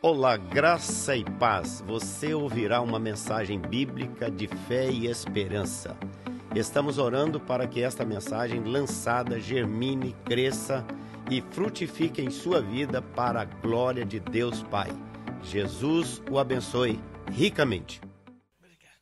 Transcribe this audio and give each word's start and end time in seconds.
Olá, 0.00 0.36
graça 0.36 1.16
e 1.16 1.24
paz. 1.24 1.80
Você 1.80 2.32
ouvirá 2.32 2.80
uma 2.80 3.00
mensagem 3.00 3.58
bíblica 3.58 4.30
de 4.30 4.46
fé 4.46 4.88
e 4.88 5.08
esperança. 5.08 5.98
Estamos 6.54 6.98
orando 6.98 7.40
para 7.40 7.66
que 7.66 7.82
esta 7.82 8.04
mensagem 8.04 8.62
lançada 8.62 9.40
germine, 9.40 10.14
cresça 10.24 10.86
e 11.28 11.42
frutifique 11.42 12.22
em 12.22 12.30
sua 12.30 12.62
vida 12.62 13.02
para 13.02 13.40
a 13.40 13.44
glória 13.44 14.04
de 14.04 14.20
Deus 14.20 14.62
Pai. 14.62 14.88
Jesus 15.42 16.22
o 16.30 16.38
abençoe 16.38 17.00
ricamente. 17.32 18.00
Obrigada. 18.56 18.94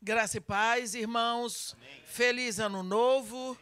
Graça 0.00 0.38
e 0.38 0.40
paz, 0.40 0.94
irmãos. 0.94 1.76
Amém. 1.76 2.02
Feliz 2.06 2.58
ano 2.58 2.82
novo. 2.82 3.58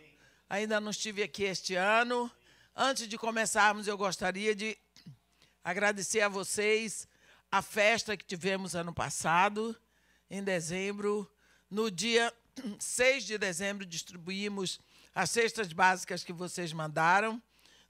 Ainda 0.49 0.81
não 0.81 0.93
estive 0.93 1.25
aqui 1.25 1.43
este 1.43 1.75
ano. 1.75 2.31
Antes 2.75 3.09
de 3.09 3.19
começarmos, 3.19 3.89
eu 3.89 3.99
gostaria 3.99 4.55
de 4.55 4.79
agradecer 5.63 6.21
a 6.21 6.29
vocês 6.29 7.09
a 7.51 7.61
festa 7.61 8.17
que 8.17 8.25
tivemos 8.25 8.75
ano 8.75 8.93
passado, 8.93 9.77
em 10.31 10.43
dezembro. 10.43 11.31
No 11.71 11.91
dia 11.91 12.33
6 12.79 13.25
de 13.25 13.39
dezembro, 13.39 13.85
distribuímos 13.85 14.81
as 15.15 15.31
cestas 15.31 15.73
básicas 15.73 16.25
que 16.25 16.33
vocês 16.33 16.73
mandaram. 16.73 17.41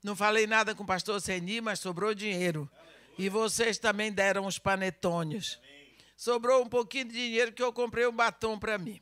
Não 0.02 0.16
falei 0.16 0.46
nada 0.46 0.74
com 0.74 0.82
o 0.82 0.86
pastor 0.86 1.20
Seni, 1.20 1.60
mas 1.60 1.78
sobrou 1.78 2.12
dinheiro. 2.12 2.68
E 3.16 3.28
vocês 3.28 3.78
também 3.78 4.12
deram 4.12 4.46
os 4.46 4.58
panetônios. 4.58 5.60
Sobrou 6.16 6.62
um 6.62 6.68
pouquinho 6.68 7.04
de 7.04 7.12
dinheiro 7.12 7.52
que 7.52 7.62
eu 7.62 7.72
comprei 7.72 8.06
um 8.06 8.12
batom 8.12 8.58
para 8.58 8.76
mim. 8.78 9.00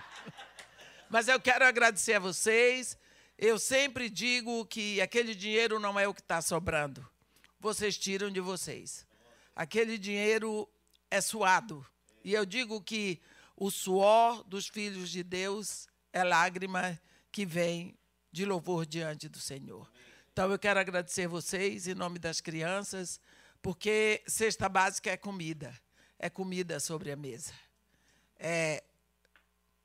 mas 1.08 1.28
eu 1.28 1.40
quero 1.40 1.64
agradecer 1.64 2.14
a 2.14 2.18
vocês. 2.18 2.98
Eu 3.38 3.58
sempre 3.58 4.10
digo 4.10 4.66
que 4.66 5.00
aquele 5.00 5.34
dinheiro 5.34 5.80
não 5.80 5.98
é 5.98 6.06
o 6.06 6.12
que 6.12 6.20
está 6.20 6.42
sobrando 6.42 7.08
vocês 7.60 7.98
tiram 7.98 8.30
de 8.30 8.40
vocês. 8.40 9.06
Aquele 9.54 9.98
dinheiro 9.98 10.68
é 11.10 11.20
suado. 11.20 11.86
E 12.24 12.32
eu 12.32 12.46
digo 12.46 12.80
que 12.80 13.20
o 13.56 13.70
suor 13.70 14.42
dos 14.44 14.66
filhos 14.66 15.10
de 15.10 15.22
Deus 15.22 15.86
é 16.12 16.24
lágrima 16.24 16.98
que 17.30 17.44
vem 17.44 17.96
de 18.32 18.44
louvor 18.44 18.86
diante 18.86 19.28
do 19.28 19.38
Senhor. 19.38 19.90
Então 20.32 20.50
eu 20.50 20.58
quero 20.58 20.80
agradecer 20.80 21.28
vocês 21.28 21.86
em 21.86 21.94
nome 21.94 22.18
das 22.18 22.40
crianças, 22.40 23.20
porque 23.60 24.22
cesta 24.26 24.68
básica 24.68 25.10
é 25.10 25.16
comida, 25.16 25.78
é 26.18 26.30
comida 26.30 26.80
sobre 26.80 27.12
a 27.12 27.16
mesa. 27.16 27.52
É 28.38 28.82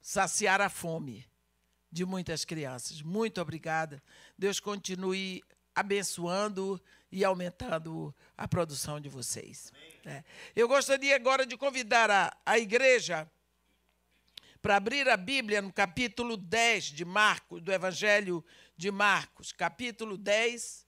saciar 0.02 0.62
a 0.62 0.70
fome 0.70 1.28
de 1.92 2.06
muitas 2.06 2.46
crianças. 2.46 3.02
Muito 3.02 3.42
obrigada. 3.42 4.02
Deus 4.38 4.60
continue 4.60 5.44
abençoando 5.74 6.82
e 7.12 7.24
aumentando 7.24 8.14
a 8.38 8.48
produção 8.48 9.00
de 9.00 9.10
vocês. 9.10 9.72
É. 10.06 10.24
Eu 10.56 10.68
gostaria 10.68 11.16
agora 11.16 11.46
de 11.46 11.58
convidar 11.58 12.12
a, 12.12 12.36
a 12.46 12.60
igreja 12.60 13.30
para 14.62 14.78
abrir 14.78 15.08
a 15.08 15.16
Bíblia 15.16 15.62
no 15.62 15.72
capítulo 15.72 16.36
10 16.36 16.86
de 16.86 17.06
Marcos, 17.06 17.62
do 17.62 17.72
Evangelho 17.72 18.44
de 18.76 18.90
Marcos, 18.90 19.52
capítulo 19.52 20.18
10, 20.18 20.86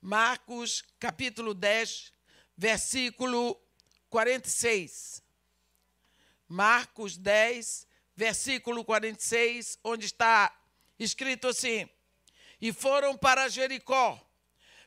Marcos, 0.00 0.84
capítulo 1.00 1.54
10, 1.54 2.12
versículo 2.56 3.58
46. 4.10 5.22
Marcos 6.46 7.16
10, 7.16 7.86
versículo 8.14 8.84
46, 8.84 9.78
onde 9.82 10.06
está 10.06 10.54
escrito 10.98 11.48
assim: 11.48 11.88
E 12.60 12.72
foram 12.72 13.16
para 13.16 13.48
Jericó 13.48 14.27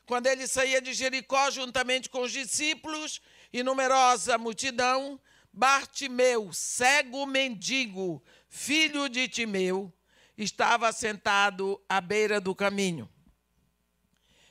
quando 0.06 0.26
ele 0.26 0.46
saía 0.46 0.80
de 0.80 0.92
Jericó 0.92 1.50
juntamente 1.50 2.08
com 2.08 2.22
os 2.22 2.32
discípulos 2.32 3.20
e 3.52 3.62
numerosa 3.62 4.36
multidão, 4.36 5.20
Bartimeu, 5.52 6.50
cego 6.52 7.26
mendigo, 7.26 8.22
filho 8.48 9.08
de 9.08 9.28
Timeu, 9.28 9.92
estava 10.36 10.90
sentado 10.92 11.80
à 11.88 12.00
beira 12.00 12.40
do 12.40 12.54
caminho. 12.54 13.08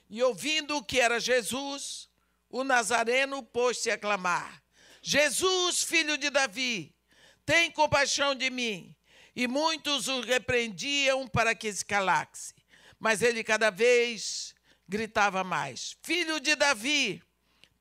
E 0.09 0.21
ouvindo 0.21 0.83
que 0.83 0.99
era 0.99 1.19
Jesus, 1.19 2.07
o 2.49 2.63
Nazareno 2.63 3.41
pôs-se 3.41 3.89
a 3.89 3.97
clamar: 3.97 4.61
Jesus, 5.01 5.81
filho 5.83 6.17
de 6.17 6.29
Davi, 6.29 6.93
tem 7.45 7.71
compaixão 7.71 8.35
de 8.35 8.49
mim. 8.49 8.95
E 9.35 9.47
muitos 9.47 10.07
o 10.07 10.19
repreendiam 10.19 11.27
para 11.27 11.55
que 11.55 11.71
se 11.71 11.85
calasse. 11.85 12.53
Mas 12.99 13.21
ele 13.21 13.43
cada 13.43 13.69
vez 13.69 14.53
gritava 14.91 15.41
mais: 15.41 15.95
Filho 16.03 16.39
de 16.41 16.53
Davi, 16.53 17.23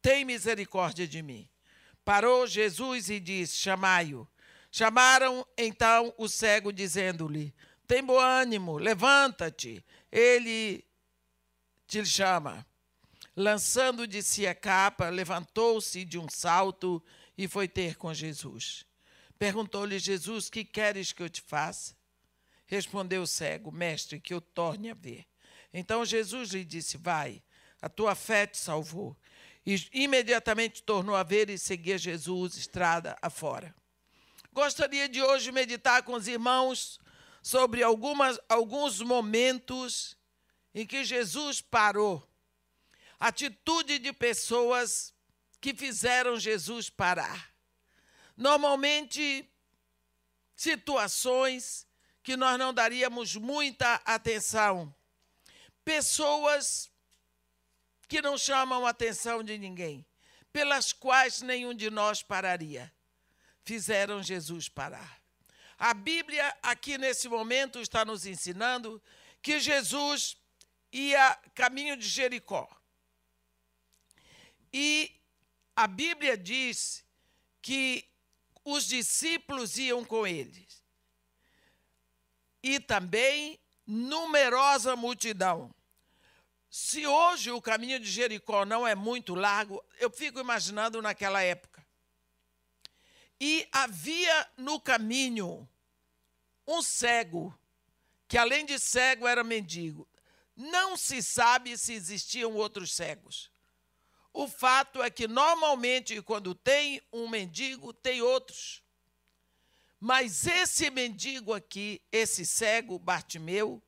tem 0.00 0.24
misericórdia 0.24 1.08
de 1.08 1.20
mim. 1.20 1.48
Parou 2.04 2.46
Jesus 2.46 3.10
e 3.10 3.18
disse: 3.18 3.56
Chamai-o. 3.56 4.26
Chamaram 4.70 5.44
então 5.58 6.14
o 6.16 6.28
cego, 6.28 6.72
dizendo-lhe: 6.72 7.52
Tem 7.86 8.02
bom 8.02 8.18
ânimo, 8.18 8.78
levanta-te. 8.78 9.84
Ele 10.10 10.84
te 11.86 12.06
chama. 12.06 12.64
Lançando 13.36 14.06
de 14.06 14.22
si 14.22 14.46
a 14.46 14.54
capa, 14.54 15.08
levantou-se 15.08 16.04
de 16.04 16.18
um 16.18 16.28
salto 16.28 17.02
e 17.36 17.48
foi 17.48 17.66
ter 17.66 17.96
com 17.96 18.14
Jesus. 18.14 18.86
Perguntou-lhe 19.36 19.98
Jesus: 19.98 20.48
Que 20.48 20.64
queres 20.64 21.12
que 21.12 21.22
eu 21.22 21.28
te 21.28 21.42
faça? 21.42 21.96
Respondeu 22.66 23.22
o 23.22 23.26
cego: 23.26 23.72
Mestre, 23.72 24.20
que 24.20 24.32
eu 24.32 24.40
torne 24.40 24.90
a 24.90 24.94
ver. 24.94 25.29
Então 25.72 26.04
Jesus 26.04 26.50
lhe 26.50 26.64
disse: 26.64 26.96
Vai, 26.96 27.42
a 27.80 27.88
tua 27.88 28.14
fé 28.14 28.46
te 28.46 28.58
salvou. 28.58 29.16
E 29.64 29.76
imediatamente 29.92 30.82
tornou 30.82 31.14
a 31.14 31.22
ver 31.22 31.50
e 31.50 31.58
seguia 31.58 31.98
Jesus 31.98 32.56
estrada 32.56 33.16
afora. 33.20 33.74
Gostaria 34.52 35.08
de 35.08 35.22
hoje 35.22 35.52
meditar 35.52 36.02
com 36.02 36.14
os 36.14 36.26
irmãos 36.26 36.98
sobre 37.42 37.82
algumas, 37.82 38.38
alguns 38.48 39.00
momentos 39.00 40.16
em 40.74 40.86
que 40.86 41.04
Jesus 41.04 41.60
parou. 41.60 42.26
Atitude 43.18 43.98
de 43.98 44.12
pessoas 44.12 45.14
que 45.60 45.74
fizeram 45.74 46.40
Jesus 46.40 46.88
parar. 46.88 47.50
Normalmente, 48.36 49.46
situações 50.56 51.86
que 52.22 52.36
nós 52.36 52.58
não 52.58 52.72
daríamos 52.72 53.36
muita 53.36 53.96
atenção 54.06 54.94
pessoas 55.84 56.90
que 58.08 58.20
não 58.20 58.36
chamam 58.36 58.86
a 58.86 58.90
atenção 58.90 59.42
de 59.42 59.56
ninguém, 59.56 60.04
pelas 60.52 60.92
quais 60.92 61.42
nenhum 61.42 61.72
de 61.72 61.90
nós 61.90 62.22
pararia, 62.22 62.92
fizeram 63.64 64.22
Jesus 64.22 64.68
parar. 64.68 65.20
A 65.78 65.94
Bíblia, 65.94 66.54
aqui 66.62 66.98
nesse 66.98 67.28
momento, 67.28 67.80
está 67.80 68.04
nos 68.04 68.26
ensinando 68.26 69.02
que 69.40 69.60
Jesus 69.60 70.36
ia 70.92 71.36
caminho 71.54 71.96
de 71.96 72.06
Jericó. 72.06 72.68
E 74.72 75.10
a 75.74 75.86
Bíblia 75.86 76.36
diz 76.36 77.04
que 77.62 78.06
os 78.64 78.86
discípulos 78.86 79.78
iam 79.78 80.04
com 80.04 80.26
eles. 80.26 80.84
E 82.62 82.78
também 82.78 83.58
numerosa 83.90 84.94
multidão. 84.94 85.74
Se 86.70 87.04
hoje 87.04 87.50
o 87.50 87.60
caminho 87.60 87.98
de 87.98 88.08
Jericó 88.08 88.64
não 88.64 88.86
é 88.86 88.94
muito 88.94 89.34
largo, 89.34 89.84
eu 89.98 90.08
fico 90.08 90.38
imaginando 90.38 91.02
naquela 91.02 91.42
época. 91.42 91.84
E 93.40 93.66
havia 93.72 94.48
no 94.56 94.80
caminho 94.80 95.68
um 96.66 96.80
cego, 96.80 97.52
que 98.28 98.38
além 98.38 98.64
de 98.64 98.78
cego 98.78 99.26
era 99.26 99.42
mendigo. 99.42 100.08
Não 100.54 100.96
se 100.96 101.20
sabe 101.22 101.76
se 101.76 101.92
existiam 101.92 102.54
outros 102.54 102.92
cegos. 102.92 103.50
O 104.32 104.46
fato 104.46 105.02
é 105.02 105.10
que 105.10 105.26
normalmente, 105.26 106.22
quando 106.22 106.54
tem 106.54 107.02
um 107.12 107.28
mendigo, 107.28 107.92
tem 107.92 108.22
outros. 108.22 108.82
Mas 110.00 110.46
esse 110.46 110.88
mendigo 110.88 111.52
aqui, 111.52 112.00
esse 112.10 112.46
cego, 112.46 112.98
Bartimeu, 112.98 113.82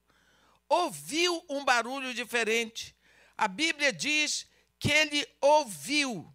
ouviu 0.68 1.42
um 1.48 1.64
barulho 1.64 2.12
diferente. 2.12 2.94
A 3.36 3.48
Bíblia 3.48 3.90
diz 3.90 4.46
que 4.78 4.92
ele 4.92 5.26
ouviu. 5.40 6.30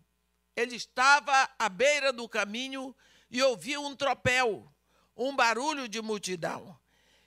Ele 0.56 0.76
estava 0.76 1.48
à 1.60 1.70
beira 1.70 2.12
do 2.12 2.28
caminho 2.28 2.96
e 3.30 3.44
ouviu 3.44 3.86
um 3.86 3.96
tropel, 3.96 4.68
um 5.16 5.36
barulho 5.36 5.88
de 5.88 6.02
multidão. 6.02 6.80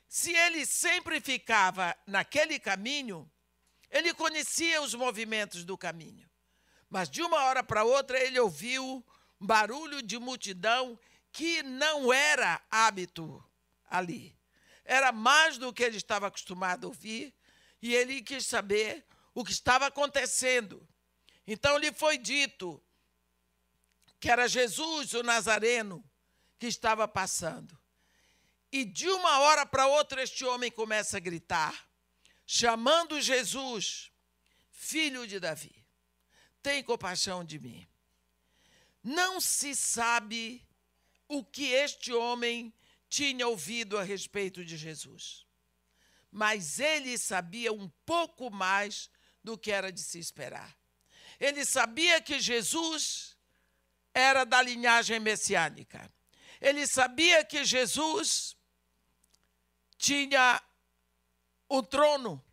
Se 0.09 0.35
ele 0.35 0.67
sempre 0.67 1.21
ficava 1.21 1.97
naquele 2.05 2.59
caminho, 2.59 3.31
ele 3.89 4.13
conhecia 4.13 4.83
os 4.83 4.93
movimentos 4.93 5.65
do 5.65 5.79
caminho. 5.79 6.29
Mas 6.89 7.09
de 7.09 7.23
uma 7.23 7.45
hora 7.45 7.63
para 7.63 7.85
outra 7.85 8.19
ele 8.19 8.41
ouviu 8.41 9.07
barulho 9.39 10.03
de 10.03 10.19
multidão 10.19 10.99
que 11.33 11.63
não 11.63 12.13
era 12.13 12.61
hábito 12.71 13.45
ali. 13.89 14.37
Era 14.85 15.13
mais 15.13 15.59
do 15.59 15.73
que 15.73 15.83
ele 15.83 15.97
estava 15.97 16.27
acostumado 16.27 16.85
a 16.85 16.89
ouvir, 16.89 17.35
e 17.81 17.95
ele 17.95 18.23
quis 18.23 18.47
saber 18.47 19.07
o 19.35 19.45
que 19.45 19.53
estava 19.53 19.87
acontecendo. 19.87 20.87
Então 21.47 21.79
lhe 21.79 21.93
foi 21.93 22.19
dito 22.19 22.83
que 24.19 24.31
era 24.31 24.47
Jesus 24.49 25.15
o 25.15 25.23
Nazareno 25.23 26.05
que 26.59 26.67
estava 26.67 27.09
passando. 27.09 27.79
E 28.71 28.85
de 28.85 29.09
uma 29.09 29.41
hora 29.41 29.65
para 29.65 29.87
outra 29.87 30.23
este 30.23 30.45
homem 30.45 30.71
começa 30.71 31.17
a 31.17 31.21
gritar, 31.21 31.89
chamando 32.47 33.21
Jesus, 33.21 34.13
filho 34.71 35.27
de 35.27 35.41
Davi, 35.41 35.75
tem 36.63 36.83
compaixão 36.83 37.45
de 37.45 37.59
mim. 37.59 37.89
Não 39.03 39.41
se 39.41 39.75
sabe 39.75 40.65
o 41.31 41.45
que 41.45 41.67
este 41.67 42.13
homem 42.13 42.75
tinha 43.09 43.47
ouvido 43.47 43.97
a 43.97 44.03
respeito 44.03 44.65
de 44.65 44.77
Jesus. 44.77 45.47
Mas 46.29 46.81
ele 46.81 47.17
sabia 47.17 47.73
um 47.73 47.89
pouco 48.05 48.51
mais 48.51 49.09
do 49.43 49.57
que 49.57 49.71
era 49.71 49.93
de 49.93 50.01
se 50.01 50.19
esperar. 50.19 50.77
Ele 51.39 51.65
sabia 51.65 52.21
que 52.21 52.41
Jesus 52.41 53.37
era 54.13 54.43
da 54.43 54.61
linhagem 54.61 55.21
messiânica. 55.21 56.13
Ele 56.61 56.85
sabia 56.85 57.45
que 57.45 57.65
Jesus 57.65 58.57
tinha 59.97 60.61
o 61.69 61.81
trono. 61.81 62.45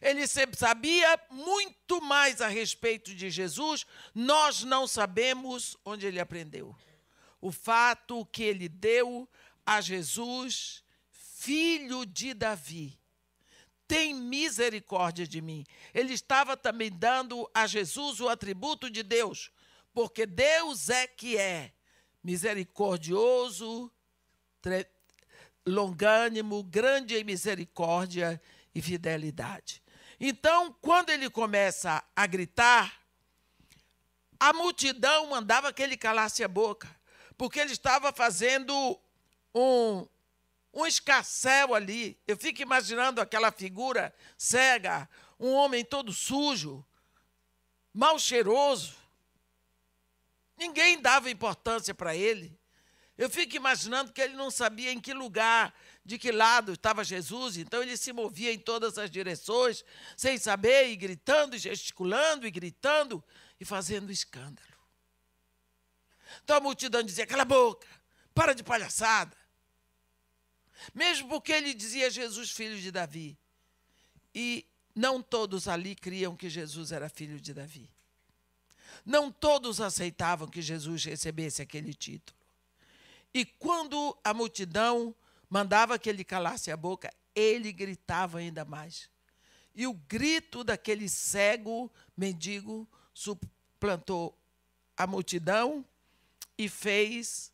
Ele 0.00 0.26
sabia 0.28 1.20
muito 1.28 2.00
mais 2.00 2.40
a 2.40 2.46
respeito 2.46 3.12
de 3.16 3.28
Jesus, 3.30 3.84
nós 4.14 4.62
não 4.62 4.86
sabemos 4.86 5.76
onde 5.84 6.06
ele 6.06 6.20
aprendeu. 6.20 6.74
O 7.40 7.50
fato 7.50 8.26
que 8.26 8.42
ele 8.42 8.68
deu 8.68 9.28
a 9.64 9.80
Jesus, 9.80 10.84
filho 11.10 12.04
de 12.04 12.34
Davi, 12.34 12.98
tem 13.88 14.14
misericórdia 14.14 15.26
de 15.26 15.40
mim. 15.40 15.64
Ele 15.92 16.12
estava 16.12 16.56
também 16.56 16.90
dando 16.90 17.50
a 17.52 17.66
Jesus 17.66 18.20
o 18.20 18.28
atributo 18.28 18.90
de 18.90 19.02
Deus, 19.02 19.50
porque 19.92 20.26
Deus 20.26 20.90
é 20.90 21.06
que 21.06 21.36
é 21.36 21.72
misericordioso, 22.22 23.90
longânimo, 25.66 26.62
grande 26.62 27.16
em 27.16 27.24
misericórdia 27.24 28.40
e 28.74 28.80
fidelidade. 28.80 29.82
Então, 30.20 30.72
quando 30.80 31.10
ele 31.10 31.30
começa 31.30 32.04
a 32.14 32.26
gritar, 32.26 33.00
a 34.38 34.52
multidão 34.52 35.26
mandava 35.28 35.72
que 35.72 35.82
ele 35.82 35.96
calasse 35.96 36.44
a 36.44 36.48
boca, 36.48 36.94
porque 37.40 37.58
ele 37.58 37.72
estava 37.72 38.12
fazendo 38.12 39.00
um, 39.54 40.06
um 40.74 40.84
escarcel 40.84 41.74
ali. 41.74 42.20
Eu 42.28 42.36
fico 42.36 42.60
imaginando 42.60 43.18
aquela 43.18 43.50
figura 43.50 44.14
cega, 44.36 45.08
um 45.38 45.54
homem 45.54 45.82
todo 45.82 46.12
sujo, 46.12 46.84
mal 47.94 48.18
cheiroso. 48.18 48.94
Ninguém 50.54 51.00
dava 51.00 51.30
importância 51.30 51.94
para 51.94 52.14
ele. 52.14 52.60
Eu 53.16 53.30
fico 53.30 53.56
imaginando 53.56 54.12
que 54.12 54.20
ele 54.20 54.34
não 54.34 54.50
sabia 54.50 54.92
em 54.92 55.00
que 55.00 55.14
lugar, 55.14 55.74
de 56.04 56.18
que 56.18 56.30
lado 56.30 56.74
estava 56.74 57.02
Jesus, 57.02 57.56
então 57.56 57.82
ele 57.82 57.96
se 57.96 58.12
movia 58.12 58.52
em 58.52 58.58
todas 58.58 58.98
as 58.98 59.10
direções, 59.10 59.82
sem 60.14 60.36
saber, 60.36 60.90
e 60.90 60.96
gritando, 60.96 61.56
e 61.56 61.58
gesticulando, 61.58 62.46
e 62.46 62.50
gritando, 62.50 63.24
e 63.58 63.64
fazendo 63.64 64.12
escândalo. 64.12 64.69
Então 66.44 66.56
a 66.56 66.60
multidão 66.60 67.02
dizia: 67.02 67.26
cala 67.26 67.42
a 67.42 67.46
boca, 67.46 67.86
para 68.34 68.54
de 68.54 68.62
palhaçada. 68.62 69.36
Mesmo 70.94 71.28
porque 71.28 71.52
ele 71.52 71.74
dizia 71.74 72.10
Jesus, 72.10 72.50
filho 72.50 72.78
de 72.78 72.90
Davi. 72.90 73.38
E 74.34 74.66
não 74.94 75.22
todos 75.22 75.68
ali 75.68 75.94
criam 75.94 76.36
que 76.36 76.48
Jesus 76.48 76.92
era 76.92 77.08
filho 77.08 77.40
de 77.40 77.52
Davi. 77.52 77.90
Não 79.04 79.30
todos 79.30 79.80
aceitavam 79.80 80.48
que 80.48 80.62
Jesus 80.62 81.04
recebesse 81.04 81.62
aquele 81.62 81.94
título. 81.94 82.38
E 83.32 83.44
quando 83.44 84.16
a 84.24 84.34
multidão 84.34 85.14
mandava 85.48 85.98
que 85.98 86.08
ele 86.08 86.24
calasse 86.24 86.70
a 86.70 86.76
boca, 86.76 87.12
ele 87.34 87.72
gritava 87.72 88.38
ainda 88.38 88.64
mais. 88.64 89.08
E 89.74 89.86
o 89.86 89.94
grito 89.94 90.64
daquele 90.64 91.08
cego 91.08 91.90
mendigo 92.16 92.88
suplantou 93.14 94.36
a 94.96 95.06
multidão 95.06 95.84
e 96.60 96.68
fez 96.68 97.50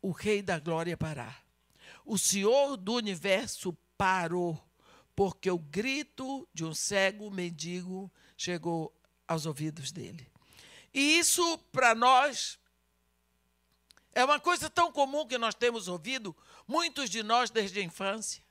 o 0.00 0.12
Rei 0.12 0.42
da 0.42 0.60
Glória 0.60 0.96
parar. 0.96 1.44
O 2.06 2.16
Senhor 2.16 2.76
do 2.76 2.94
universo 2.94 3.76
parou, 3.98 4.64
porque 5.16 5.50
o 5.50 5.58
grito 5.58 6.48
de 6.54 6.64
um 6.64 6.72
cego 6.72 7.28
mendigo 7.32 8.08
chegou 8.36 8.94
aos 9.26 9.44
ouvidos 9.44 9.90
dele. 9.90 10.30
E 10.94 11.18
isso, 11.18 11.58
para 11.72 11.96
nós, 11.96 12.60
é 14.14 14.24
uma 14.24 14.38
coisa 14.38 14.70
tão 14.70 14.92
comum 14.92 15.26
que 15.26 15.36
nós 15.36 15.56
temos 15.56 15.88
ouvido, 15.88 16.36
muitos 16.64 17.10
de 17.10 17.24
nós 17.24 17.50
desde 17.50 17.80
a 17.80 17.82
infância, 17.82 18.44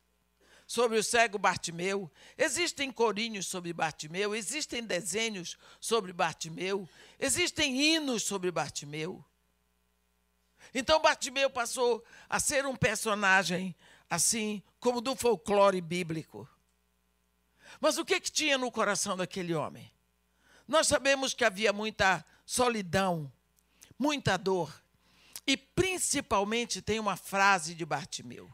sobre 0.67 0.97
o 0.97 1.03
cego 1.03 1.39
Bartimeu. 1.39 2.12
Existem 2.38 2.91
corinhos 2.91 3.47
sobre 3.47 3.71
Bartimeu, 3.71 4.35
existem 4.35 4.83
desenhos 4.83 5.57
sobre 5.79 6.12
Bartimeu, 6.12 6.89
existem 7.17 7.81
hinos 7.81 8.24
sobre 8.24 8.51
Bartimeu. 8.51 9.24
Então 10.73 11.01
Bartimeu 11.01 11.50
passou 11.50 12.03
a 12.29 12.39
ser 12.39 12.65
um 12.65 12.75
personagem 12.75 13.75
assim, 14.09 14.62
como 14.79 15.00
do 15.00 15.15
folclore 15.15 15.79
bíblico. 15.79 16.47
Mas 17.79 17.97
o 17.97 18.06
que, 18.06 18.19
que 18.19 18.31
tinha 18.31 18.57
no 18.57 18.71
coração 18.71 19.15
daquele 19.15 19.53
homem? 19.53 19.91
Nós 20.68 20.88
sabemos 20.88 21.33
que 21.33 21.45
havia 21.45 21.71
muita 21.71 22.25
solidão, 22.45 23.31
muita 23.97 24.38
dor. 24.38 24.81
E 25.47 25.57
principalmente 25.57 26.81
tem 26.81 27.00
uma 27.00 27.15
frase 27.15 27.74
de 27.74 27.85
Bartimeu. 27.85 28.51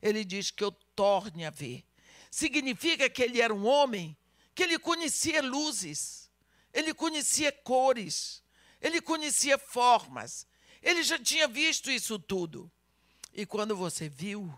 Ele 0.00 0.24
diz 0.24 0.50
que 0.50 0.62
eu 0.62 0.72
torne 0.94 1.44
a 1.44 1.50
ver. 1.50 1.84
Significa 2.30 3.08
que 3.08 3.22
ele 3.22 3.40
era 3.40 3.54
um 3.54 3.66
homem 3.66 4.16
que 4.54 4.62
ele 4.62 4.78
conhecia 4.78 5.42
luzes, 5.42 6.30
ele 6.72 6.92
conhecia 6.92 7.52
cores, 7.52 8.42
ele 8.80 9.00
conhecia 9.00 9.56
formas. 9.58 10.46
Ele 10.82 11.02
já 11.02 11.18
tinha 11.18 11.46
visto 11.46 11.90
isso 11.90 12.18
tudo. 12.18 12.70
E 13.32 13.46
quando 13.46 13.76
você 13.76 14.08
viu, 14.08 14.52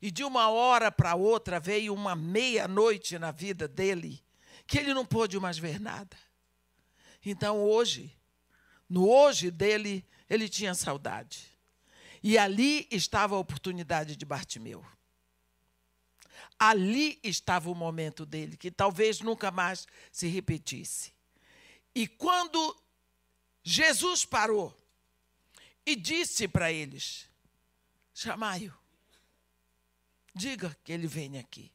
e 0.00 0.10
de 0.10 0.24
uma 0.24 0.48
hora 0.48 0.90
para 0.90 1.14
outra 1.14 1.60
veio 1.60 1.94
uma 1.94 2.16
meia-noite 2.16 3.18
na 3.18 3.30
vida 3.30 3.68
dele, 3.68 4.22
que 4.66 4.78
ele 4.78 4.94
não 4.94 5.06
pôde 5.06 5.38
mais 5.38 5.58
ver 5.58 5.80
nada. 5.80 6.16
Então 7.24 7.62
hoje, 7.62 8.16
no 8.88 9.08
hoje 9.08 9.50
dele, 9.50 10.04
ele 10.28 10.48
tinha 10.48 10.74
saudade. 10.74 11.46
E 12.22 12.36
ali 12.36 12.88
estava 12.90 13.36
a 13.36 13.38
oportunidade 13.38 14.16
de 14.16 14.24
Bartimeu. 14.24 14.84
Ali 16.58 17.20
estava 17.22 17.70
o 17.70 17.74
momento 17.74 18.24
dele, 18.24 18.56
que 18.56 18.70
talvez 18.70 19.20
nunca 19.20 19.50
mais 19.50 19.86
se 20.10 20.26
repetisse. 20.26 21.12
E 21.94 22.06
quando 22.06 22.76
Jesus 23.62 24.24
parou 24.24 24.74
e 25.86 25.94
disse 25.94 26.48
para 26.48 26.72
eles: 26.72 27.30
Chamai-o, 28.12 28.74
diga 30.34 30.76
que 30.82 30.92
ele 30.92 31.06
venha 31.06 31.40
aqui. 31.40 31.72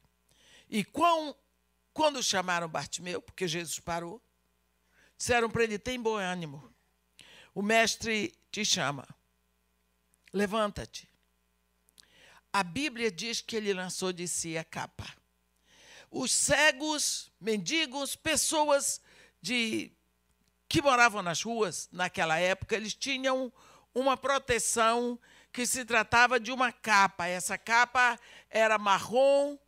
E 0.68 0.84
quando, 0.84 1.34
quando 1.94 2.22
chamaram 2.22 2.68
Bartimeu, 2.68 3.22
porque 3.22 3.48
Jesus 3.48 3.78
parou, 3.78 4.22
disseram 5.16 5.48
para 5.48 5.64
ele: 5.64 5.78
Tem 5.78 5.98
bom 5.98 6.16
ânimo, 6.16 6.72
o 7.54 7.62
mestre 7.62 8.34
te 8.50 8.64
chama. 8.64 9.08
Levanta-te. 10.30 11.08
A 12.52 12.62
Bíblia 12.62 13.10
diz 13.10 13.40
que 13.40 13.56
ele 13.56 13.72
lançou 13.72 14.12
de 14.12 14.28
si 14.28 14.58
a 14.58 14.64
capa. 14.64 15.10
Os 16.10 16.30
cegos, 16.30 17.30
mendigos, 17.40 18.14
pessoas 18.14 19.00
de 19.40 19.90
que 20.68 20.82
moravam 20.82 21.22
nas 21.22 21.42
ruas 21.42 21.88
naquela 21.90 22.38
época, 22.38 22.76
eles 22.76 22.94
tinham 22.94 23.52
uma 23.94 24.16
proteção 24.16 25.18
que 25.52 25.66
se 25.66 25.84
tratava 25.84 26.40
de 26.40 26.50
uma 26.50 26.72
capa. 26.72 27.26
Essa 27.26 27.58
capa 27.58 28.18
era 28.48 28.78
marrom 28.78 29.58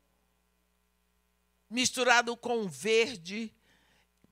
misturado 1.68 2.36
com 2.36 2.68
verde, 2.68 3.52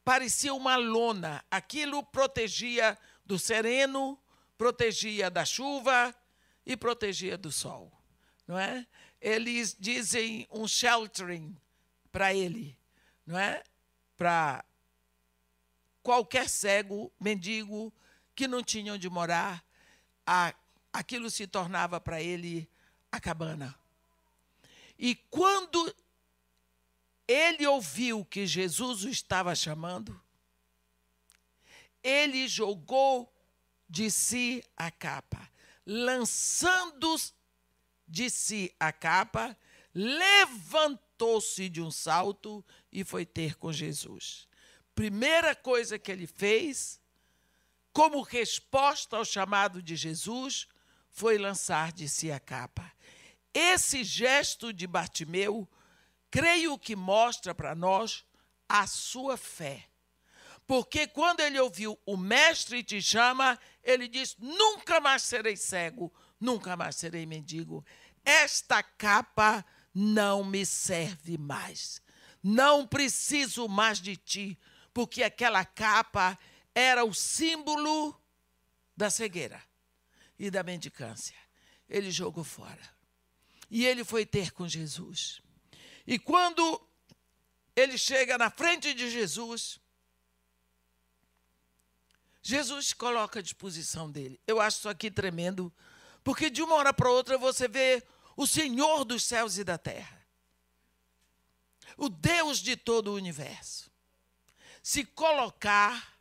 parecia 0.05 0.55
uma 0.55 0.77
lona. 0.77 1.45
Aquilo 1.51 2.03
protegia 2.03 2.97
do 3.27 3.39
sereno, 3.39 4.19
protegia 4.57 5.29
da 5.29 5.45
chuva 5.45 6.15
e 6.65 6.77
protegia 6.77 7.37
do 7.37 7.51
sol, 7.51 7.93
não 8.47 8.59
é? 8.59 8.87
Eles 9.21 9.77
dizem 9.79 10.47
um 10.51 10.67
sheltering 10.67 11.57
para 12.11 12.35
ele, 12.35 12.79
não 13.27 13.39
é? 13.39 13.63
Para 14.17 14.65
qualquer 16.03 16.49
cego, 16.49 17.13
mendigo 17.21 17.93
que 18.35 18.47
não 18.49 18.63
tinha 18.63 18.95
onde 18.95 19.09
morar, 19.09 19.65
a, 20.27 20.55
aquilo 20.93 21.31
se 21.31 21.47
tornava 21.47 22.01
para 22.01 22.23
ele 22.23 22.69
a 23.11 23.21
cabana. 23.21 23.75
E 24.99 25.15
quando 25.15 25.95
ele 27.27 27.67
ouviu 27.67 28.25
que 28.25 28.47
Jesus 28.47 29.05
o 29.05 29.09
estava 29.09 29.55
chamando, 29.55 30.21
ele 32.03 32.47
jogou 32.49 33.33
de 33.89 34.11
si 34.11 34.65
a 34.77 34.91
capa, 34.91 35.51
lançando 35.85 37.17
de 38.07 38.31
si 38.31 38.75
a 38.79 38.93
capa, 38.93 39.57
levantou-se 39.95 41.69
de 41.69 41.81
um 41.81 41.91
salto 41.91 42.65
e 42.91 43.05
foi 43.05 43.27
ter 43.27 43.57
com 43.57 43.73
Jesus. 43.73 44.49
Primeira 44.95 45.55
coisa 45.55 45.99
que 45.99 46.11
ele 46.11 46.27
fez, 46.27 47.01
como 47.93 48.23
resposta 48.23 49.17
ao 49.17 49.25
chamado 49.25 49.83
de 49.83 49.97
Jesus, 49.97 50.67
foi 51.11 51.39
lançar 51.39 51.93
de 51.93 52.09
si 52.09 52.33
a 52.33 52.41
capa. 52.41 52.91
Esse 53.53 54.03
gesto 54.03 54.73
de 54.73 54.87
Bartimeu, 54.87 55.69
creio 56.31 56.79
que 56.79 56.97
mostra 56.97 57.55
para 57.55 57.75
nós 57.75 58.25
a 58.69 58.87
sua 58.87 59.37
fé. 59.37 59.85
Porque 60.67 61.07
quando 61.07 61.41
ele 61.41 61.61
ouviu 61.61 61.99
o 62.07 62.17
mestre 62.17 62.83
te 62.83 63.03
chama, 63.03 63.59
ele 63.83 64.09
disse: 64.09 64.37
Nunca 64.39 65.01
mais 65.01 65.23
serei 65.23 65.57
cego, 65.57 66.11
nunca 66.41 66.77
mais 66.77 66.97
serei 66.97 67.27
mendigo. 67.27 67.85
Esta 68.25 68.83
capa 68.83 69.65
não 69.95 70.43
me 70.43 70.65
serve 70.65 71.37
mais. 71.37 72.01
Não 72.43 72.87
preciso 72.87 73.69
mais 73.69 74.01
de 74.01 74.17
ti, 74.17 74.59
porque 74.95 75.23
aquela 75.23 75.65
capa 75.65 76.39
era 76.75 77.05
o 77.05 77.15
símbolo 77.15 78.19
da 78.97 79.11
cegueira 79.11 79.63
e 80.39 80.51
da 80.51 80.63
mendicância. 80.63 81.37
Ele 81.89 82.11
jogou 82.11 82.45
fora. 82.45 82.91
E 83.71 83.87
ele 83.87 84.05
foi 84.05 84.27
ter 84.27 84.53
com 84.53 84.69
Jesus. 84.69 85.41
E 86.07 86.19
quando 86.19 86.81
ele 87.75 87.97
chega 87.97 88.37
na 88.37 88.51
frente 88.51 88.93
de 88.93 89.11
Jesus, 89.11 89.81
Jesus 92.43 92.93
coloca 92.93 93.39
à 93.39 93.43
disposição 93.43 94.11
dele. 94.11 94.41
Eu 94.47 94.61
acho 94.61 94.79
isso 94.79 94.89
aqui 94.89 95.11
tremendo, 95.11 95.73
porque 96.25 96.51
de 96.51 96.63
uma 96.63 96.75
hora 96.75 96.93
para 96.93 97.11
outra 97.11 97.39
você 97.39 97.69
vê 97.69 98.03
o 98.37 98.47
Senhor 98.47 99.05
dos 99.05 99.23
céus 99.23 99.59
e 99.59 99.65
da 99.65 99.79
terra, 99.79 100.21
o 101.97 102.09
Deus 102.09 102.59
de 102.59 102.77
todo 102.77 103.09
o 103.09 103.15
universo, 103.15 103.91
se 104.83 105.05
colocar 105.05 106.13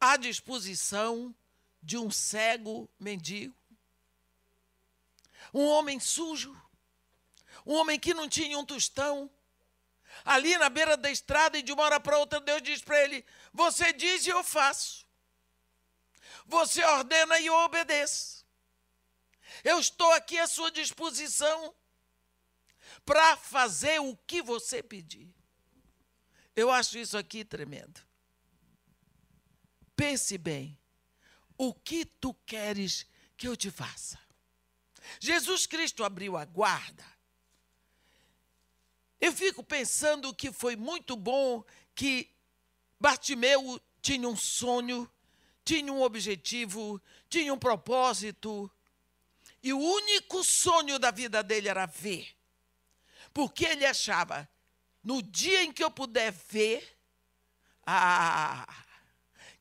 à 0.00 0.16
disposição 0.16 1.34
de 1.82 1.98
um 1.98 2.10
cego 2.10 2.88
mendigo, 2.98 3.54
um 5.52 5.66
homem 5.66 5.98
sujo, 6.00 6.54
um 7.66 7.74
homem 7.74 7.98
que 7.98 8.14
não 8.14 8.28
tinha 8.28 8.58
um 8.58 8.64
tostão, 8.64 9.30
ali 10.24 10.56
na 10.58 10.68
beira 10.68 10.96
da 10.96 11.10
estrada, 11.10 11.58
e 11.58 11.62
de 11.62 11.72
uma 11.72 11.82
hora 11.82 12.00
para 12.00 12.18
outra 12.18 12.40
Deus 12.40 12.62
diz 12.62 12.82
para 12.82 13.02
ele: 13.02 13.24
Você 13.52 13.92
diz 13.92 14.26
e 14.26 14.30
eu 14.30 14.42
faço. 14.42 15.06
Você 16.46 16.84
ordena 16.84 17.38
e 17.38 17.46
eu 17.46 17.54
obedeço. 17.54 18.46
Eu 19.62 19.78
estou 19.78 20.10
aqui 20.12 20.38
à 20.38 20.46
sua 20.46 20.70
disposição 20.70 21.74
para 23.04 23.36
fazer 23.36 24.00
o 24.00 24.16
que 24.16 24.42
você 24.42 24.82
pedir. 24.82 25.32
Eu 26.54 26.70
acho 26.70 26.98
isso 26.98 27.16
aqui 27.16 27.44
tremendo. 27.44 28.00
Pense 30.00 30.38
bem. 30.38 30.78
O 31.58 31.74
que 31.74 32.06
tu 32.06 32.32
queres 32.46 33.06
que 33.36 33.46
eu 33.46 33.54
te 33.54 33.70
faça? 33.70 34.18
Jesus 35.20 35.66
Cristo 35.66 36.02
abriu 36.02 36.36
a 36.38 36.44
guarda. 36.46 37.04
Eu 39.20 39.30
fico 39.30 39.62
pensando 39.62 40.34
que 40.34 40.50
foi 40.50 40.74
muito 40.74 41.16
bom 41.16 41.62
que 41.94 42.30
Bartimeu 42.98 43.78
tinha 44.00 44.26
um 44.26 44.36
sonho 44.36 45.06
tinha 45.70 45.92
um 45.92 46.02
objetivo, 46.02 47.00
tinha 47.28 47.52
um 47.52 47.58
propósito. 47.58 48.68
E 49.62 49.72
o 49.72 49.78
único 49.78 50.42
sonho 50.42 50.98
da 50.98 51.10
vida 51.10 51.42
dele 51.42 51.68
era 51.68 51.86
ver. 51.86 52.28
Porque 53.32 53.66
ele 53.66 53.86
achava, 53.86 54.48
no 55.04 55.22
dia 55.22 55.62
em 55.62 55.72
que 55.72 55.84
eu 55.84 55.90
puder 55.90 56.32
ver, 56.32 56.98
ah, 57.86 58.66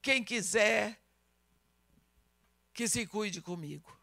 quem 0.02 0.24
quiser 0.24 1.00
que 2.74 2.88
se 2.88 3.06
cuide 3.06 3.42
comigo. 3.42 3.98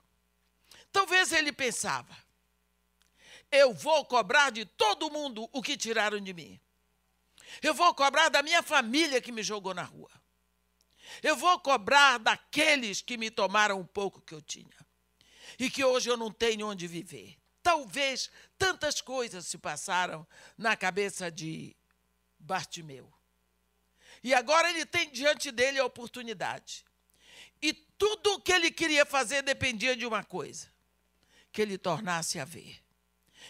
Talvez 0.92 1.32
ele 1.32 1.52
pensava, 1.52 2.16
eu 3.50 3.72
vou 3.72 4.04
cobrar 4.04 4.50
de 4.50 4.64
todo 4.64 5.10
mundo 5.10 5.48
o 5.52 5.62
que 5.62 5.76
tiraram 5.76 6.20
de 6.20 6.32
mim. 6.32 6.60
Eu 7.62 7.74
vou 7.74 7.94
cobrar 7.94 8.28
da 8.28 8.42
minha 8.42 8.62
família 8.62 9.20
que 9.20 9.32
me 9.32 9.42
jogou 9.42 9.72
na 9.72 9.82
rua. 9.82 10.10
Eu 11.22 11.36
vou 11.36 11.58
cobrar 11.60 12.18
daqueles 12.18 13.00
que 13.00 13.16
me 13.16 13.30
tomaram 13.30 13.78
um 13.80 13.86
pouco 13.86 14.20
que 14.20 14.34
eu 14.34 14.42
tinha 14.42 14.76
e 15.58 15.70
que 15.70 15.84
hoje 15.84 16.10
eu 16.10 16.16
não 16.16 16.30
tenho 16.30 16.66
onde 16.66 16.86
viver. 16.86 17.36
Talvez 17.62 18.30
tantas 18.58 19.00
coisas 19.00 19.46
se 19.46 19.58
passaram 19.58 20.26
na 20.56 20.76
cabeça 20.76 21.30
de 21.30 21.76
Bartimeu. 22.38 23.12
E 24.26 24.34
agora 24.34 24.68
ele 24.68 24.84
tem 24.84 25.08
diante 25.08 25.52
dele 25.52 25.78
a 25.78 25.84
oportunidade. 25.84 26.84
E 27.62 27.72
tudo 27.72 28.32
o 28.32 28.40
que 28.40 28.50
ele 28.50 28.72
queria 28.72 29.06
fazer 29.06 29.40
dependia 29.40 29.94
de 29.94 30.04
uma 30.04 30.24
coisa: 30.24 30.68
que 31.52 31.62
ele 31.62 31.78
tornasse 31.78 32.40
a 32.40 32.44
ver. 32.44 32.82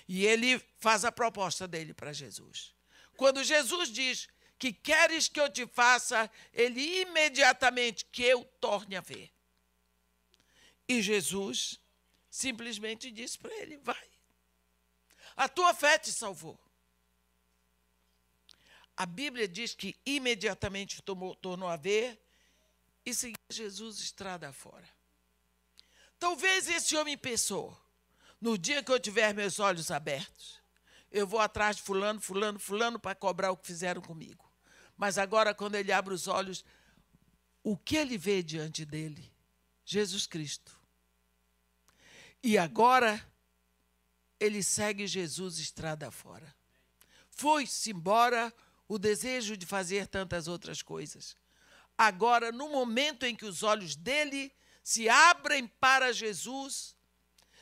E 0.06 0.26
ele 0.26 0.62
faz 0.78 1.02
a 1.06 1.10
proposta 1.10 1.66
dele 1.66 1.94
para 1.94 2.12
Jesus. 2.12 2.74
Quando 3.16 3.42
Jesus 3.42 3.88
diz: 3.90 4.28
que 4.58 4.70
queres 4.70 5.28
que 5.28 5.40
eu 5.40 5.50
te 5.50 5.66
faça, 5.66 6.30
ele 6.52 7.00
imediatamente 7.00 8.04
que 8.12 8.24
eu 8.24 8.44
torne 8.60 8.96
a 8.96 9.00
ver. 9.00 9.32
E 10.86 11.00
Jesus 11.00 11.80
simplesmente 12.28 13.10
disse 13.10 13.38
para 13.38 13.54
ele: 13.62 13.78
Vai, 13.78 14.10
a 15.34 15.48
tua 15.48 15.72
fé 15.72 15.98
te 15.98 16.12
salvou. 16.12 16.65
A 18.96 19.04
Bíblia 19.04 19.46
diz 19.46 19.74
que 19.74 19.94
imediatamente 20.06 21.02
tomou, 21.02 21.34
tornou 21.34 21.68
a 21.68 21.76
ver 21.76 22.18
e 23.04 23.12
seguiu 23.12 23.36
Jesus 23.50 23.98
estrada 23.98 24.52
fora. 24.52 24.88
Talvez 26.18 26.68
esse 26.68 26.96
homem 26.96 27.16
pensou: 27.16 27.76
no 28.40 28.56
dia 28.56 28.82
que 28.82 28.90
eu 28.90 28.98
tiver 28.98 29.34
meus 29.34 29.60
olhos 29.60 29.90
abertos, 29.90 30.60
eu 31.10 31.26
vou 31.26 31.40
atrás 31.40 31.76
de 31.76 31.82
fulano, 31.82 32.20
fulano, 32.20 32.58
fulano 32.58 32.98
para 32.98 33.14
cobrar 33.14 33.50
o 33.50 33.56
que 33.56 33.66
fizeram 33.66 34.00
comigo. 34.00 34.44
Mas 34.96 35.18
agora, 35.18 35.54
quando 35.54 35.74
ele 35.74 35.92
abre 35.92 36.14
os 36.14 36.26
olhos, 36.26 36.64
o 37.62 37.76
que 37.76 37.96
ele 37.96 38.16
vê 38.16 38.42
diante 38.42 38.84
dele? 38.84 39.30
Jesus 39.84 40.26
Cristo. 40.26 40.72
E 42.42 42.56
agora, 42.56 43.22
ele 44.40 44.62
segue 44.62 45.06
Jesus 45.06 45.58
estrada 45.58 46.10
fora. 46.10 46.54
Foi-se 47.30 47.90
embora 47.90 48.52
o 48.88 48.98
desejo 48.98 49.56
de 49.56 49.66
fazer 49.66 50.06
tantas 50.06 50.48
outras 50.48 50.82
coisas. 50.82 51.36
Agora, 51.96 52.52
no 52.52 52.68
momento 52.68 53.24
em 53.24 53.34
que 53.34 53.44
os 53.44 53.62
olhos 53.62 53.96
dele 53.96 54.52
se 54.82 55.08
abrem 55.08 55.66
para 55.66 56.12
Jesus, 56.12 56.94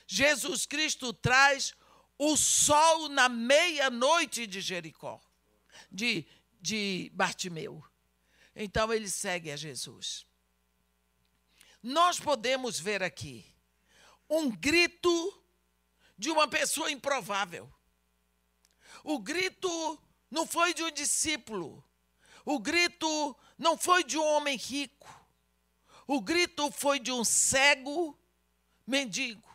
Jesus 0.07 0.67
Cristo 0.67 1.13
traz 1.13 1.75
o 2.19 2.37
sol 2.37 3.09
na 3.09 3.29
meia-noite 3.29 4.47
de 4.47 4.61
Jericó, 4.61 5.21
de 5.91 6.27
de 6.65 7.11
Bartimeu. 7.13 7.85
Então 8.57 8.91
ele 8.91 9.11
segue 9.11 9.51
a 9.51 9.57
Jesus. 9.57 10.27
Nós 11.83 12.19
podemos 12.19 12.81
ver 12.81 13.03
aqui 13.03 13.45
um 14.31 14.51
grito 14.51 15.45
de 16.17 16.31
uma 16.31 16.49
pessoa 16.49 16.91
improvável. 16.91 17.71
O 19.03 19.19
grito 19.19 20.03
não 20.35 20.47
foi 20.47 20.75
de 20.75 20.83
um 20.83 20.91
discípulo. 20.91 21.83
O 22.45 22.59
grito 22.59 23.35
não 23.57 23.79
foi 23.79 24.05
de 24.05 24.19
um 24.19 24.25
homem 24.25 24.57
rico. 24.57 25.09
O 26.07 26.21
grito 26.21 26.71
foi 26.71 26.99
de 26.99 27.11
um 27.11 27.25
cego 27.25 28.19
mendigo. 28.87 29.49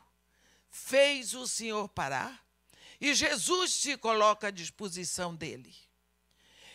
Fez 0.72 1.36
o 1.36 1.48
Senhor 1.48 1.88
parar 1.90 2.44
e 3.00 3.14
Jesus 3.14 3.74
se 3.74 3.96
coloca 3.98 4.48
à 4.48 4.52
disposição 4.52 5.36
dele 5.36 5.76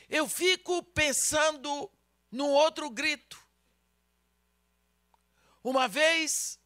eu 0.09 0.29
fico 0.29 0.83
pensando 0.83 1.91
num 2.31 2.51
outro 2.51 2.91
grito. 2.91 3.43
Uma 5.63 5.89
vez, 5.89 6.59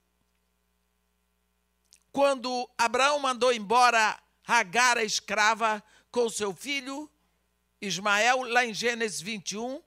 quando 2.13 2.69
Abraão 2.77 3.19
mandou 3.19 3.53
embora 3.53 4.21
Agar, 4.47 4.97
a 4.97 5.05
escrava, 5.05 5.85
com 6.11 6.29
seu 6.29 6.55
filho 6.55 7.11
Ismael, 7.81 8.43
lá 8.43 8.65
em 8.65 8.75
Gênesis 8.75 9.21
21, 9.21 9.83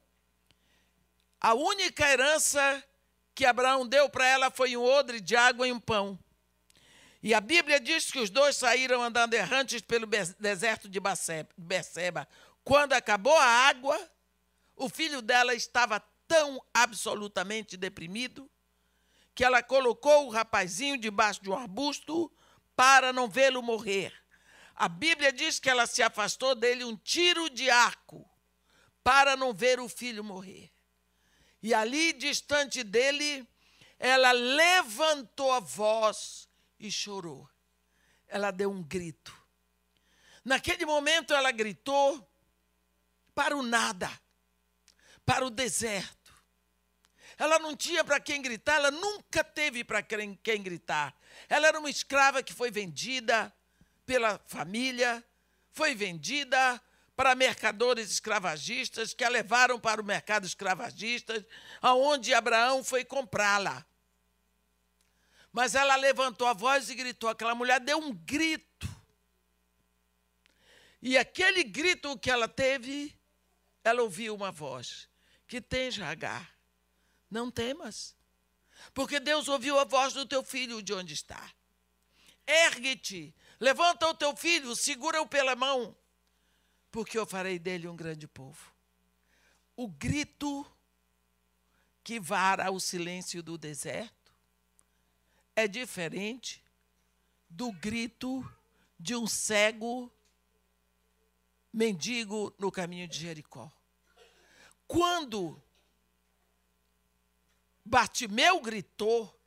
a 1.40 1.54
única 1.54 2.10
herança 2.10 2.84
que 3.34 3.46
Abraão 3.46 3.88
deu 3.88 4.10
para 4.10 4.26
ela 4.26 4.52
foi 4.52 4.78
um 4.78 4.84
odre 4.84 5.20
de 5.20 5.36
água 5.36 5.68
e 5.68 5.72
um 5.72 5.80
pão. 5.80 6.18
E 7.24 7.34
a 7.34 7.42
Bíblia 7.42 7.80
diz 7.80 8.12
que 8.12 8.20
os 8.20 8.30
dois 8.30 8.56
saíram 8.56 9.02
andando 9.02 9.34
errantes 9.34 9.82
pelo 9.82 10.08
deserto 10.40 10.90
de 10.90 11.00
Beceba. 11.58 12.28
Quando 12.64 12.94
acabou 12.94 13.38
a 13.38 13.46
água, 13.46 14.12
o 14.76 14.90
filho 14.90 15.22
dela 15.22 15.54
estava 15.54 16.00
tão 16.28 16.64
absolutamente 16.74 17.78
deprimido 17.78 18.50
que 19.36 19.44
ela 19.44 19.62
colocou 19.62 20.28
o 20.28 20.30
rapazinho 20.30 20.98
debaixo 20.98 21.42
de 21.42 21.50
um 21.50 21.56
arbusto 21.56 22.32
para 22.76 23.14
não 23.14 23.30
vê-lo 23.30 23.62
morrer. 23.62 24.21
A 24.75 24.88
Bíblia 24.88 25.32
diz 25.32 25.60
que 25.60 25.70
ela 25.70 25.86
se 25.86 26.01
afastou 26.01 26.56
dele 26.56 26.84
um 26.84 26.96
tiro 26.96 27.50
de 27.50 27.70
arco 27.70 28.30
para 29.04 29.36
não 29.36 29.54
ver 29.54 29.80
o 29.80 29.90
filho 29.90 30.24
morrer. 30.24 30.72
E 31.62 31.74
ali, 31.74 32.13
distante 32.13 32.84
dele, 32.84 33.48
ela 34.00 34.32
levantou 34.32 35.51
a 35.51 35.60
voz 35.60 36.50
e 36.80 36.92
chorou. 36.92 37.48
Ela 38.28 38.50
deu 38.50 38.72
um 38.72 38.82
grito. 38.82 39.36
Naquele 40.44 40.86
momento, 40.86 41.34
ela 41.34 41.51
gritou 41.51 42.28
para 43.36 43.56
o 43.56 43.62
nada, 43.62 44.10
para 45.25 45.46
o 45.46 45.51
deserto. 45.51 46.34
Ela 47.38 47.60
não 47.60 47.75
tinha 47.75 48.04
para 48.04 48.20
quem 48.20 48.42
gritar, 48.42 48.75
ela 48.75 48.92
nunca 48.92 49.44
teve 49.44 49.84
para 49.84 50.01
quem, 50.01 50.62
gritar. 50.62 51.16
Ela 51.48 51.68
era 51.68 51.80
uma 51.80 51.90
escrava 51.90 52.44
que 52.44 52.54
foi 52.54 52.72
vendida 52.72 53.54
pela 54.12 54.38
família, 54.46 55.24
foi 55.72 55.96
vendida 55.96 56.82
para 57.15 57.34
mercadores 57.34 58.12
escravagistas 58.12 59.13
que 59.13 59.24
a 59.24 59.30
levaram 59.30 59.80
para 59.80 60.01
o 60.01 60.03
mercado 60.03 60.46
escravagista, 60.46 61.48
aonde 61.82 62.34
Abraão 62.34 62.84
foi 62.84 63.06
comprá-la. 63.06 63.86
Mas 65.50 65.75
ela 65.75 65.96
levantou 65.96 66.46
a 66.46 66.51
voz 66.51 66.89
e 66.89 66.96
gritou. 66.96 67.30
Aquela 67.30 67.56
mulher 67.56 67.80
deu 67.80 68.00
um 68.00 68.13
grito. 68.13 68.89
E 71.01 71.18
aquele 71.18 71.63
grito 71.63 72.20
que 72.20 72.30
ela 72.30 72.50
teve, 72.50 73.18
ela 73.82 74.01
ouviu 74.01 74.36
uma 74.36 74.51
voz: 74.51 75.08
Que 75.48 75.62
tens, 75.62 75.98
Agar? 76.01 76.53
Não 77.30 77.50
temas, 77.50 78.13
porque 78.94 79.22
Deus 79.22 79.48
ouviu 79.48 79.80
a 79.80 79.86
voz 79.86 80.12
do 80.12 80.25
teu 80.25 80.44
filho 80.44 80.82
de 80.82 80.94
onde 80.94 81.13
está. 81.13 81.50
Ergue-te, 82.46 83.34
levanta 83.62 84.08
o 84.08 84.15
teu 84.15 84.36
filho, 84.36 84.75
segura-o 84.75 85.27
pela 85.27 85.56
mão, 85.56 85.96
porque 86.91 87.15
eu 87.18 87.27
farei 87.27 87.60
dele 87.60 87.88
um 87.88 87.96
grande 87.96 88.27
povo. 88.27 88.74
O 89.75 89.88
grito 89.88 90.65
que 92.03 92.20
vara 92.20 92.72
o 92.72 92.80
silêncio 92.80 93.44
do 93.44 93.60
deserto 93.60 94.34
é 95.56 95.68
diferente 95.68 96.63
do 97.48 97.72
grito 97.72 98.44
de 99.00 99.15
um 99.15 99.27
cego 99.27 100.12
mendigo 101.72 102.53
no 102.58 102.72
caminho 102.72 103.08
de 103.08 103.20
Jericó. 103.20 103.72
Quando 104.88 105.62
Bartimeu 107.86 108.60
gritou, 108.60 109.39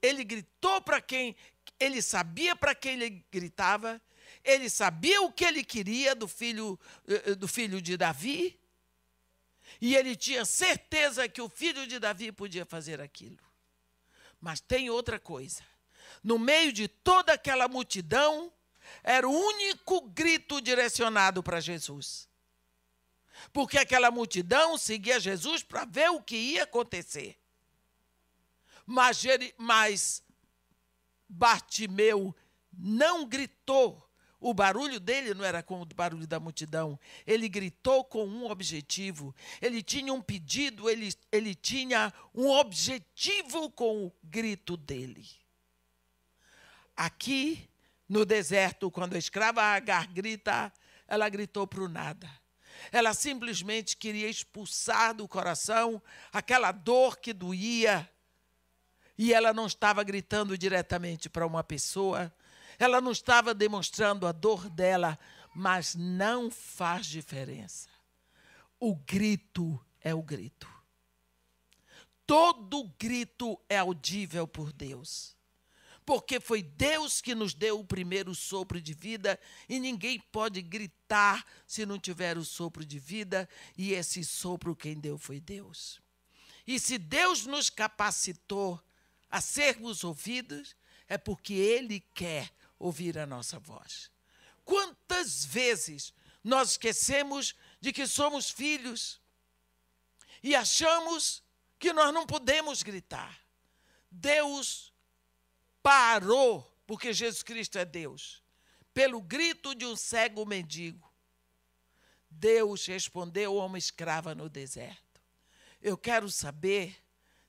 ele 0.00 0.22
gritou 0.22 0.80
para 0.80 1.00
quem 1.00 1.34
ele 1.78 2.00
sabia 2.02 2.54
para 2.56 2.74
quem 2.74 2.94
ele 2.94 3.24
gritava, 3.30 4.00
ele 4.44 4.68
sabia 4.70 5.22
o 5.22 5.32
que 5.32 5.44
ele 5.44 5.64
queria 5.64 6.14
do 6.14 6.28
filho 6.28 6.78
eh, 7.06 7.34
do 7.34 7.48
filho 7.48 7.80
de 7.80 7.96
Davi, 7.96 8.58
e 9.80 9.94
ele 9.94 10.16
tinha 10.16 10.44
certeza 10.44 11.28
que 11.28 11.40
o 11.40 11.48
filho 11.48 11.86
de 11.86 11.98
Davi 11.98 12.32
podia 12.32 12.64
fazer 12.64 13.00
aquilo. 13.00 13.38
Mas 14.40 14.60
tem 14.60 14.88
outra 14.90 15.18
coisa. 15.18 15.62
No 16.22 16.38
meio 16.38 16.72
de 16.72 16.88
toda 16.88 17.32
aquela 17.32 17.68
multidão, 17.68 18.52
era 19.02 19.28
o 19.28 19.32
único 19.32 20.00
grito 20.02 20.60
direcionado 20.60 21.42
para 21.42 21.60
Jesus. 21.60 22.28
Porque 23.52 23.78
aquela 23.78 24.10
multidão 24.10 24.78
seguia 24.78 25.20
Jesus 25.20 25.62
para 25.62 25.84
ver 25.84 26.10
o 26.10 26.22
que 26.22 26.36
ia 26.36 26.64
acontecer. 26.64 27.38
Mas, 28.86 29.22
mas 29.58 30.22
Bartimeu 31.28 32.34
não 32.72 33.26
gritou. 33.26 34.02
O 34.38 34.52
barulho 34.52 35.00
dele 35.00 35.34
não 35.34 35.44
era 35.44 35.62
como 35.62 35.82
o 35.82 35.86
barulho 35.86 36.26
da 36.26 36.38
multidão. 36.38 36.98
Ele 37.26 37.48
gritou 37.48 38.04
com 38.04 38.26
um 38.26 38.50
objetivo. 38.50 39.34
Ele 39.60 39.82
tinha 39.82 40.12
um 40.12 40.20
pedido, 40.20 40.88
ele, 40.90 41.12
ele 41.32 41.54
tinha 41.54 42.12
um 42.34 42.48
objetivo 42.50 43.70
com 43.70 44.06
o 44.06 44.12
grito 44.22 44.76
dele. 44.76 45.26
Aqui 46.94 47.68
no 48.08 48.24
deserto, 48.24 48.90
quando 48.90 49.14
a 49.14 49.18
escrava 49.18 49.62
Agar 49.62 50.06
grita, 50.06 50.72
ela 51.08 51.28
gritou 51.28 51.66
para 51.66 51.82
o 51.82 51.88
nada. 51.88 52.30
Ela 52.92 53.14
simplesmente 53.14 53.96
queria 53.96 54.28
expulsar 54.28 55.14
do 55.14 55.26
coração 55.26 56.00
aquela 56.32 56.72
dor 56.72 57.18
que 57.18 57.32
doía. 57.32 58.08
E 59.18 59.32
ela 59.32 59.52
não 59.52 59.66
estava 59.66 60.02
gritando 60.02 60.56
diretamente 60.56 61.28
para 61.28 61.46
uma 61.46 61.64
pessoa, 61.64 62.32
ela 62.78 63.00
não 63.00 63.12
estava 63.12 63.54
demonstrando 63.54 64.26
a 64.26 64.32
dor 64.32 64.68
dela, 64.68 65.18
mas 65.54 65.94
não 65.94 66.50
faz 66.50 67.06
diferença. 67.06 67.88
O 68.78 68.94
grito 68.94 69.80
é 70.00 70.14
o 70.14 70.22
grito. 70.22 70.68
Todo 72.26 72.92
grito 72.98 73.58
é 73.68 73.78
audível 73.78 74.46
por 74.46 74.72
Deus 74.72 75.36
porque 76.06 76.38
foi 76.38 76.62
Deus 76.62 77.20
que 77.20 77.34
nos 77.34 77.52
deu 77.52 77.80
o 77.80 77.84
primeiro 77.84 78.32
sopro 78.32 78.80
de 78.80 78.94
vida 78.94 79.38
e 79.68 79.80
ninguém 79.80 80.20
pode 80.30 80.62
gritar 80.62 81.44
se 81.66 81.84
não 81.84 81.98
tiver 81.98 82.38
o 82.38 82.44
sopro 82.44 82.86
de 82.86 83.00
vida, 83.00 83.48
e 83.76 83.92
esse 83.92 84.24
sopro 84.24 84.76
quem 84.76 84.94
deu 84.94 85.18
foi 85.18 85.40
Deus. 85.40 86.00
E 86.64 86.78
se 86.78 86.96
Deus 86.96 87.44
nos 87.44 87.68
capacitou 87.68 88.80
a 89.30 89.40
sermos 89.40 90.04
ouvidos, 90.04 90.76
é 91.08 91.18
porque 91.18 91.54
Ele 91.54 92.00
quer 92.00 92.50
ouvir 92.78 93.18
a 93.18 93.26
nossa 93.26 93.58
voz. 93.58 94.10
Quantas 94.64 95.44
vezes 95.44 96.12
nós 96.42 96.72
esquecemos 96.72 97.54
de 97.80 97.92
que 97.92 98.06
somos 98.06 98.50
filhos 98.50 99.20
e 100.42 100.54
achamos 100.54 101.42
que 101.78 101.92
nós 101.92 102.12
não 102.12 102.26
podemos 102.26 102.82
gritar? 102.82 103.40
Deus 104.10 104.92
parou, 105.82 106.62
porque 106.86 107.12
Jesus 107.12 107.42
Cristo 107.42 107.78
é 107.78 107.84
Deus, 107.84 108.42
pelo 108.92 109.20
grito 109.20 109.74
de 109.74 109.84
um 109.84 109.94
cego 109.94 110.44
mendigo. 110.44 111.06
Deus 112.28 112.84
respondeu 112.86 113.60
a 113.60 113.66
uma 113.66 113.78
escrava 113.78 114.34
no 114.34 114.48
deserto. 114.48 115.22
Eu 115.80 115.96
quero 115.96 116.28
saber 116.28 117.05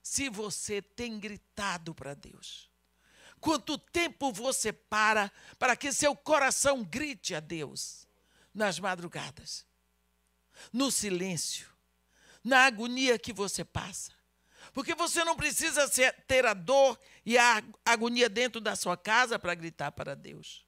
se 0.08 0.30
você 0.30 0.80
tem 0.80 1.20
gritado 1.20 1.94
para 1.94 2.14
Deus. 2.14 2.70
Quanto 3.40 3.76
tempo 3.76 4.32
você 4.32 4.72
para 4.72 5.30
para 5.58 5.76
que 5.76 5.92
seu 5.92 6.16
coração 6.16 6.82
grite 6.82 7.34
a 7.34 7.40
Deus 7.40 8.08
nas 8.54 8.80
madrugadas, 8.80 9.66
no 10.72 10.90
silêncio, 10.90 11.68
na 12.42 12.64
agonia 12.64 13.18
que 13.18 13.34
você 13.34 13.62
passa? 13.62 14.10
Porque 14.72 14.94
você 14.94 15.22
não 15.24 15.36
precisa 15.36 15.86
ter 16.26 16.46
a 16.46 16.54
dor 16.54 16.98
e 17.24 17.36
a 17.36 17.62
agonia 17.84 18.30
dentro 18.30 18.62
da 18.62 18.74
sua 18.74 18.96
casa 18.96 19.38
para 19.38 19.54
gritar 19.54 19.92
para 19.92 20.16
Deus. 20.16 20.66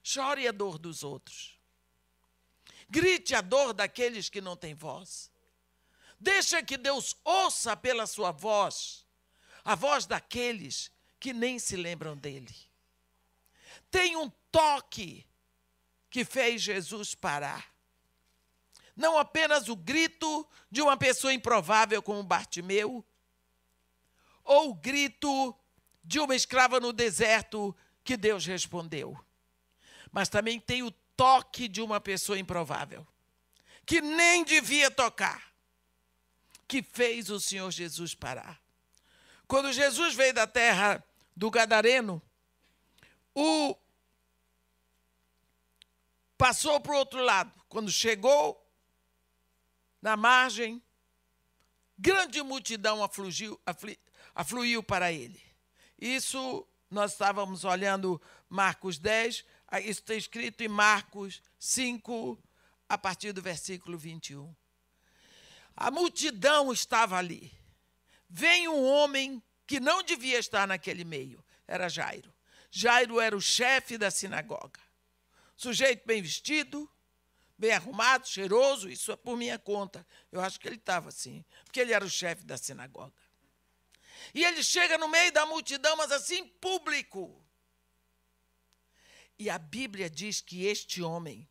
Chore 0.00 0.46
a 0.46 0.52
dor 0.52 0.78
dos 0.78 1.02
outros. 1.02 1.58
Grite 2.88 3.34
a 3.34 3.40
dor 3.40 3.72
daqueles 3.72 4.28
que 4.28 4.40
não 4.40 4.56
têm 4.56 4.74
voz. 4.74 5.28
Deixa 6.18 6.62
que 6.62 6.76
Deus 6.76 7.16
ouça 7.24 7.76
pela 7.76 8.06
sua 8.06 8.32
voz 8.32 9.06
a 9.66 9.74
voz 9.74 10.06
daqueles 10.06 10.92
que 11.18 11.32
nem 11.32 11.58
se 11.58 11.74
lembram 11.74 12.16
dele. 12.16 12.54
Tem 13.90 14.16
um 14.16 14.30
toque 14.52 15.26
que 16.08 16.24
fez 16.24 16.62
Jesus 16.62 17.16
parar. 17.16 17.74
Não 18.94 19.18
apenas 19.18 19.68
o 19.68 19.74
grito 19.74 20.48
de 20.70 20.80
uma 20.80 20.96
pessoa 20.96 21.34
improvável 21.34 22.00
como 22.00 22.22
Bartimeu, 22.22 23.04
ou 24.44 24.70
o 24.70 24.74
grito 24.74 25.52
de 26.04 26.20
uma 26.20 26.36
escrava 26.36 26.78
no 26.78 26.92
deserto 26.92 27.76
que 28.04 28.16
Deus 28.16 28.46
respondeu. 28.46 29.18
Mas 30.12 30.28
também 30.28 30.60
tem 30.60 30.84
o 30.84 30.92
toque 31.16 31.66
de 31.66 31.82
uma 31.82 32.00
pessoa 32.00 32.38
improvável, 32.38 33.04
que 33.84 34.00
nem 34.00 34.44
devia 34.44 34.92
tocar, 34.92 35.52
que 36.68 36.82
fez 36.82 37.30
o 37.30 37.40
Senhor 37.40 37.70
Jesus 37.70 38.14
parar. 38.14 38.60
Quando 39.46 39.72
Jesus 39.72 40.14
veio 40.14 40.34
da 40.34 40.46
terra 40.46 41.04
do 41.36 41.50
Gadareno, 41.50 42.20
o 43.34 43.76
passou 46.36 46.80
para 46.80 46.92
o 46.92 46.98
outro 46.98 47.22
lado. 47.22 47.52
Quando 47.68 47.90
chegou 47.90 48.62
na 50.02 50.16
margem, 50.16 50.82
grande 51.98 52.42
multidão 52.42 53.00
afluiu 54.34 54.82
para 54.82 55.12
ele. 55.12 55.40
Isso 55.98 56.66
nós 56.90 57.12
estávamos 57.12 57.64
olhando 57.64 58.20
Marcos 58.48 58.98
10, 58.98 59.44
isso 59.82 60.00
está 60.00 60.14
escrito 60.14 60.62
em 60.62 60.68
Marcos 60.68 61.42
5, 61.58 62.38
a 62.88 62.96
partir 62.96 63.32
do 63.32 63.42
versículo 63.42 63.98
21. 63.98 64.54
A 65.76 65.90
multidão 65.90 66.72
estava 66.72 67.16
ali. 67.16 67.52
vem 68.28 68.66
um 68.66 68.82
homem 68.82 69.42
que 69.66 69.78
não 69.78 70.02
devia 70.02 70.38
estar 70.38 70.66
naquele 70.66 71.04
meio. 71.04 71.44
Era 71.66 71.88
Jairo. 71.88 72.32
Jairo 72.70 73.20
era 73.20 73.36
o 73.36 73.40
chefe 73.40 73.98
da 73.98 74.10
sinagoga. 74.10 74.80
Sujeito 75.56 76.06
bem 76.06 76.22
vestido, 76.22 76.90
bem 77.58 77.72
arrumado, 77.72 78.26
cheiroso, 78.26 78.88
isso 78.88 79.12
é 79.12 79.16
por 79.16 79.36
minha 79.36 79.58
conta. 79.58 80.06
Eu 80.30 80.40
acho 80.40 80.58
que 80.58 80.68
ele 80.68 80.76
estava 80.76 81.08
assim, 81.08 81.44
porque 81.64 81.80
ele 81.80 81.92
era 81.92 82.04
o 82.04 82.10
chefe 82.10 82.44
da 82.44 82.56
sinagoga. 82.56 83.14
E 84.34 84.44
ele 84.44 84.62
chega 84.62 84.98
no 84.98 85.08
meio 85.08 85.32
da 85.32 85.46
multidão, 85.46 85.96
mas 85.96 86.10
assim, 86.10 86.46
público. 86.46 87.42
E 89.38 89.50
a 89.50 89.58
Bíblia 89.58 90.08
diz 90.08 90.40
que 90.40 90.64
este 90.64 91.02
homem 91.02 91.48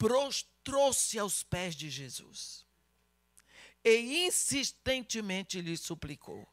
prostrou-se 0.00 1.18
aos 1.18 1.42
pés 1.42 1.76
de 1.76 1.90
Jesus 1.90 2.64
e 3.84 4.24
insistentemente 4.26 5.60
lhe 5.60 5.76
suplicou: 5.76 6.48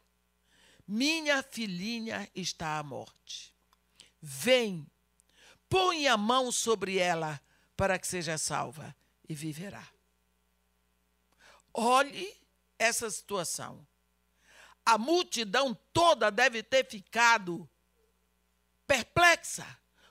Minha 0.86 1.42
filhinha 1.42 2.30
está 2.34 2.78
à 2.78 2.82
morte. 2.82 3.54
Vem, 4.20 4.86
põe 5.66 6.06
a 6.06 6.16
mão 6.18 6.52
sobre 6.52 6.98
ela 6.98 7.40
para 7.74 7.98
que 7.98 8.06
seja 8.06 8.36
salva 8.36 8.94
e 9.26 9.34
viverá. 9.34 9.88
Olhe 11.72 12.36
essa 12.78 13.10
situação. 13.10 13.86
A 14.84 14.98
multidão 14.98 15.74
toda 15.90 16.30
deve 16.30 16.62
ter 16.62 16.86
ficado 16.86 17.68
perplexa. 18.86 19.66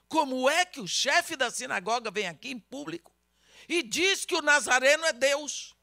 Como 0.07 0.49
é 0.49 0.65
que 0.65 0.79
o 0.79 0.87
chefe 0.87 1.35
da 1.35 1.51
sinagoga 1.51 2.09
vem 2.09 2.27
aqui 2.27 2.49
em 2.49 2.59
público 2.59 3.16
e 3.67 3.83
diz 3.83 4.25
que 4.25 4.35
o 4.35 4.41
Nazareno 4.41 5.05
é 5.05 5.13
Deus? 5.13 5.75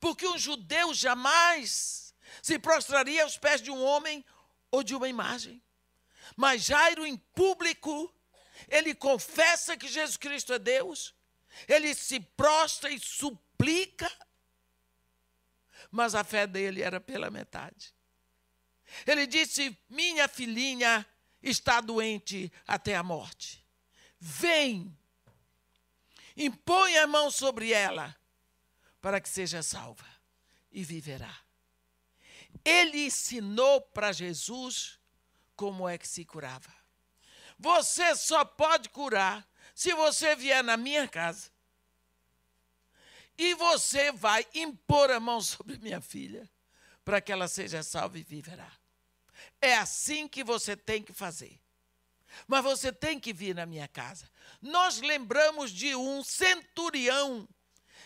Porque 0.00 0.26
um 0.26 0.38
judeu 0.38 0.92
jamais 0.92 2.14
se 2.42 2.58
prostraria 2.58 3.22
aos 3.22 3.38
pés 3.38 3.62
de 3.62 3.70
um 3.70 3.82
homem 3.82 4.24
ou 4.70 4.82
de 4.82 4.94
uma 4.94 5.08
imagem. 5.08 5.62
Mas 6.36 6.64
Jairo, 6.64 7.06
em 7.06 7.16
público, 7.16 8.12
ele 8.68 8.94
confessa 8.94 9.76
que 9.76 9.88
Jesus 9.88 10.16
Cristo 10.16 10.52
é 10.52 10.58
Deus, 10.58 11.14
ele 11.66 11.94
se 11.94 12.20
prostra 12.20 12.90
e 12.90 12.98
suplica, 12.98 14.10
mas 15.90 16.14
a 16.14 16.22
fé 16.22 16.46
dele 16.46 16.82
era 16.82 17.00
pela 17.00 17.30
metade. 17.30 17.94
Ele 19.06 19.26
disse: 19.26 19.76
Minha 19.88 20.28
filhinha 20.28 21.06
está 21.42 21.80
doente 21.80 22.52
até 22.66 22.94
a 22.94 23.02
morte. 23.02 23.64
Vem, 24.20 24.96
impõe 26.38 26.96
a 26.98 27.06
mão 27.06 27.30
sobre 27.30 27.72
ela 27.72 28.16
para 29.00 29.20
que 29.20 29.28
seja 29.28 29.62
salva 29.62 30.06
e 30.70 30.84
viverá. 30.84 31.36
Ele 32.64 33.06
ensinou 33.06 33.80
para 33.80 34.12
Jesus 34.12 34.98
como 35.56 35.88
é 35.88 35.98
que 35.98 36.06
se 36.06 36.24
curava. 36.24 36.72
Você 37.58 38.14
só 38.14 38.44
pode 38.44 38.88
curar 38.88 39.46
se 39.74 39.92
você 39.94 40.36
vier 40.36 40.62
na 40.62 40.76
minha 40.76 41.08
casa 41.08 41.50
e 43.36 43.54
você 43.54 44.12
vai 44.12 44.46
impor 44.54 45.10
a 45.10 45.18
mão 45.18 45.40
sobre 45.40 45.78
minha 45.78 46.00
filha 46.00 46.48
para 47.04 47.20
que 47.20 47.32
ela 47.32 47.48
seja 47.48 47.82
salva 47.82 48.18
e 48.18 48.22
viverá. 48.22 48.70
É 49.60 49.76
assim 49.76 50.28
que 50.28 50.44
você 50.44 50.76
tem 50.76 51.02
que 51.02 51.12
fazer. 51.12 51.60
Mas 52.46 52.62
você 52.62 52.92
tem 52.92 53.18
que 53.18 53.32
vir 53.32 53.54
na 53.54 53.66
minha 53.66 53.88
casa. 53.88 54.28
Nós 54.60 55.00
lembramos 55.00 55.70
de 55.70 55.94
um 55.94 56.22
centurião 56.22 57.48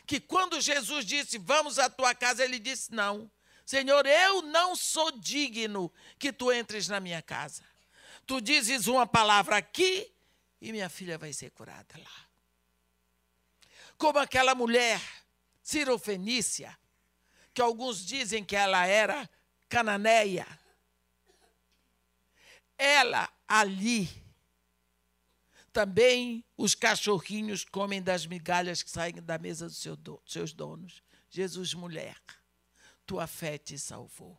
que 0.07 0.21
quando 0.21 0.61
Jesus 0.61 1.05
disse, 1.05 1.39
Vamos 1.39 1.79
à 1.79 1.89
tua 1.89 2.15
casa, 2.15 2.45
ele 2.45 2.59
disse: 2.59 2.93
Não, 2.93 3.31
Senhor, 3.65 4.07
eu 4.07 4.43
não 4.43 4.75
sou 4.75 5.13
digno 5.13 5.93
que 6.19 6.33
tu 6.33 6.53
entres 6.53 6.89
na 6.89 7.01
minha 7.01 7.23
casa. 7.23 7.63
Tu 8.27 8.41
dizes 8.41 8.87
uma 8.87 9.07
palavra 9.07 9.57
aqui 9.57 10.13
e 10.61 10.73
minha 10.73 10.89
filha 10.89 11.19
vai 11.19 11.33
ser 11.33 11.51
curada 11.51 11.99
lá. 11.99 12.27
Como 13.97 14.19
aquela 14.19 14.55
mulher, 14.55 15.01
Cirofenícia, 15.63 16.77
que 17.55 17.63
alguns 17.63 18.05
dizem 18.05 18.45
que 18.45 18.57
ela 18.57 18.87
era 18.87 19.29
cananeia. 19.69 20.47
Ela 22.83 23.33
ali 23.47 24.11
também 25.73 26.45
os 26.57 26.75
cachorrinhos 26.75 27.65
comem 27.65 28.03
das 28.03 28.27
migalhas 28.27 28.83
que 28.83 28.91
saem 28.91 29.15
da 29.23 29.39
mesa 29.39 29.67
dos 29.67 29.79
seu 29.79 29.95
do, 29.95 30.21
seus 30.27 30.53
donos. 30.53 31.01
Jesus, 31.31 31.75
mulher, 31.75 32.21
tua 33.07 33.29
fé 33.29 33.57
te 33.57 33.79
salvou. 33.79 34.37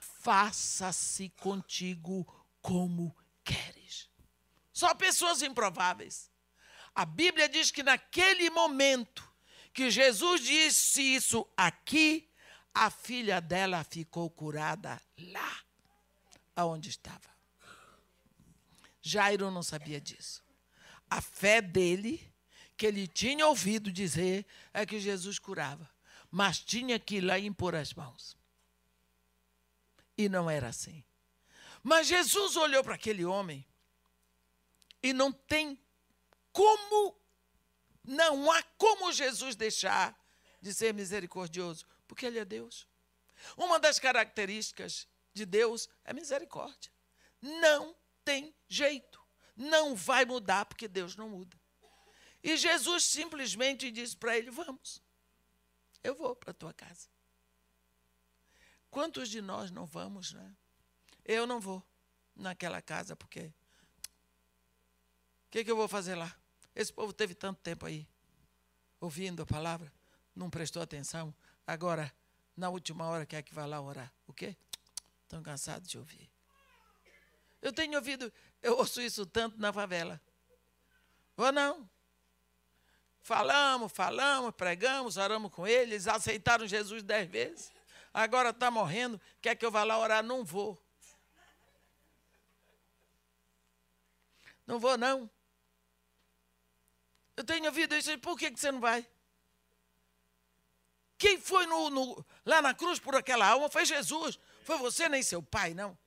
Faça-se 0.00 1.28
contigo 1.28 2.26
como 2.60 3.16
queres. 3.44 4.10
Só 4.72 4.92
pessoas 4.92 5.40
improváveis. 5.40 6.28
A 6.92 7.06
Bíblia 7.06 7.48
diz 7.48 7.70
que 7.70 7.84
naquele 7.84 8.50
momento 8.50 9.32
que 9.72 9.92
Jesus 9.92 10.40
disse 10.40 11.02
isso 11.02 11.46
aqui, 11.56 12.28
a 12.74 12.90
filha 12.90 13.40
dela 13.40 13.84
ficou 13.84 14.28
curada 14.28 15.00
lá, 15.16 15.60
aonde 16.56 16.90
estava. 16.90 17.35
Jairo 19.08 19.50
não 19.50 19.62
sabia 19.62 20.00
disso 20.00 20.46
a 21.10 21.20
fé 21.20 21.60
dele, 21.60 22.32
que 22.76 22.86
ele 22.86 23.06
tinha 23.06 23.46
ouvido 23.46 23.90
dizer, 23.90 24.44
é 24.72 24.84
que 24.84 24.98
Jesus 25.00 25.38
curava. 25.38 25.88
Mas 26.30 26.58
tinha 26.58 26.98
que 26.98 27.16
ir 27.16 27.20
lá 27.20 27.38
e 27.38 27.46
impor 27.46 27.74
as 27.74 27.94
mãos. 27.94 28.36
E 30.16 30.28
não 30.28 30.50
era 30.50 30.68
assim. 30.68 31.04
Mas 31.82 32.06
Jesus 32.06 32.56
olhou 32.56 32.82
para 32.82 32.94
aquele 32.94 33.24
homem 33.24 33.64
e 35.02 35.12
não 35.12 35.30
tem 35.30 35.78
como, 36.52 37.16
não 38.02 38.50
há 38.50 38.62
como 38.76 39.12
Jesus 39.12 39.54
deixar 39.54 40.18
de 40.60 40.74
ser 40.74 40.92
misericordioso, 40.92 41.86
porque 42.08 42.26
Ele 42.26 42.38
é 42.38 42.44
Deus. 42.44 42.86
Uma 43.56 43.78
das 43.78 43.98
características 43.98 45.06
de 45.32 45.46
Deus 45.46 45.88
é 46.04 46.12
misericórdia. 46.12 46.90
Não 47.40 47.94
tem 48.26 48.52
jeito 48.68 49.24
não 49.56 49.96
vai 49.96 50.26
mudar, 50.26 50.66
porque 50.66 50.86
Deus 50.86 51.16
não 51.16 51.30
muda. 51.30 51.56
E 52.42 52.56
Jesus 52.56 53.04
simplesmente 53.04 53.90
disse 53.90 54.14
para 54.16 54.36
ele: 54.36 54.50
Vamos, 54.50 55.02
eu 56.04 56.14
vou 56.14 56.36
para 56.36 56.50
a 56.50 56.54
tua 56.54 56.74
casa. 56.74 57.08
Quantos 58.90 59.30
de 59.30 59.40
nós 59.40 59.70
não 59.70 59.86
vamos, 59.86 60.32
né? 60.32 60.54
Eu 61.24 61.46
não 61.46 61.58
vou 61.58 61.82
naquela 62.34 62.82
casa, 62.82 63.16
porque. 63.16 63.52
O 65.46 65.50
que, 65.50 65.64
que 65.64 65.70
eu 65.70 65.76
vou 65.76 65.88
fazer 65.88 66.14
lá? 66.14 66.36
Esse 66.74 66.92
povo 66.92 67.12
teve 67.12 67.34
tanto 67.34 67.60
tempo 67.62 67.86
aí, 67.86 68.06
ouvindo 69.00 69.42
a 69.42 69.46
palavra, 69.46 69.90
não 70.34 70.50
prestou 70.50 70.82
atenção. 70.82 71.34
Agora, 71.66 72.12
na 72.54 72.68
última 72.68 73.06
hora, 73.06 73.24
quer 73.24 73.42
que 73.42 73.54
vá 73.54 73.64
lá 73.64 73.80
orar? 73.80 74.12
O 74.26 74.34
quê? 74.34 74.54
Estão 75.22 75.42
cansados 75.42 75.88
de 75.88 75.98
ouvir. 75.98 76.35
Eu 77.66 77.72
tenho 77.72 77.96
ouvido, 77.96 78.32
eu 78.62 78.76
ouço 78.76 79.02
isso 79.02 79.26
tanto 79.26 79.58
na 79.58 79.72
favela. 79.72 80.22
Ou 81.36 81.50
não? 81.50 81.90
Falamos, 83.20 83.90
falamos, 83.90 84.54
pregamos, 84.54 85.16
oramos 85.16 85.52
com 85.52 85.66
eles, 85.66 86.06
aceitaram 86.06 86.64
Jesus 86.64 87.02
dez 87.02 87.28
vezes. 87.28 87.72
Agora 88.14 88.50
está 88.50 88.70
morrendo, 88.70 89.20
quer 89.42 89.56
que 89.56 89.66
eu 89.66 89.70
vá 89.72 89.82
lá 89.82 89.98
orar? 89.98 90.22
Não 90.22 90.44
vou. 90.44 90.80
Não 94.64 94.78
vou, 94.78 94.96
não. 94.96 95.28
Eu 97.36 97.42
tenho 97.42 97.64
ouvido 97.64 97.96
isso, 97.96 98.16
por 98.20 98.38
que, 98.38 98.48
que 98.52 98.60
você 98.60 98.70
não 98.70 98.78
vai? 98.78 99.04
Quem 101.18 101.40
foi 101.40 101.66
no, 101.66 101.90
no, 101.90 102.24
lá 102.44 102.62
na 102.62 102.72
cruz 102.72 103.00
por 103.00 103.16
aquela 103.16 103.44
alma 103.44 103.68
foi 103.68 103.84
Jesus. 103.84 104.38
Foi 104.62 104.78
você, 104.78 105.08
nem 105.08 105.20
seu 105.20 105.42
pai, 105.42 105.74
não. 105.74 105.98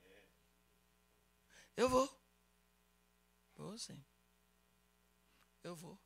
Eu 1.80 1.88
vou. 1.88 2.06
Vou 3.56 3.78
sim. 3.78 4.04
Eu 5.64 5.74
vou. 5.74 5.98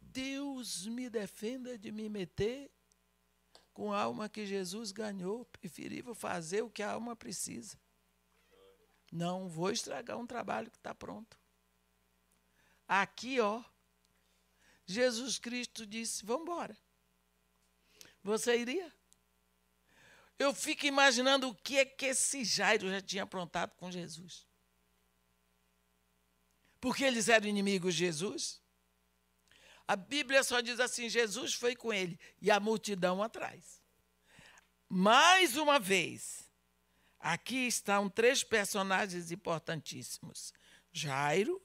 Deus 0.00 0.86
me 0.86 1.10
defenda 1.10 1.76
de 1.76 1.92
me 1.92 2.08
meter 2.08 2.72
com 3.74 3.92
a 3.92 4.00
alma 4.00 4.26
que 4.26 4.46
Jesus 4.46 4.92
ganhou. 4.92 5.44
Preferível 5.44 6.14
fazer 6.14 6.62
o 6.62 6.70
que 6.70 6.82
a 6.82 6.92
alma 6.92 7.14
precisa. 7.14 7.78
Não 9.12 9.50
vou 9.50 9.70
estragar 9.70 10.16
um 10.16 10.26
trabalho 10.26 10.70
que 10.70 10.78
está 10.78 10.94
pronto. 10.94 11.38
Aqui, 12.88 13.38
ó, 13.38 13.62
Jesus 14.86 15.38
Cristo 15.38 15.84
disse: 15.84 16.24
Vamos 16.24 16.44
embora. 16.44 16.78
Você 18.22 18.56
iria? 18.56 18.90
Eu 20.38 20.54
fico 20.54 20.86
imaginando 20.86 21.50
o 21.50 21.54
que 21.54 21.76
é 21.76 21.84
que 21.84 22.06
esse 22.06 22.46
Jairo 22.46 22.88
já 22.88 23.02
tinha 23.02 23.24
aprontado 23.24 23.76
com 23.76 23.90
Jesus 23.90 24.45
porque 26.80 27.04
eles 27.04 27.28
eram 27.28 27.46
inimigos 27.46 27.94
de 27.94 28.00
Jesus? 28.00 28.60
A 29.88 29.94
Bíblia 29.94 30.42
só 30.42 30.60
diz 30.60 30.80
assim: 30.80 31.08
Jesus 31.08 31.54
foi 31.54 31.76
com 31.76 31.92
ele 31.92 32.18
e 32.40 32.50
a 32.50 32.58
multidão 32.58 33.22
atrás. 33.22 33.80
mais 34.88 35.56
uma 35.56 35.78
vez, 35.78 36.50
aqui 37.18 37.66
estão 37.66 38.08
três 38.08 38.42
personagens 38.42 39.30
importantíssimos: 39.30 40.52
Jairo, 40.92 41.62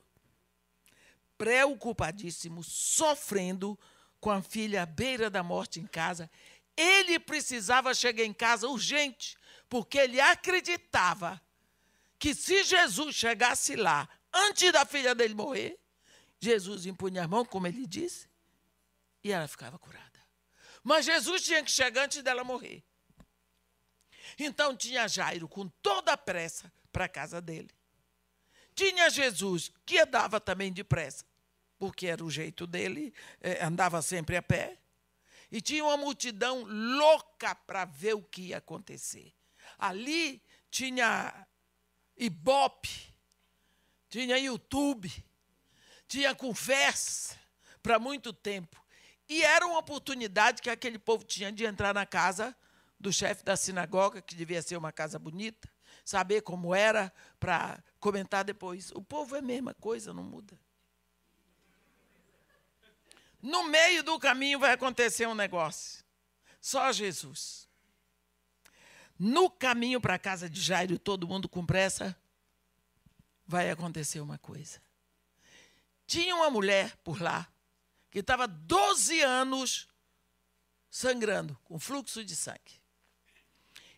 preocupadíssimo, 1.38 2.63
sofrendo 2.63 3.78
com 4.19 4.30
a 4.30 4.41
filha 4.43 4.84
à 4.84 4.86
beira 4.86 5.30
da 5.30 5.41
morte 5.41 5.80
em 5.80 5.88
casa. 5.88 6.30
Ele 6.78 7.19
precisava 7.19 7.93
chegar 7.93 8.24
em 8.24 8.34
casa 8.34 8.67
urgente, 8.67 9.36
porque 9.67 9.97
ele 9.97 10.21
acreditava 10.21 11.41
que 12.19 12.36
se 12.36 12.63
Jesus 12.63 13.15
chegasse 13.15 13.76
lá 13.76 14.08
antes 14.33 14.71
da 14.71 14.85
filha 14.85 15.13
dele 15.15 15.33
morrer, 15.33 15.79
Jesus 16.39 16.85
impunha 16.85 17.23
a 17.23 17.27
mão, 17.27 17.45
como 17.45 17.67
ele 17.67 17.85
disse, 17.85 18.29
e 19.23 19.31
ela 19.31 19.47
ficava 19.47 19.77
curada. 19.77 20.19
Mas 20.83 21.05
Jesus 21.05 21.43
tinha 21.43 21.63
que 21.63 21.71
chegar 21.71 22.05
antes 22.05 22.23
dela 22.23 22.43
morrer. 22.43 22.83
Então 24.39 24.75
tinha 24.75 25.07
Jairo 25.07 25.47
com 25.47 25.67
toda 25.81 26.13
a 26.13 26.17
pressa 26.17 26.71
para 26.91 27.05
a 27.05 27.09
casa 27.09 27.39
dele. 27.39 27.69
Tinha 28.73 29.09
Jesus, 29.09 29.71
que 29.85 29.99
andava 29.99 30.39
também 30.39 30.71
depressa 30.71 31.25
porque 31.81 32.05
era 32.05 32.23
o 32.23 32.29
jeito 32.29 32.67
dele, 32.67 33.11
eh, 33.39 33.65
andava 33.65 34.03
sempre 34.03 34.37
a 34.37 34.41
pé. 34.43 34.77
E 35.51 35.59
tinha 35.59 35.83
uma 35.83 35.97
multidão 35.97 36.63
louca 36.63 37.55
para 37.55 37.85
ver 37.85 38.13
o 38.13 38.21
que 38.21 38.49
ia 38.49 38.59
acontecer. 38.59 39.33
Ali 39.79 40.43
tinha 40.69 41.47
Ibope, 42.15 43.11
tinha 44.12 44.38
YouTube, 44.38 45.10
tinha 46.06 46.36
conversa 46.36 47.39
para 47.82 47.97
muito 47.97 48.34
tempo. 48.34 48.78
E 49.28 49.41
era 49.41 49.65
uma 49.65 49.80
oportunidade 49.80 50.62
que 50.62 50.69
aquele 50.69 51.00
povo 51.00 51.24
tinha 51.24 51.50
de 51.50 51.63
entrar 51.63 51.93
na 51.93 52.06
casa 52.06 52.54
do 53.00 53.12
chefe 53.12 53.41
da 53.45 53.56
sinagoga, 53.56 54.21
que 54.21 54.36
devia 54.36 54.62
ser 54.62 54.76
uma 54.76 54.91
casa 54.91 55.17
bonita, 55.17 55.69
saber 56.04 56.41
como 56.41 56.76
era, 56.76 57.12
para 57.39 57.82
comentar 58.02 58.43
depois. 58.43 58.91
O 58.91 59.02
povo 59.02 59.34
é 59.38 59.39
a 59.39 59.41
mesma 59.41 59.74
coisa, 59.76 60.13
não 60.13 60.24
muda. 60.24 60.60
No 63.41 63.63
meio 63.63 64.04
do 64.04 64.19
caminho 64.19 64.60
vai 64.60 64.74
acontecer 64.74 65.26
um 65.26 65.34
negócio. 65.34 66.04
Só 66.60 66.91
Jesus. 66.91 67.65
No 69.17 69.50
caminho 69.50 70.02
para 70.02 70.15
a 70.15 70.19
casa 70.19 70.50
de 70.50 70.60
Jairo, 70.60 71.00
todo 71.00 71.26
mundo 71.26 71.47
com 71.47 71.65
pressa, 71.65 72.15
vai 73.51 73.69
acontecer 73.69 74.21
uma 74.21 74.37
coisa. 74.37 74.81
Tinha 76.07 76.33
uma 76.33 76.49
mulher 76.49 76.95
por 77.03 77.21
lá 77.21 77.51
que 78.09 78.19
estava 78.19 78.47
12 78.47 79.19
anos 79.21 79.89
sangrando, 80.89 81.59
com 81.65 81.77
fluxo 81.77 82.23
de 82.23 82.33
sangue. 82.33 82.81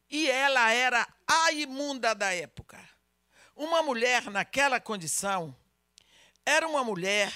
E 0.09 0.27
ela 0.27 0.71
era 0.71 1.07
a 1.27 1.51
imunda 1.51 2.15
da 2.15 2.33
época. 2.33 2.79
Uma 3.55 3.83
mulher 3.83 4.23
naquela 4.31 4.79
condição 4.79 5.55
era 6.43 6.67
uma 6.67 6.83
mulher 6.83 7.31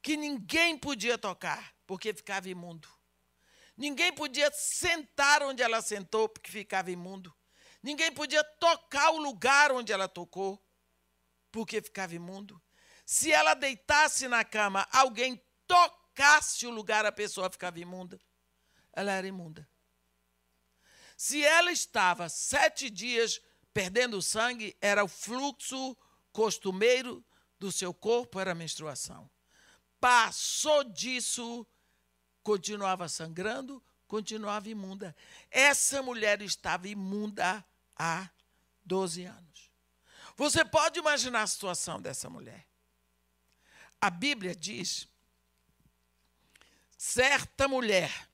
que 0.00 0.16
ninguém 0.16 0.78
podia 0.78 1.18
tocar, 1.18 1.74
porque 1.84 2.14
ficava 2.14 2.48
imundo. 2.48 2.88
Ninguém 3.76 4.12
podia 4.12 4.50
sentar 4.52 5.42
onde 5.42 5.60
ela 5.60 5.82
sentou, 5.82 6.28
porque 6.28 6.52
ficava 6.52 6.88
imundo. 6.88 7.34
Ninguém 7.82 8.12
podia 8.12 8.44
tocar 8.44 9.10
o 9.10 9.18
lugar 9.18 9.72
onde 9.72 9.92
ela 9.92 10.06
tocou, 10.06 10.62
porque 11.50 11.80
ficava 11.80 12.14
imundo. 12.14 12.60
Se 13.04 13.32
ela 13.32 13.54
deitasse 13.54 14.28
na 14.28 14.44
cama, 14.44 14.86
alguém 14.92 15.42
tocasse 15.66 16.66
o 16.66 16.70
lugar, 16.70 17.06
a 17.06 17.12
pessoa 17.12 17.50
ficava 17.50 17.78
imunda. 17.78 18.20
Ela 18.92 19.12
era 19.12 19.26
imunda. 19.26 19.68
Se 21.16 21.44
ela 21.44 21.72
estava 21.72 22.28
sete 22.28 22.90
dias 22.90 23.40
perdendo 23.72 24.20
sangue, 24.22 24.76
era 24.80 25.02
o 25.02 25.08
fluxo 25.08 25.96
costumeiro 26.32 27.24
do 27.58 27.72
seu 27.72 27.92
corpo, 27.92 28.38
era 28.38 28.52
a 28.52 28.54
menstruação. 28.54 29.28
Passou 30.00 30.84
disso, 30.84 31.66
continuava 32.42 33.08
sangrando, 33.08 33.82
continuava 34.06 34.68
imunda. 34.68 35.14
Essa 35.50 36.02
mulher 36.02 36.40
estava 36.40 36.88
imunda 36.88 37.64
há 37.96 38.30
12 38.84 39.24
anos. 39.24 39.47
Você 40.38 40.64
pode 40.64 40.98
imaginar 40.98 41.42
a 41.42 41.46
situação 41.46 42.00
dessa 42.00 42.30
mulher. 42.30 42.66
A 44.00 44.08
Bíblia 44.08 44.54
diz: 44.54 45.06
certa 46.96 47.68
mulher 47.68 48.28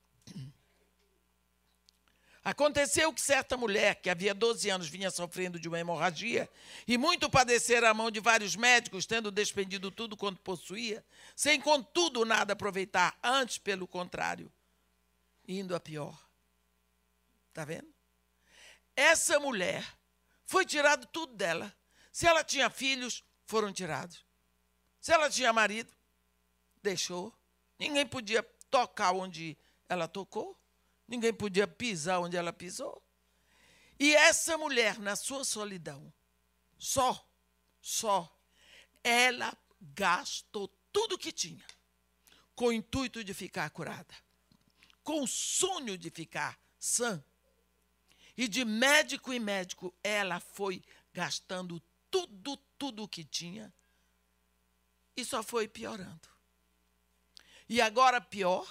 Aconteceu 2.44 3.10
que 3.10 3.22
certa 3.22 3.56
mulher, 3.56 3.94
que 3.94 4.10
havia 4.10 4.34
12 4.34 4.68
anos 4.68 4.86
vinha 4.86 5.10
sofrendo 5.10 5.58
de 5.58 5.66
uma 5.66 5.80
hemorragia, 5.80 6.46
e 6.86 6.98
muito 6.98 7.30
padecera 7.30 7.88
a 7.88 7.94
mão 7.94 8.10
de 8.10 8.20
vários 8.20 8.54
médicos, 8.54 9.06
tendo 9.06 9.30
despendido 9.30 9.90
tudo 9.90 10.14
quanto 10.14 10.42
possuía, 10.42 11.02
sem 11.34 11.58
contudo 11.58 12.22
nada 12.26 12.52
aproveitar, 12.52 13.18
antes 13.22 13.56
pelo 13.56 13.88
contrário, 13.88 14.52
indo 15.48 15.74
a 15.74 15.80
pior. 15.80 16.22
Está 17.48 17.64
vendo? 17.64 17.88
Essa 18.94 19.40
mulher 19.40 19.82
foi 20.44 20.66
tirado 20.66 21.06
tudo 21.06 21.34
dela. 21.34 21.74
Se 22.14 22.28
ela 22.28 22.44
tinha 22.44 22.70
filhos, 22.70 23.24
foram 23.44 23.72
tirados. 23.72 24.24
Se 25.00 25.12
ela 25.12 25.28
tinha 25.28 25.52
marido, 25.52 25.92
deixou. 26.80 27.36
Ninguém 27.76 28.06
podia 28.06 28.40
tocar 28.70 29.10
onde 29.10 29.58
ela 29.88 30.06
tocou. 30.06 30.56
Ninguém 31.08 31.34
podia 31.34 31.66
pisar 31.66 32.20
onde 32.20 32.36
ela 32.36 32.52
pisou. 32.52 33.02
E 33.98 34.14
essa 34.14 34.56
mulher, 34.56 34.96
na 35.00 35.16
sua 35.16 35.44
solidão, 35.44 36.14
só, 36.78 37.28
só, 37.82 38.32
ela 39.02 39.52
gastou 39.80 40.68
tudo 40.92 41.18
que 41.18 41.32
tinha 41.32 41.66
com 42.54 42.66
o 42.66 42.72
intuito 42.72 43.24
de 43.24 43.34
ficar 43.34 43.68
curada, 43.70 44.14
com 45.02 45.24
o 45.24 45.26
sonho 45.26 45.98
de 45.98 46.10
ficar 46.10 46.56
sã. 46.78 47.24
E 48.36 48.46
de 48.46 48.64
médico 48.64 49.32
em 49.32 49.40
médico, 49.40 49.92
ela 50.00 50.38
foi 50.38 50.80
gastando 51.12 51.82
tudo, 52.14 52.56
tudo 52.78 53.02
o 53.02 53.08
que 53.08 53.24
tinha 53.24 53.74
e 55.16 55.24
só 55.24 55.42
foi 55.42 55.66
piorando. 55.66 56.28
E 57.68 57.80
agora, 57.80 58.20
pior, 58.20 58.64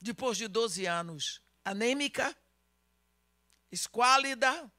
depois 0.00 0.38
de 0.38 0.48
12 0.48 0.86
anos, 0.86 1.42
anêmica, 1.62 2.34
esquálida. 3.70 4.72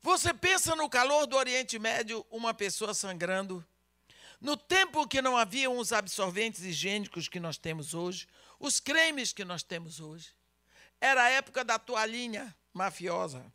Você 0.00 0.32
pensa 0.32 0.74
no 0.74 0.88
calor 0.88 1.26
do 1.26 1.36
Oriente 1.36 1.78
Médio, 1.78 2.24
uma 2.30 2.54
pessoa 2.54 2.94
sangrando. 2.94 3.62
No 4.40 4.56
tempo 4.56 5.06
que 5.06 5.20
não 5.20 5.36
haviam 5.36 5.76
os 5.76 5.92
absorventes 5.92 6.62
higiênicos 6.62 7.28
que 7.28 7.40
nós 7.40 7.58
temos 7.58 7.92
hoje, 7.92 8.26
os 8.58 8.80
cremes 8.80 9.34
que 9.34 9.44
nós 9.44 9.62
temos 9.62 10.00
hoje. 10.00 10.34
Era 10.98 11.24
a 11.24 11.30
época 11.30 11.62
da 11.62 11.78
toalhinha 11.78 12.56
mafiosa, 12.72 13.52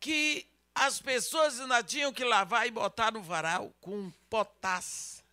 que 0.00 0.46
as 0.74 1.00
pessoas 1.00 1.60
ainda 1.60 1.82
tinham 1.82 2.12
que 2.12 2.24
lavar 2.24 2.66
e 2.66 2.70
botar 2.70 3.12
no 3.12 3.22
varal 3.22 3.74
com 3.80 4.10
potássio. 4.30 5.24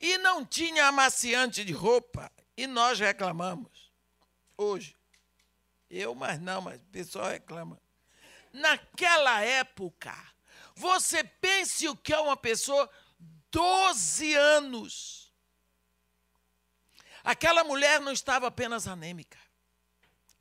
E 0.00 0.18
não 0.18 0.44
tinha 0.44 0.86
amaciante 0.86 1.64
de 1.64 1.72
roupa. 1.72 2.30
E 2.56 2.66
nós 2.66 2.98
reclamamos. 2.98 3.92
Hoje. 4.56 4.96
Eu, 5.88 6.14
mas 6.14 6.40
não, 6.40 6.60
mas 6.60 6.80
o 6.80 6.86
pessoal 6.86 7.28
reclama. 7.28 7.80
Naquela 8.52 9.40
época, 9.42 10.14
você 10.74 11.22
pense 11.22 11.88
o 11.88 11.96
que 11.96 12.12
é 12.12 12.18
uma 12.18 12.36
pessoa 12.36 12.90
12 13.50 14.34
anos. 14.34 15.32
Aquela 17.22 17.64
mulher 17.64 18.00
não 18.00 18.12
estava 18.12 18.48
apenas 18.48 18.86
anêmica, 18.86 19.38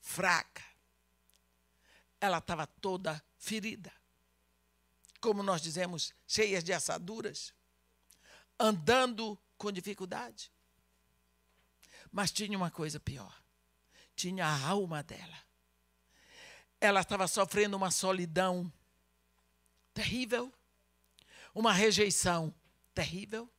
fraca. 0.01 0.63
Ela 2.19 2.39
estava 2.39 2.65
toda 2.65 3.23
ferida. 3.45 3.93
Como 5.21 5.43
nós 5.43 5.61
dizemos, 5.61 6.13
cheias 6.27 6.63
de 6.63 6.73
assaduras, 6.73 7.53
andando 8.59 9.39
com 9.57 9.71
dificuldade. 9.71 10.51
Mas 12.11 12.31
tinha 12.31 12.57
uma 12.57 12.71
coisa 12.71 12.99
pior: 12.99 13.41
tinha 14.15 14.45
a 14.45 14.67
alma 14.67 15.03
dela. 15.03 15.37
Ela 16.81 17.01
estava 17.01 17.27
sofrendo 17.27 17.77
uma 17.77 17.91
solidão 17.91 18.71
terrível, 19.93 20.51
uma 21.53 21.71
rejeição 21.71 22.53
terrível, 22.93 23.49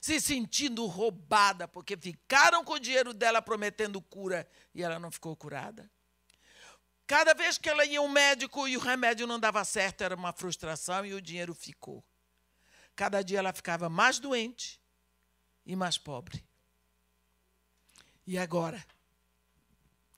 se 0.00 0.20
sentindo 0.20 0.86
roubada, 0.86 1.66
porque 1.66 1.96
ficaram 1.96 2.64
com 2.64 2.74
o 2.74 2.78
dinheiro 2.78 3.12
dela 3.12 3.42
prometendo 3.42 4.00
cura 4.00 4.48
e 4.74 4.82
ela 4.82 4.98
não 4.98 5.10
ficou 5.10 5.34
curada. 5.34 5.90
Cada 7.08 7.34
vez 7.34 7.58
que 7.58 7.68
ela 7.68 7.84
ia 7.84 7.98
ao 7.98 8.06
médico 8.06 8.68
e 8.68 8.76
o 8.76 8.80
remédio 8.80 9.26
não 9.26 9.40
dava 9.40 9.64
certo, 9.64 10.02
era 10.04 10.14
uma 10.14 10.32
frustração 10.32 11.04
e 11.04 11.14
o 11.14 11.20
dinheiro 11.20 11.54
ficou. 11.54 12.04
Cada 12.94 13.22
dia 13.22 13.40
ela 13.40 13.52
ficava 13.52 13.88
mais 13.88 14.20
doente 14.20 14.80
e 15.66 15.74
mais 15.74 15.98
pobre. 15.98 16.46
E 18.26 18.38
agora? 18.38 18.86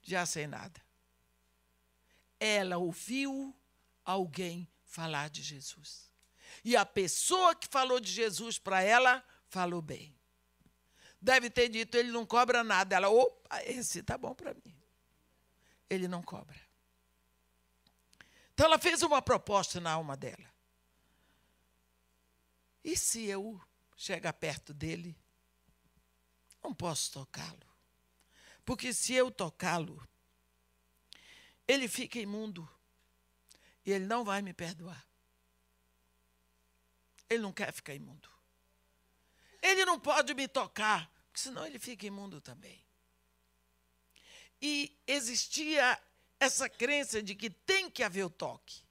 já 0.02 0.26
sei 0.26 0.46
nada. 0.46 0.80
Ela 2.38 2.78
ouviu 2.78 3.54
alguém 4.04 4.68
falar 4.84 5.30
de 5.30 5.42
Jesus. 5.42 6.10
E 6.64 6.76
a 6.76 6.84
pessoa 6.84 7.54
que 7.54 7.68
falou 7.68 8.00
de 8.00 8.10
Jesus 8.10 8.58
para 8.58 8.82
ela 8.82 9.24
falou 9.48 9.80
bem. 9.80 10.18
Deve 11.20 11.50
ter 11.50 11.68
dito, 11.68 11.96
ele 11.96 12.10
não 12.10 12.26
cobra 12.26 12.64
nada. 12.64 12.96
Ela, 12.96 13.08
opa, 13.08 13.62
esse 13.64 14.02
tá 14.02 14.18
bom 14.18 14.34
para 14.34 14.54
mim. 14.54 14.76
Ele 15.88 16.08
não 16.08 16.22
cobra. 16.22 16.69
Então 18.60 18.68
ela 18.68 18.78
fez 18.78 19.00
uma 19.00 19.22
proposta 19.22 19.80
na 19.80 19.90
alma 19.90 20.14
dela. 20.14 20.52
E 22.84 22.94
se 22.94 23.24
eu 23.24 23.58
chegar 23.96 24.34
perto 24.34 24.74
dele, 24.74 25.16
não 26.62 26.74
posso 26.74 27.10
tocá-lo. 27.10 27.66
Porque 28.62 28.92
se 28.92 29.14
eu 29.14 29.30
tocá-lo, 29.30 30.06
ele 31.66 31.88
fica 31.88 32.18
imundo 32.18 32.68
e 33.86 33.92
ele 33.92 34.04
não 34.04 34.24
vai 34.24 34.42
me 34.42 34.52
perdoar. 34.52 35.08
Ele 37.30 37.40
não 37.40 37.54
quer 37.54 37.72
ficar 37.72 37.94
imundo. 37.94 38.28
Ele 39.62 39.86
não 39.86 39.98
pode 39.98 40.34
me 40.34 40.46
tocar, 40.46 41.10
senão 41.32 41.64
ele 41.64 41.78
fica 41.78 42.04
imundo 42.04 42.42
também. 42.42 42.84
E 44.60 45.00
existia 45.06 45.98
essa 46.40 46.68
crença 46.68 47.22
de 47.22 47.34
que 47.34 47.50
tem 47.50 47.90
que 47.90 48.02
haver 48.02 48.24
o 48.24 48.30
toque. 48.30 48.82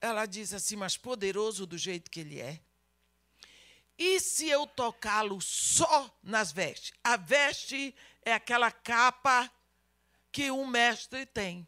Ela 0.00 0.24
diz 0.24 0.54
assim, 0.54 0.74
mas 0.74 0.96
poderoso 0.96 1.66
do 1.66 1.76
jeito 1.76 2.10
que 2.10 2.20
ele 2.20 2.40
é. 2.40 2.60
E 3.98 4.18
se 4.18 4.48
eu 4.48 4.66
tocá-lo 4.66 5.40
só 5.40 6.18
nas 6.22 6.50
vestes? 6.50 6.92
A 7.04 7.16
veste 7.16 7.94
é 8.24 8.32
aquela 8.32 8.70
capa 8.70 9.50
que 10.32 10.50
um 10.50 10.66
mestre 10.66 11.26
tem. 11.26 11.66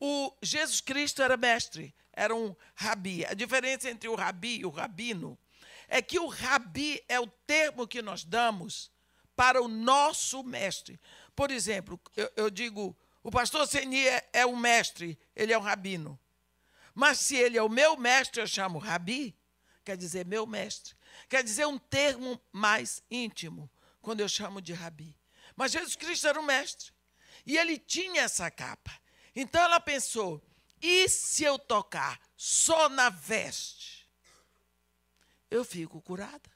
O 0.00 0.32
Jesus 0.40 0.80
Cristo 0.80 1.22
era 1.22 1.36
mestre, 1.36 1.94
era 2.12 2.34
um 2.34 2.54
rabi. 2.74 3.26
A 3.26 3.34
diferença 3.34 3.90
entre 3.90 4.08
o 4.08 4.14
rabi 4.14 4.60
e 4.60 4.66
o 4.66 4.70
rabino 4.70 5.36
é 5.88 6.00
que 6.00 6.18
o 6.18 6.28
rabi 6.28 7.02
é 7.08 7.20
o 7.20 7.26
termo 7.26 7.86
que 7.86 8.00
nós 8.00 8.24
damos 8.24 8.90
para 9.34 9.60
o 9.60 9.68
nosso 9.68 10.42
mestre. 10.44 11.00
Por 11.34 11.50
exemplo, 11.50 12.00
eu, 12.16 12.30
eu 12.36 12.50
digo, 12.50 12.96
o 13.22 13.30
pastor 13.30 13.66
Seni 13.66 14.06
é, 14.06 14.28
é 14.32 14.46
o 14.46 14.56
mestre, 14.56 15.18
ele 15.34 15.52
é 15.52 15.58
um 15.58 15.62
rabino. 15.62 16.18
Mas 16.94 17.18
se 17.18 17.36
ele 17.36 17.56
é 17.56 17.62
o 17.62 17.68
meu 17.68 17.96
mestre, 17.96 18.40
eu 18.40 18.46
chamo 18.46 18.78
rabi, 18.78 19.36
quer 19.84 19.96
dizer 19.96 20.26
meu 20.26 20.46
mestre. 20.46 20.94
Quer 21.28 21.42
dizer 21.44 21.66
um 21.66 21.78
termo 21.78 22.40
mais 22.50 23.02
íntimo, 23.10 23.70
quando 24.00 24.20
eu 24.20 24.28
chamo 24.28 24.60
de 24.60 24.72
rabi. 24.72 25.16
Mas 25.54 25.72
Jesus 25.72 25.94
Cristo 25.94 26.26
era 26.26 26.40
o 26.40 26.44
mestre. 26.44 26.92
E 27.46 27.56
ele 27.56 27.78
tinha 27.78 28.22
essa 28.22 28.50
capa. 28.50 28.92
Então 29.34 29.62
ela 29.62 29.80
pensou: 29.80 30.42
e 30.80 31.08
se 31.08 31.44
eu 31.44 31.58
tocar 31.58 32.20
só 32.36 32.88
na 32.88 33.08
veste? 33.08 34.08
Eu 35.50 35.64
fico 35.64 36.00
curada. 36.02 36.50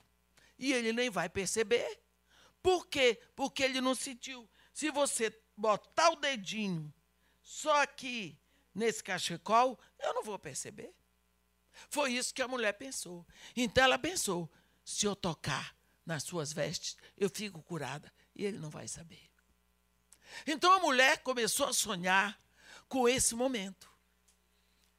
E 0.59 0.73
ele 0.73 0.93
nem 0.93 1.09
vai 1.11 1.29
perceber. 1.29 2.01
Por 2.63 2.89
quê? 2.89 3.21
Porque 3.37 3.63
ele 3.63 3.81
não 3.81 3.95
sentiu. 3.95 4.49
Se 4.73 4.91
você 4.91 5.31
botar 5.57 6.11
o 6.11 6.17
dedinho 6.17 6.93
só 7.43 7.83
aqui 7.83 8.39
nesse 8.75 9.03
cachecol, 9.03 9.79
eu 9.99 10.15
não 10.15 10.23
vou 10.23 10.39
perceber. 10.39 10.93
Foi 11.89 12.13
isso 12.13 12.35
que 12.35 12.43
a 12.43 12.49
mulher 12.49 12.73
pensou. 12.73 13.27
Então 13.57 13.85
ela 13.85 13.99
pensou: 13.99 14.51
se 14.85 15.07
eu 15.07 15.15
tocar 15.15 15.77
nas 16.05 16.23
suas 16.23 16.53
vestes, 16.53 16.97
eu 17.17 17.29
fico 17.29 17.63
curada 17.63 18.13
e 18.35 18.45
ele 18.45 18.59
não 18.59 18.71
vai 18.71 18.87
saber. 18.89 19.31
Então 20.47 20.73
a 20.73 20.81
mulher 20.81 21.19
começou 21.23 21.67
a 21.67 21.73
sonhar 21.73 22.41
com 22.89 23.09
esse 23.09 23.35
momento. 23.35 23.91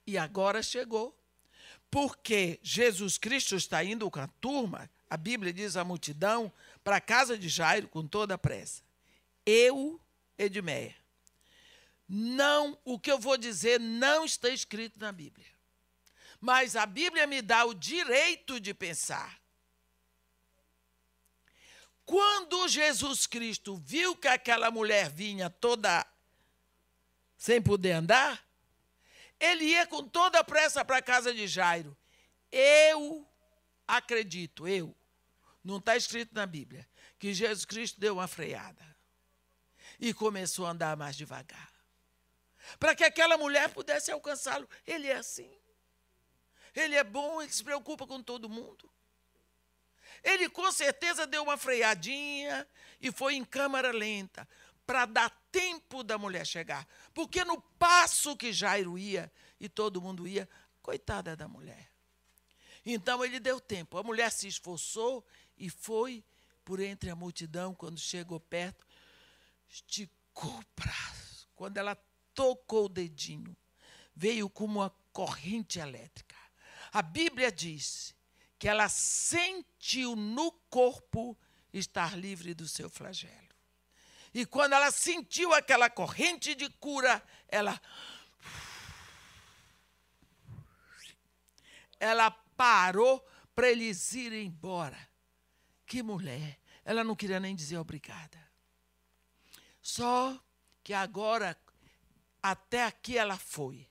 E 0.05 0.17
agora 0.17 0.63
chegou. 0.63 1.15
Porque 1.89 2.59
Jesus 2.61 3.17
Cristo 3.17 3.55
está 3.55 3.83
indo 3.83 4.11
com 4.11 4.19
a 4.19 4.27
turma, 4.27 4.89
a 5.09 5.15
Bíblia 5.15 5.53
diz 5.53 5.77
a 5.77 5.85
multidão, 5.85 6.51
para 6.83 6.97
a 6.97 7.01
casa 7.01 7.37
de 7.37 7.47
Jairo 7.47 7.87
com 7.87 8.05
toda 8.05 8.33
a 8.33 8.37
pressa. 8.37 8.83
Eu, 9.45 9.99
Edmeia. 10.37 10.95
Não, 12.07 12.77
o 12.85 12.97
que 12.97 13.11
eu 13.11 13.19
vou 13.19 13.37
dizer 13.37 13.79
não 13.79 14.23
está 14.23 14.49
escrito 14.49 14.97
na 14.99 15.11
Bíblia. 15.11 15.47
Mas 16.39 16.75
a 16.75 16.85
Bíblia 16.85 17.27
me 17.27 17.41
dá 17.41 17.65
o 17.65 17.73
direito 17.73 18.59
de 18.59 18.73
pensar. 18.73 19.41
Quando 22.05 22.67
Jesus 22.69 23.27
Cristo 23.27 23.75
viu 23.75 24.15
que 24.15 24.27
aquela 24.27 24.71
mulher 24.71 25.09
vinha 25.09 25.49
toda 25.49 26.05
sem 27.37 27.61
poder 27.61 27.91
andar, 27.91 28.41
ele 29.37 29.65
ia 29.65 29.85
com 29.85 30.07
toda 30.07 30.39
a 30.39 30.43
pressa 30.43 30.85
para 30.85 30.97
a 30.97 31.01
casa 31.01 31.33
de 31.33 31.45
Jairo. 31.47 31.97
Eu 32.49 33.27
acredito, 33.85 34.65
eu, 34.67 34.95
não 35.61 35.77
está 35.77 35.97
escrito 35.97 36.33
na 36.33 36.45
Bíblia, 36.45 36.87
que 37.19 37.33
Jesus 37.33 37.65
Cristo 37.65 37.99
deu 37.99 38.13
uma 38.13 38.27
freada 38.27 38.96
e 39.99 40.13
começou 40.13 40.65
a 40.65 40.71
andar 40.71 40.95
mais 40.95 41.15
devagar. 41.15 41.71
Para 42.79 42.95
que 42.95 43.03
aquela 43.03 43.37
mulher 43.37 43.69
pudesse 43.69 44.11
alcançá-lo. 44.11 44.67
Ele 44.85 45.07
é 45.07 45.15
assim. 45.15 45.51
Ele 46.75 46.95
é 46.95 47.03
bom, 47.03 47.41
ele 47.41 47.51
se 47.51 47.63
preocupa 47.63 48.05
com 48.05 48.21
todo 48.21 48.49
mundo. 48.49 48.91
Ele 50.23 50.49
com 50.49 50.71
certeza 50.71 51.25
deu 51.25 51.43
uma 51.43 51.57
freadinha 51.57 52.67
e 52.99 53.11
foi 53.11 53.35
em 53.35 53.45
câmara 53.45 53.91
lenta 53.91 54.47
para 54.85 55.05
dar 55.05 55.29
tempo 55.51 56.03
da 56.03 56.17
mulher 56.17 56.45
chegar. 56.45 56.87
Porque 57.13 57.43
no 57.43 57.61
passo 57.77 58.35
que 58.35 58.53
Jairo 58.53 58.97
ia 58.97 59.31
e 59.59 59.67
todo 59.67 60.01
mundo 60.01 60.27
ia, 60.27 60.47
coitada 60.81 61.35
da 61.35 61.47
mulher. 61.47 61.91
Então 62.85 63.23
ele 63.23 63.39
deu 63.39 63.59
tempo. 63.59 63.97
A 63.97 64.03
mulher 64.03 64.31
se 64.31 64.47
esforçou 64.47 65.25
e 65.57 65.69
foi 65.69 66.23
por 66.63 66.79
entre 66.79 67.09
a 67.09 67.15
multidão. 67.15 67.75
Quando 67.75 67.99
chegou 67.99 68.39
perto, 68.39 68.86
esticou 69.67 70.59
o 70.59 70.65
braço. 70.75 71.49
Quando 71.55 71.77
ela 71.77 71.95
tocou 72.33 72.85
o 72.85 72.89
dedinho, 72.89 73.55
veio 74.15 74.49
como 74.49 74.79
uma 74.79 74.89
corrente 75.11 75.79
elétrica. 75.79 76.35
A 76.91 77.01
Bíblia 77.01 77.51
diz 77.51 78.15
que 78.59 78.67
ela 78.67 78.89
sentiu 78.89 80.15
no 80.15 80.51
corpo 80.69 81.37
estar 81.73 82.17
livre 82.17 82.53
do 82.53 82.67
seu 82.67 82.89
flagelo. 82.89 83.47
E 84.33 84.45
quando 84.45 84.73
ela 84.73 84.91
sentiu 84.91 85.53
aquela 85.53 85.89
corrente 85.89 86.53
de 86.53 86.69
cura, 86.69 87.23
ela 87.47 87.79
ela 91.99 92.29
parou 92.29 93.25
para 93.55 93.69
eles 93.69 94.13
irem 94.13 94.47
embora. 94.47 94.97
Que 95.85 96.03
mulher! 96.03 96.59
Ela 96.85 97.03
não 97.03 97.15
queria 97.15 97.39
nem 97.39 97.55
dizer 97.55 97.77
obrigada. 97.77 98.46
Só 99.87 100.37
que 100.83 100.93
agora, 100.93 101.57
até 102.43 102.83
aqui 102.83 103.17
ela 103.17 103.37
foi. 103.37 103.87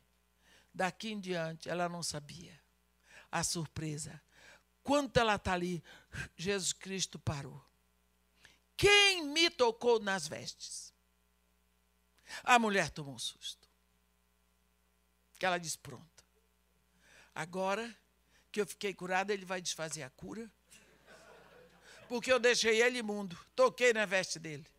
Daqui 0.72 1.10
em 1.10 1.18
diante, 1.18 1.70
ela 1.70 1.88
não 1.88 2.02
sabia. 2.02 2.54
A 3.32 3.42
surpresa 3.42 4.22
Quando 4.82 5.16
ela 5.16 5.36
está 5.36 5.54
ali, 5.54 5.82
Jesus 6.36 6.74
Cristo 6.74 7.18
parou. 7.18 7.64
Quem 8.76 9.24
me 9.24 9.48
tocou 9.48 9.98
nas 9.98 10.28
vestes? 10.28 10.92
A 12.44 12.58
mulher 12.58 12.90
tomou 12.90 13.14
um 13.14 13.18
susto. 13.18 13.66
Que 15.38 15.46
ela 15.46 15.56
disse: 15.56 15.78
Pronto. 15.78 16.24
Agora 17.34 17.96
que 18.52 18.60
eu 18.60 18.66
fiquei 18.66 18.92
curada, 18.92 19.32
ele 19.32 19.46
vai 19.46 19.62
desfazer 19.62 20.02
a 20.02 20.10
cura. 20.10 20.52
Porque 22.06 22.30
eu 22.30 22.38
deixei 22.38 22.82
ele 22.82 22.98
imundo. 22.98 23.34
Toquei 23.56 23.94
na 23.94 24.04
veste 24.04 24.38
dele. 24.38 24.75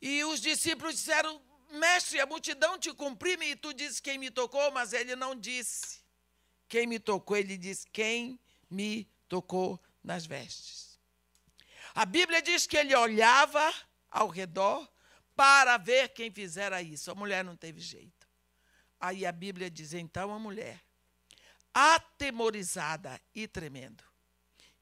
E 0.00 0.24
os 0.24 0.40
discípulos 0.40 0.94
disseram: 0.94 1.40
Mestre, 1.70 2.20
a 2.20 2.26
multidão 2.26 2.78
te 2.78 2.92
comprime 2.92 3.50
e 3.50 3.56
tu 3.56 3.72
disse 3.72 4.00
quem 4.00 4.18
me 4.18 4.30
tocou, 4.30 4.70
mas 4.70 4.92
ele 4.92 5.14
não 5.14 5.34
disse 5.34 5.98
quem 6.68 6.86
me 6.86 6.98
tocou, 6.98 7.36
ele 7.36 7.56
disse 7.56 7.86
quem 7.90 8.38
me 8.70 9.10
tocou 9.28 9.80
nas 10.02 10.26
vestes. 10.26 10.98
A 11.94 12.04
Bíblia 12.04 12.40
diz 12.40 12.66
que 12.66 12.76
ele 12.76 12.94
olhava 12.94 13.72
ao 14.10 14.28
redor 14.28 14.88
para 15.34 15.76
ver 15.76 16.10
quem 16.10 16.30
fizera 16.30 16.80
isso. 16.82 17.10
A 17.10 17.14
mulher 17.14 17.44
não 17.44 17.56
teve 17.56 17.80
jeito. 17.80 18.28
Aí 19.00 19.24
a 19.26 19.32
Bíblia 19.32 19.70
diz: 19.70 19.92
então 19.92 20.32
a 20.32 20.38
mulher, 20.38 20.82
atemorizada 21.72 23.20
e 23.34 23.46
tremendo, 23.46 24.02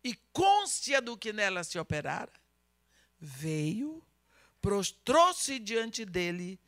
e 0.02 0.14
cônscia 0.32 1.00
do 1.00 1.16
que 1.16 1.32
nela 1.32 1.64
se 1.64 1.78
operara, 1.78 2.32
veio, 3.18 4.05
prostrou-se 4.66 5.60
diante 5.60 6.04
dele 6.04 6.58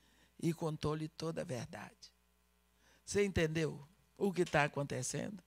e 0.40 0.54
contou-lhe 0.54 1.08
toda 1.08 1.40
a 1.40 1.44
verdade. 1.44 2.12
Você 3.04 3.24
entendeu 3.24 3.84
o 4.16 4.32
que 4.32 4.42
está 4.42 4.62
acontecendo? 4.62 5.42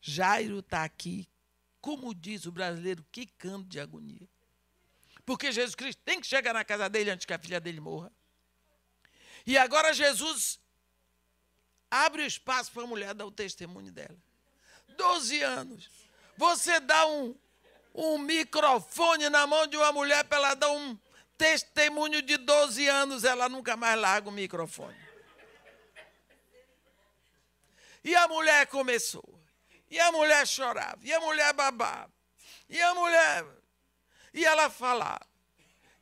Jairo 0.00 0.60
está 0.60 0.84
aqui, 0.84 1.28
como 1.80 2.14
diz 2.14 2.46
o 2.46 2.52
brasileiro, 2.52 3.04
quicando 3.10 3.64
de 3.64 3.80
agonia. 3.80 4.28
Porque 5.26 5.50
Jesus 5.50 5.74
Cristo 5.74 6.00
tem 6.04 6.20
que 6.20 6.28
chegar 6.28 6.54
na 6.54 6.64
casa 6.64 6.88
dele 6.88 7.10
antes 7.10 7.26
que 7.26 7.34
a 7.34 7.38
filha 7.40 7.60
dele 7.60 7.80
morra. 7.80 8.12
E 9.44 9.58
agora 9.58 9.92
Jesus 9.92 10.60
abre 11.90 12.22
o 12.22 12.26
espaço 12.26 12.70
para 12.70 12.84
a 12.84 12.86
mulher 12.86 13.14
dar 13.14 13.26
o 13.26 13.32
testemunho 13.32 13.90
dela. 13.90 14.16
12 14.96 15.42
anos. 15.42 15.90
Você 16.36 16.78
dá 16.78 17.04
um, 17.08 17.34
um 17.92 18.16
microfone 18.16 19.28
na 19.28 19.44
mão 19.44 19.66
de 19.66 19.76
uma 19.76 19.90
mulher 19.90 20.22
para 20.22 20.38
ela 20.38 20.54
dar 20.54 20.70
um 20.70 20.96
testemunho 21.40 22.20
de 22.20 22.36
12 22.36 22.86
anos, 22.86 23.24
ela 23.24 23.48
nunca 23.48 23.74
mais 23.74 23.98
larga 23.98 24.28
o 24.28 24.32
microfone. 24.32 24.94
E 28.04 28.14
a 28.14 28.28
mulher 28.28 28.66
começou. 28.66 29.40
E 29.90 29.98
a 29.98 30.12
mulher 30.12 30.46
chorava. 30.46 30.98
E 31.02 31.10
a 31.10 31.18
mulher 31.18 31.54
babava. 31.54 32.12
E 32.68 32.78
a 32.82 32.94
mulher. 32.94 33.46
E 34.34 34.44
ela 34.44 34.68
falava. 34.68 35.26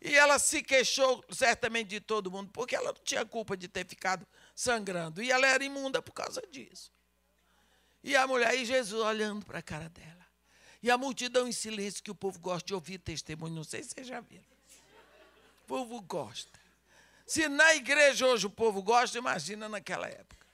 E 0.01 0.17
ela 0.17 0.41
se 0.41 0.61
queixou 0.61 1.25
certamente 1.31 1.89
de 1.89 2.01
todo 2.01 2.33
mundo, 2.33 2.51
porque 2.53 2.75
ela 2.75 2.93
não 2.93 3.03
tinha 3.05 3.25
culpa 3.25 3.57
de 3.57 3.69
ter 3.69 3.87
ficado 3.87 4.27
sangrando. 4.57 5.23
E 5.23 5.31
ela 5.31 5.47
era 5.47 5.63
imunda 5.63 6.03
por 6.03 6.13
causa 6.13 6.43
disso. 6.51 6.91
E 8.03 8.17
a 8.17 8.27
mulher, 8.27 8.55
e 8.57 8.65
Jesus 8.65 9.01
olhando 9.01 9.47
para 9.47 9.61
a 9.61 9.63
cara 9.63 9.89
dela. 9.89 10.27
E 10.83 10.91
a 10.91 10.99
multidão 10.99 11.47
em 11.47 11.53
silêncio, 11.53 12.03
que 12.03 12.11
o 12.11 12.15
povo 12.15 12.41
gosta 12.41 12.67
de 12.67 12.75
ouvir 12.75 12.99
testemunho. 12.99 13.55
Não 13.55 13.65
sei 13.65 13.85
se 13.85 13.91
vocês 13.91 14.07
já 14.09 14.21
viram. 14.21 14.58
Povo 15.69 16.01
gosta. 16.01 16.59
Se 17.27 17.47
na 17.47 17.75
igreja 17.75 18.27
hoje 18.27 18.47
o 18.47 18.51
povo 18.51 18.83
gosta, 18.83 19.19
imagina 19.19 19.69
naquela 19.69 20.09
época. 20.09 20.47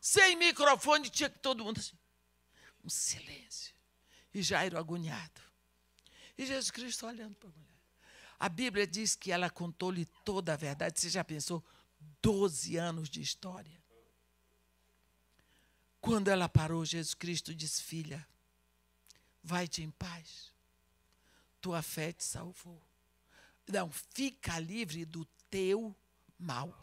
Sem 0.00 0.34
microfone, 0.34 1.08
tinha 1.08 1.30
que 1.30 1.38
todo 1.38 1.64
mundo 1.64 1.78
assim. 1.78 1.96
Um 2.84 2.90
silêncio. 2.90 3.72
E 4.34 4.42
Jairo 4.42 4.76
agoniado. 4.76 5.40
E 6.36 6.44
Jesus 6.44 6.72
Cristo 6.72 7.06
olhando 7.06 7.36
para 7.36 7.48
a 7.48 7.52
mulher. 7.52 7.68
A 8.40 8.48
Bíblia 8.48 8.84
diz 8.84 9.14
que 9.14 9.30
ela 9.30 9.48
contou-lhe 9.48 10.04
toda 10.24 10.54
a 10.54 10.56
verdade. 10.56 11.00
Você 11.00 11.08
já 11.08 11.22
pensou? 11.22 11.64
Doze 12.20 12.76
anos 12.76 13.08
de 13.08 13.20
história. 13.20 13.80
Quando 16.00 16.28
ela 16.28 16.48
parou, 16.48 16.84
Jesus 16.84 17.14
Cristo 17.14 17.54
disse: 17.54 17.80
Filha, 17.82 18.26
vai-te 19.42 19.82
em 19.82 19.90
paz. 19.90 20.52
Tua 21.60 21.80
fé 21.80 22.12
te 22.12 22.24
salvou. 22.24 22.87
Não, 23.70 23.90
fica 24.14 24.58
livre 24.58 25.04
do 25.04 25.24
teu 25.50 25.94
mal. 26.38 26.74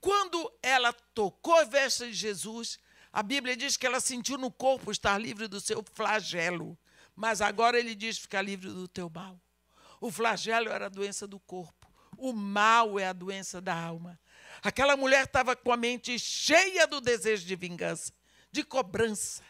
Quando 0.00 0.52
ela 0.62 0.92
tocou 0.92 1.54
a 1.54 1.64
veste 1.64 2.06
de 2.06 2.14
Jesus, 2.14 2.78
a 3.12 3.22
Bíblia 3.22 3.56
diz 3.56 3.76
que 3.76 3.86
ela 3.86 4.00
sentiu 4.00 4.38
no 4.38 4.50
corpo 4.50 4.90
estar 4.90 5.18
livre 5.18 5.46
do 5.46 5.60
seu 5.60 5.84
flagelo. 5.94 6.78
Mas 7.14 7.40
agora 7.40 7.78
ele 7.78 7.94
diz: 7.94 8.18
fica 8.18 8.40
livre 8.40 8.68
do 8.68 8.88
teu 8.88 9.10
mal. 9.10 9.40
O 10.00 10.10
flagelo 10.10 10.70
era 10.70 10.86
a 10.86 10.88
doença 10.88 11.26
do 11.26 11.38
corpo. 11.38 11.86
O 12.16 12.32
mal 12.32 12.98
é 12.98 13.06
a 13.06 13.12
doença 13.12 13.60
da 13.60 13.74
alma. 13.74 14.18
Aquela 14.62 14.96
mulher 14.96 15.24
estava 15.24 15.54
com 15.54 15.72
a 15.72 15.76
mente 15.76 16.18
cheia 16.18 16.86
do 16.86 17.00
desejo 17.00 17.46
de 17.46 17.54
vingança, 17.54 18.12
de 18.50 18.64
cobrança, 18.64 19.42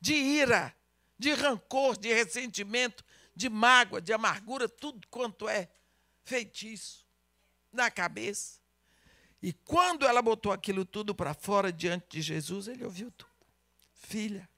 de 0.00 0.14
ira, 0.14 0.74
de 1.18 1.32
rancor, 1.32 1.96
de 1.96 2.12
ressentimento, 2.12 3.04
de 3.34 3.48
mágoa, 3.48 4.00
de 4.00 4.12
amargura, 4.12 4.68
tudo 4.68 5.06
quanto 5.08 5.48
é 5.48 5.68
feitiço 6.26 7.06
na 7.72 7.90
cabeça. 7.90 8.60
E 9.40 9.52
quando 9.52 10.04
ela 10.04 10.20
botou 10.20 10.50
aquilo 10.52 10.84
tudo 10.84 11.14
para 11.14 11.32
fora 11.32 11.72
diante 11.72 12.06
de 12.08 12.20
Jesus, 12.20 12.66
ele 12.66 12.84
ouviu 12.84 13.10
tudo. 13.12 13.30
Filha, 13.94 14.48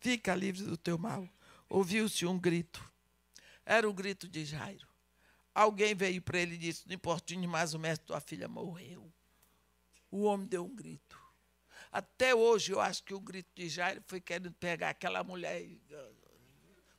fica 0.00 0.34
livre 0.34 0.64
do 0.64 0.76
teu 0.76 0.98
mal. 0.98 1.26
Ouviu-se 1.68 2.26
um 2.26 2.38
grito. 2.38 2.84
Era 3.64 3.88
o 3.88 3.94
grito 3.94 4.28
de 4.28 4.44
Jairo. 4.44 4.88
Alguém 5.54 5.94
veio 5.94 6.20
para 6.20 6.40
ele 6.40 6.56
e 6.56 6.58
disse: 6.58 6.86
Não 6.86 6.94
importune 6.94 7.46
mais 7.46 7.74
o 7.74 7.78
mestre, 7.78 8.08
tua 8.08 8.20
filha 8.20 8.48
morreu. 8.48 9.10
O 10.10 10.24
homem 10.24 10.46
deu 10.46 10.64
um 10.64 10.74
grito. 10.74 11.18
Até 11.92 12.34
hoje 12.34 12.72
eu 12.72 12.80
acho 12.80 13.04
que 13.04 13.14
o 13.14 13.20
grito 13.20 13.50
de 13.54 13.68
Jairo 13.68 14.02
foi 14.06 14.20
querendo 14.20 14.52
pegar 14.52 14.90
aquela 14.90 15.22
mulher. 15.22 15.64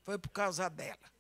Foi 0.04 0.18
por 0.18 0.30
causa 0.30 0.70
dela. 0.70 1.14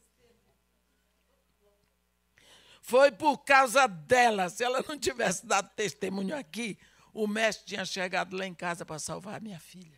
Foi 2.84 3.14
por 3.14 3.38
causa 3.38 3.88
dela. 3.88 4.50
Se 4.50 4.62
ela 4.62 4.84
não 4.86 5.00
tivesse 5.00 5.46
dado 5.46 5.70
testemunho 5.74 6.36
aqui, 6.36 6.78
o 7.14 7.26
mestre 7.26 7.66
tinha 7.66 7.86
chegado 7.86 8.36
lá 8.36 8.46
em 8.46 8.54
casa 8.54 8.86
para 8.86 9.00
salvar 9.00 9.36
a 9.36 9.40
minha 9.40 9.60
filha. 9.60 9.98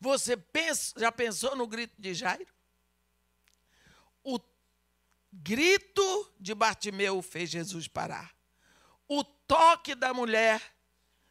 Você 0.00 0.34
pensa, 0.34 0.98
já 0.98 1.12
pensou 1.12 1.54
no 1.54 1.66
grito 1.66 1.94
de 2.00 2.14
Jairo? 2.14 2.46
O 4.22 4.40
grito 5.30 6.32
de 6.40 6.54
Bartimeu 6.54 7.20
fez 7.20 7.50
Jesus 7.50 7.86
parar. 7.86 8.34
O 9.06 9.22
toque 9.22 9.94
da 9.94 10.14
mulher 10.14 10.62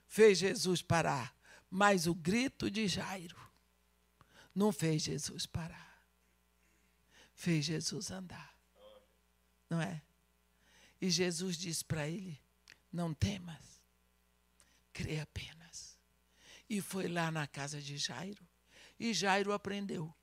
fez 0.06 0.38
Jesus 0.38 0.84
parar. 0.84 1.36
Mas 1.68 2.06
o 2.06 2.14
grito 2.14 2.70
de 2.70 2.88
Jairo 2.88 3.42
não 4.54 4.72
fez 4.72 5.02
Jesus 5.02 5.48
parar. 5.48 6.00
Fez 7.34 7.66
Jesus 7.66 8.12
andar. 8.12 8.56
Não 9.68 9.82
é? 9.82 10.00
E 11.04 11.10
Jesus 11.10 11.58
disse 11.58 11.84
para 11.84 12.08
ele: 12.08 12.42
Não 12.90 13.14
temas, 13.14 13.84
crê 14.94 15.20
apenas. 15.20 15.98
E 16.70 16.80
foi 16.80 17.10
lá 17.10 17.30
na 17.30 17.46
casa 17.46 17.82
de 17.82 17.98
Jairo. 17.98 18.42
E 18.98 19.14
Jairo 19.14 19.52
aprendeu 19.52 20.16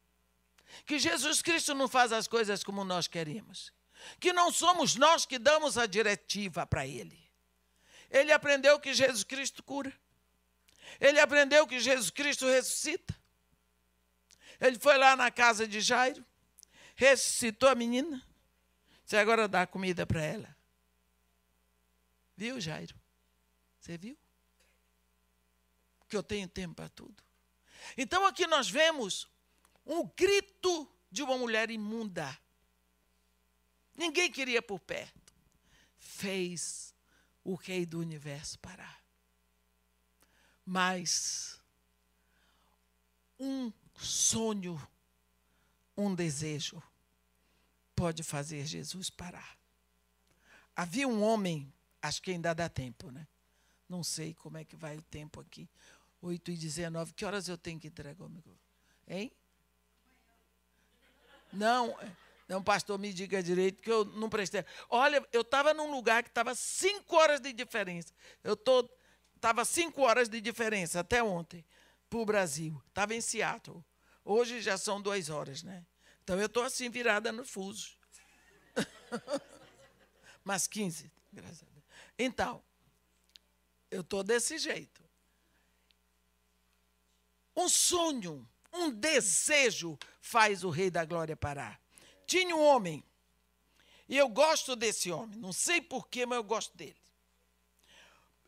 que 0.87 0.99
Jesus 0.99 1.43
Cristo 1.43 1.75
não 1.75 1.87
faz 1.87 2.13
as 2.13 2.27
coisas 2.27 2.65
como 2.65 2.83
nós 2.83 3.07
queremos, 3.07 3.75
que 4.19 4.33
não 4.33 4.51
somos 4.51 4.97
nós 4.97 5.27
que 5.27 5.39
damos 5.39 5.77
a 5.77 5.85
diretiva 5.85 6.67
para 6.67 6.87
Ele. 6.87 7.31
Ele 8.11 8.33
aprendeu 8.33 8.81
que 8.81 8.95
Jesus 8.95 9.23
Cristo 9.23 9.63
cura, 9.63 9.93
ele 10.99 11.21
aprendeu 11.21 11.67
que 11.67 11.79
Jesus 11.79 12.09
Cristo 12.09 12.47
ressuscita. 12.47 13.15
Ele 14.59 14.79
foi 14.79 14.97
lá 14.97 15.15
na 15.15 15.31
casa 15.31 15.69
de 15.69 15.83
Jairo, 15.83 16.25
ressuscitou 16.97 17.69
a 17.69 17.75
menina, 17.75 18.27
você 19.05 19.19
agora 19.19 19.47
dá 19.47 19.67
comida 19.67 20.07
para 20.07 20.23
ela. 20.23 20.60
Viu, 22.41 22.59
Jairo? 22.59 22.99
Você 23.79 23.99
viu? 23.99 24.17
Que 26.09 26.17
eu 26.17 26.23
tenho 26.23 26.49
tempo 26.49 26.75
para 26.75 26.89
tudo. 26.89 27.23
Então 27.99 28.25
aqui 28.25 28.47
nós 28.47 28.67
vemos 28.67 29.29
um 29.85 30.09
grito 30.17 30.91
de 31.11 31.23
uma 31.23 31.37
mulher 31.37 31.71
imunda. 31.71 32.35
Ninguém 33.95 34.33
queria 34.33 34.63
por 34.63 34.81
perto. 34.81 35.35
Fez 35.99 36.95
o 37.45 37.57
rei 37.57 37.85
do 37.85 37.99
universo 37.99 38.59
parar. 38.59 39.05
Mas 40.65 41.61
um 43.39 43.71
sonho, 43.99 44.81
um 45.95 46.15
desejo, 46.15 46.83
pode 47.95 48.23
fazer 48.23 48.65
Jesus 48.65 49.11
parar. 49.11 49.59
Havia 50.75 51.07
um 51.07 51.23
homem, 51.23 51.71
acho 52.03 52.23
que 52.23 52.31
ainda 52.31 52.55
dá 52.55 52.69
tempo, 52.69 53.11
né? 53.11 53.27
Não 53.89 54.03
sei 54.05 54.35
como 54.35 54.59
é 54.59 54.65
que 54.65 54.77
vai 54.77 54.97
o 54.97 55.03
tempo 55.03 55.41
aqui. 55.41 55.69
8 56.23 56.51
e 56.51 56.57
19. 56.57 57.13
Que 57.15 57.25
horas 57.25 57.49
eu 57.49 57.59
tenho 57.59 57.81
que 57.81 57.89
entregar 57.89 58.25
o 58.25 58.29
microfone? 58.29 58.61
Hein? 59.09 59.33
Não, 61.53 61.97
não, 62.49 62.63
pastor, 62.63 62.99
me 62.99 63.13
diga 63.13 63.43
direito 63.43 63.83
que 63.83 63.91
eu 63.91 64.05
não 64.05 64.29
prestei. 64.29 64.65
Olha, 64.89 65.27
eu 65.33 65.41
estava 65.41 65.75
num 65.75 65.91
lugar 65.91 66.23
que 66.23 66.29
estava 66.29 66.55
cinco 66.55 67.17
horas 67.17 67.41
de 67.41 67.53
diferença. 67.53 68.13
Eu 68.43 68.55
estava 68.55 69.65
cinco 69.65 70.03
horas 70.03 70.29
de 70.29 70.41
diferença 70.41 71.01
até 71.01 71.23
ontem 71.23 71.65
para 72.09 72.19
o 72.19 72.25
Brasil. 72.25 72.81
Estava 72.89 73.15
em 73.15 73.21
Seattle. 73.21 73.85
Hoje 74.25 74.61
já 74.61 74.77
são 74.77 75.01
duas 75.01 75.29
horas, 75.29 75.63
né? 75.63 75.85
Então 76.23 76.39
eu 76.39 76.47
estou 76.47 76.63
assim 76.63 76.91
virada 76.91 77.33
no 77.33 77.45
fuso. 77.45 77.97
Mas 80.45 80.67
15, 80.67 81.11
graças 81.33 81.63
a 81.63 81.67
Deus. 81.67 81.70
Então, 82.23 82.63
eu 83.91 84.03
estou 84.03 84.23
desse 84.23 84.59
jeito. 84.59 85.03
Um 87.57 87.69
sonho 87.69 88.47
um 88.73 88.91
desejo 88.91 89.99
faz 90.21 90.63
o 90.65 90.71
Rei 90.71 90.91
da 90.91 91.05
Glória 91.05 91.37
parar. 91.37 91.81
Tinha 92.27 92.55
um 92.55 92.63
homem, 92.63 93.03
e 94.09 94.17
eu 94.17 94.29
gosto 94.29 94.77
desse 94.77 95.11
homem, 95.11 95.39
não 95.39 95.53
sei 95.53 95.81
porquê, 95.81 96.25
mas 96.25 96.37
eu 96.37 96.45
gosto 96.45 96.77
dele. 96.77 96.97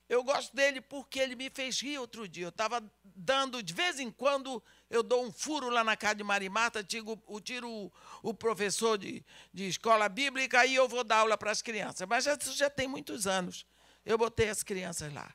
Eu 0.09 0.23
gosto 0.23 0.55
dele 0.55 0.81
porque 0.81 1.19
ele 1.19 1.35
me 1.35 1.49
fez 1.49 1.81
rir 1.81 1.99
outro 1.99 2.29
dia. 2.29 2.45
Eu 2.45 2.51
estava 2.51 2.85
dando, 3.03 3.63
de 3.63 3.73
vez 3.73 3.99
em 3.99 4.11
quando, 4.11 4.63
eu 4.93 5.03
dou 5.03 5.25
um 5.25 5.33
furo 5.33 5.69
lá 5.71 5.83
na 5.83 5.97
casa 5.97 6.17
de 6.17 6.23
Marimata, 6.23 6.85
tiro, 6.85 7.21
tiro 7.43 7.69
o, 7.69 7.93
o 8.23 8.35
professor 8.35 8.97
de, 8.97 9.25
de 9.53 9.67
escola 9.67 10.09
bíblica 10.09 10.65
e 10.65 10.75
eu 10.75 10.87
vou 10.87 11.03
dar 11.03 11.19
aula 11.19 11.37
para 11.37 11.51
as 11.51 11.61
crianças. 11.63 12.07
Mas 12.07 12.25
já, 12.25 12.39
já 12.41 12.71
tem 12.71 12.87
muitos 12.87 13.27
anos. 13.27 13.67
Eu 14.05 14.17
botei 14.17 14.49
as 14.49 14.63
crianças 14.63 15.13
lá. 15.13 15.35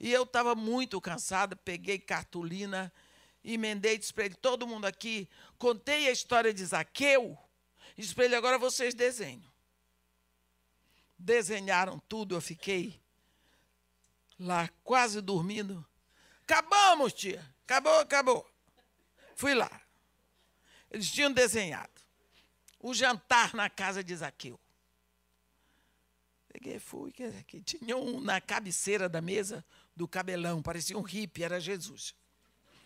E 0.00 0.12
eu 0.12 0.22
estava 0.22 0.54
muito 0.54 1.00
cansada, 1.00 1.54
peguei 1.54 1.98
cartolina 1.98 2.92
emendei, 3.44 3.98
disse 3.98 4.12
para 4.12 4.24
ele, 4.24 4.34
todo 4.34 4.66
mundo 4.66 4.86
aqui, 4.86 5.28
contei 5.58 6.08
a 6.08 6.10
história 6.10 6.52
de 6.52 6.64
Zaqueu, 6.64 7.38
disse 7.96 8.14
para 8.14 8.24
ele, 8.24 8.34
agora 8.34 8.58
vocês 8.58 8.94
desenham. 8.94 9.52
Desenharam 11.18 11.98
tudo, 12.08 12.34
eu 12.34 12.40
fiquei 12.40 13.00
lá 14.38 14.68
quase 14.82 15.20
dormindo. 15.20 15.84
Acabamos, 16.42 17.12
tia. 17.12 17.44
Acabou, 17.64 18.00
acabou. 18.00 18.53
Fui 19.34 19.54
lá. 19.54 19.80
Eles 20.90 21.10
tinham 21.10 21.32
desenhado 21.32 21.92
o 22.80 22.92
jantar 22.92 23.54
na 23.54 23.70
casa 23.70 24.04
de 24.04 24.14
Zaqueu. 24.14 24.60
Peguei, 26.48 26.78
fui, 26.78 27.12
que 27.12 27.60
tinha 27.60 27.96
um 27.96 28.20
na 28.20 28.40
cabeceira 28.40 29.08
da 29.08 29.20
mesa 29.20 29.64
do 29.96 30.06
cabelão, 30.06 30.62
parecia 30.62 30.96
um 30.96 31.02
hippie, 31.02 31.42
era 31.42 31.58
Jesus. 31.58 32.14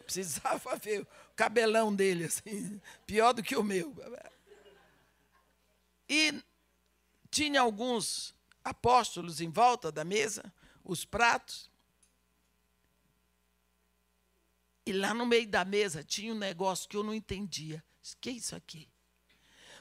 Precisava 0.04 0.76
ver 0.76 1.02
o 1.02 1.06
cabelão 1.34 1.94
dele, 1.94 2.24
assim, 2.24 2.80
pior 3.06 3.32
do 3.32 3.42
que 3.42 3.56
o 3.56 3.62
meu. 3.62 3.94
E 6.08 6.42
tinha 7.30 7.60
alguns 7.60 8.34
apóstolos 8.64 9.40
em 9.40 9.50
volta 9.50 9.92
da 9.92 10.04
mesa, 10.04 10.50
os 10.84 11.04
pratos. 11.04 11.68
E 14.88 14.92
lá 14.92 15.12
no 15.12 15.26
meio 15.26 15.46
da 15.46 15.66
mesa 15.66 16.02
tinha 16.02 16.32
um 16.32 16.38
negócio 16.38 16.88
que 16.88 16.96
eu 16.96 17.02
não 17.02 17.12
entendia. 17.12 17.84
Que 18.22 18.30
é 18.30 18.32
isso 18.32 18.56
aqui? 18.56 18.88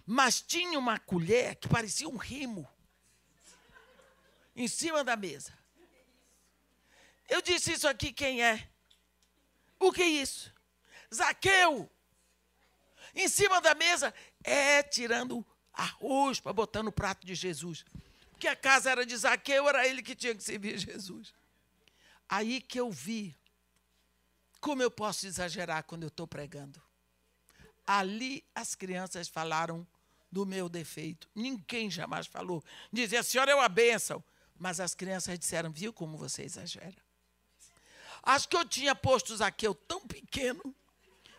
Mas 0.05 0.41
tinha 0.41 0.77
uma 0.77 0.99
colher 0.99 1.55
que 1.55 1.69
parecia 1.69 2.09
um 2.09 2.17
rimo 2.17 2.69
em 4.53 4.67
cima 4.67 5.05
da 5.05 5.15
mesa. 5.15 5.57
Eu 7.29 7.41
disse 7.41 7.71
isso 7.71 7.87
aqui, 7.87 8.11
quem 8.11 8.43
é? 8.43 8.69
O 9.79 9.93
que 9.93 10.01
é 10.01 10.07
isso? 10.07 10.53
Zaqueu. 11.15 11.89
Em 13.15 13.29
cima 13.29 13.61
da 13.61 13.73
mesa, 13.73 14.13
é 14.43 14.83
tirando 14.83 15.45
arroz 15.71 16.41
para 16.41 16.51
botar 16.51 16.83
no 16.83 16.91
prato 16.91 17.25
de 17.25 17.33
Jesus. 17.33 17.85
Porque 18.31 18.49
a 18.49 18.57
casa 18.57 18.91
era 18.91 19.05
de 19.05 19.15
Zaqueu, 19.15 19.69
era 19.69 19.87
ele 19.87 20.03
que 20.03 20.17
tinha 20.17 20.35
que 20.35 20.43
servir 20.43 20.77
Jesus. 20.77 21.33
Aí 22.27 22.59
que 22.59 22.77
eu 22.77 22.91
vi 22.91 23.33
como 24.59 24.81
eu 24.81 24.91
posso 24.91 25.25
exagerar 25.25 25.83
quando 25.83 26.03
eu 26.03 26.09
estou 26.09 26.27
pregando. 26.27 26.81
Ali 27.85 28.43
as 28.53 28.75
crianças 28.75 29.27
falaram 29.27 29.87
do 30.31 30.45
meu 30.45 30.67
defeito. 30.67 31.29
Ninguém 31.33 31.89
jamais 31.89 32.27
falou. 32.27 32.63
Dizia, 32.91 33.23
senhora 33.23 33.51
é 33.51 33.55
uma 33.55 33.69
bênção. 33.69 34.23
Mas 34.59 34.79
as 34.79 34.95
crianças 34.95 35.37
disseram, 35.37 35.71
viu 35.71 35.93
como 35.93 36.17
você 36.17 36.43
exagera? 36.43 36.95
Acho 38.23 38.49
que 38.49 38.57
eu 38.57 38.65
tinha 38.65 38.95
posto 38.95 39.35
Zaqueu 39.37 39.73
tão 39.73 40.05
pequeno 40.05 40.75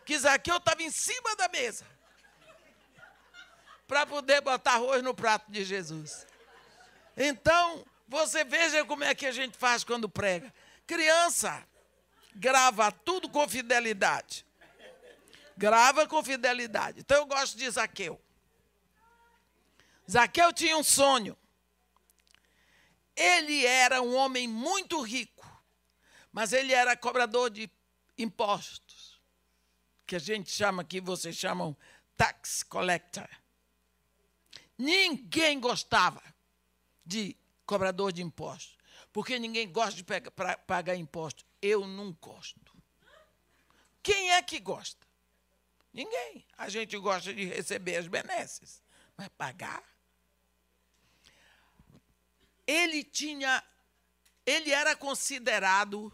que 0.05 0.17
Zaqueu 0.17 0.57
estava 0.57 0.81
em 0.81 0.89
cima 0.89 1.35
da 1.35 1.47
mesa 1.49 1.85
para 3.87 4.05
poder 4.05 4.41
botar 4.41 4.73
arroz 4.73 5.03
no 5.03 5.13
prato 5.13 5.51
de 5.51 5.63
Jesus. 5.65 6.25
Então, 7.17 7.85
você 8.07 8.43
veja 8.43 8.85
como 8.85 9.03
é 9.03 9.13
que 9.13 9.25
a 9.25 9.31
gente 9.31 9.57
faz 9.57 9.83
quando 9.83 10.07
prega. 10.07 10.53
Criança, 10.87 11.63
grava 12.35 12.91
tudo 12.91 13.29
com 13.29 13.47
fidelidade. 13.47 14.45
Grava 15.57 16.07
com 16.07 16.23
fidelidade. 16.23 17.01
Então 17.01 17.17
eu 17.17 17.25
gosto 17.25 17.57
de 17.57 17.69
Zaqueu. 17.69 18.19
Zaqueu 20.09 20.53
tinha 20.53 20.77
um 20.77 20.83
sonho. 20.83 21.37
Ele 23.15 23.65
era 23.65 24.01
um 24.01 24.15
homem 24.15 24.47
muito 24.47 25.01
rico, 25.01 25.45
mas 26.31 26.53
ele 26.53 26.73
era 26.73 26.95
cobrador 26.95 27.49
de 27.49 27.69
impostos, 28.17 29.21
que 30.07 30.15
a 30.15 30.19
gente 30.19 30.49
chama 30.49 30.83
aqui, 30.83 31.01
vocês 31.01 31.35
chamam 31.35 31.75
tax 32.15 32.63
collector. 32.63 33.27
Ninguém 34.77 35.59
gostava 35.59 36.23
de 37.05 37.35
cobrador 37.65 38.13
de 38.13 38.21
impostos, 38.21 38.77
porque 39.11 39.37
ninguém 39.37 39.69
gosta 39.69 40.01
de 40.01 40.05
pagar 40.65 40.95
imposto. 40.95 41.48
Eu 41.61 41.87
não 41.87 42.11
gosto. 42.13 42.71
Quem 44.01 44.31
é 44.31 44.41
que 44.41 44.59
gosta? 44.59 45.05
Ninguém. 45.93 46.45
A 46.57 46.69
gente 46.69 46.97
gosta 46.97 47.33
de 47.33 47.45
receber 47.45 47.97
as 47.97 48.07
benesses, 48.07 48.81
mas 49.17 49.27
pagar? 49.29 49.83
Ele 52.65 53.03
tinha, 53.03 53.63
ele 54.45 54.71
era 54.71 54.95
considerado 54.95 56.11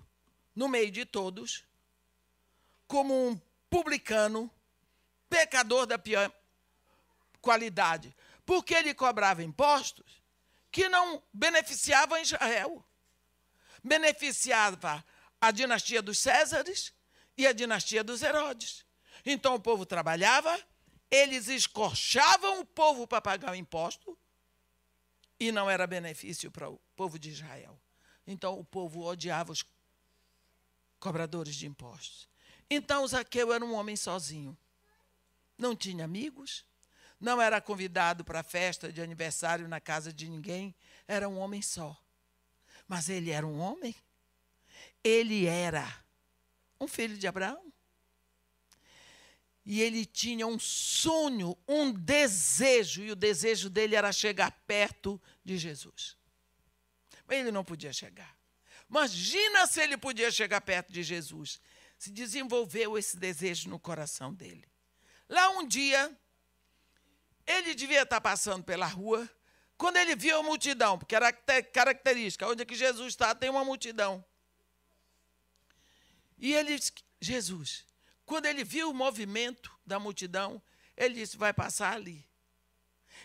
no 0.55 0.67
meio 0.67 0.89
de 0.89 1.05
todos 1.05 1.65
como 2.87 3.29
um 3.29 3.39
publicano, 3.69 4.49
pecador 5.29 5.85
da 5.85 5.99
pior 5.99 6.31
qualidade 7.41 8.15
porque 8.45 8.75
ele 8.75 8.93
cobrava 8.93 9.43
impostos 9.43 10.21
que 10.71 10.87
não 10.87 11.21
beneficiavam 11.33 12.17
Israel. 12.19 12.85
Beneficiava 13.83 15.03
a 15.47 15.51
dinastia 15.51 16.01
dos 16.01 16.17
Césares 16.17 16.93
e 17.37 17.45
a 17.45 17.53
dinastia 17.53 18.03
dos 18.03 18.21
Herodes. 18.21 18.85
Então 19.25 19.55
o 19.55 19.59
povo 19.59 19.85
trabalhava, 19.85 20.59
eles 21.09 21.47
escorchavam 21.47 22.61
o 22.61 22.65
povo 22.65 23.07
para 23.07 23.21
pagar 23.21 23.51
o 23.51 23.55
imposto 23.55 24.17
e 25.39 25.51
não 25.51 25.69
era 25.69 25.85
benefício 25.85 26.51
para 26.51 26.69
o 26.69 26.79
povo 26.95 27.19
de 27.19 27.29
Israel. 27.29 27.79
Então 28.25 28.59
o 28.59 28.63
povo 28.63 29.03
odiava 29.03 29.51
os 29.51 29.63
cobradores 30.99 31.55
de 31.55 31.67
impostos. 31.67 32.27
Então 32.69 33.07
Zaqueu 33.07 33.53
era 33.53 33.63
um 33.63 33.73
homem 33.73 33.95
sozinho. 33.95 34.57
Não 35.57 35.75
tinha 35.75 36.03
amigos, 36.03 36.65
não 37.19 37.41
era 37.41 37.61
convidado 37.61 38.25
para 38.25 38.39
a 38.39 38.43
festa 38.43 38.91
de 38.91 39.01
aniversário 39.01 39.67
na 39.67 39.79
casa 39.79 40.11
de 40.11 40.27
ninguém, 40.27 40.75
era 41.07 41.29
um 41.29 41.37
homem 41.37 41.61
só. 41.61 41.95
Mas 42.87 43.09
ele 43.09 43.29
era 43.31 43.45
um 43.45 43.59
homem. 43.59 43.95
Ele 45.05 45.45
era 45.45 46.03
um 46.81 46.87
filho 46.87 47.15
de 47.15 47.27
Abraão. 47.27 47.71
E 49.63 49.79
ele 49.79 50.03
tinha 50.03 50.47
um 50.47 50.57
sonho, 50.57 51.55
um 51.67 51.91
desejo, 51.91 53.03
e 53.03 53.11
o 53.11 53.15
desejo 53.15 53.69
dele 53.69 53.95
era 53.95 54.11
chegar 54.11 54.49
perto 54.65 55.21
de 55.43 55.59
Jesus. 55.59 56.17
Mas 57.27 57.37
ele 57.37 57.51
não 57.51 57.63
podia 57.63 57.93
chegar. 57.93 58.35
Imagina 58.89 59.67
se 59.67 59.79
ele 59.79 59.95
podia 59.95 60.31
chegar 60.31 60.61
perto 60.61 60.91
de 60.91 61.03
Jesus. 61.03 61.61
Se 61.99 62.09
desenvolveu 62.11 62.97
esse 62.97 63.15
desejo 63.15 63.69
no 63.69 63.79
coração 63.79 64.33
dele. 64.33 64.67
Lá 65.29 65.49
um 65.49 65.67
dia, 65.67 66.15
ele 67.45 67.75
devia 67.75 68.01
estar 68.01 68.21
passando 68.21 68.63
pela 68.63 68.87
rua, 68.87 69.29
quando 69.77 69.97
ele 69.97 70.15
viu 70.15 70.39
a 70.39 70.43
multidão, 70.43 70.97
porque 70.97 71.15
era 71.15 71.31
característica, 71.31 72.47
onde 72.47 72.63
é 72.63 72.65
que 72.65 72.75
Jesus 72.75 73.09
está, 73.09 73.35
tem 73.35 73.51
uma 73.51 73.63
multidão. 73.63 74.25
E 76.37 76.53
ele 76.53 76.77
Jesus, 77.19 77.85
quando 78.25 78.45
ele 78.45 78.63
viu 78.63 78.89
o 78.89 78.93
movimento 78.93 79.71
da 79.85 79.99
multidão, 79.99 80.61
ele 80.95 81.15
disse, 81.15 81.37
vai 81.37 81.53
passar 81.53 81.93
ali. 81.93 82.25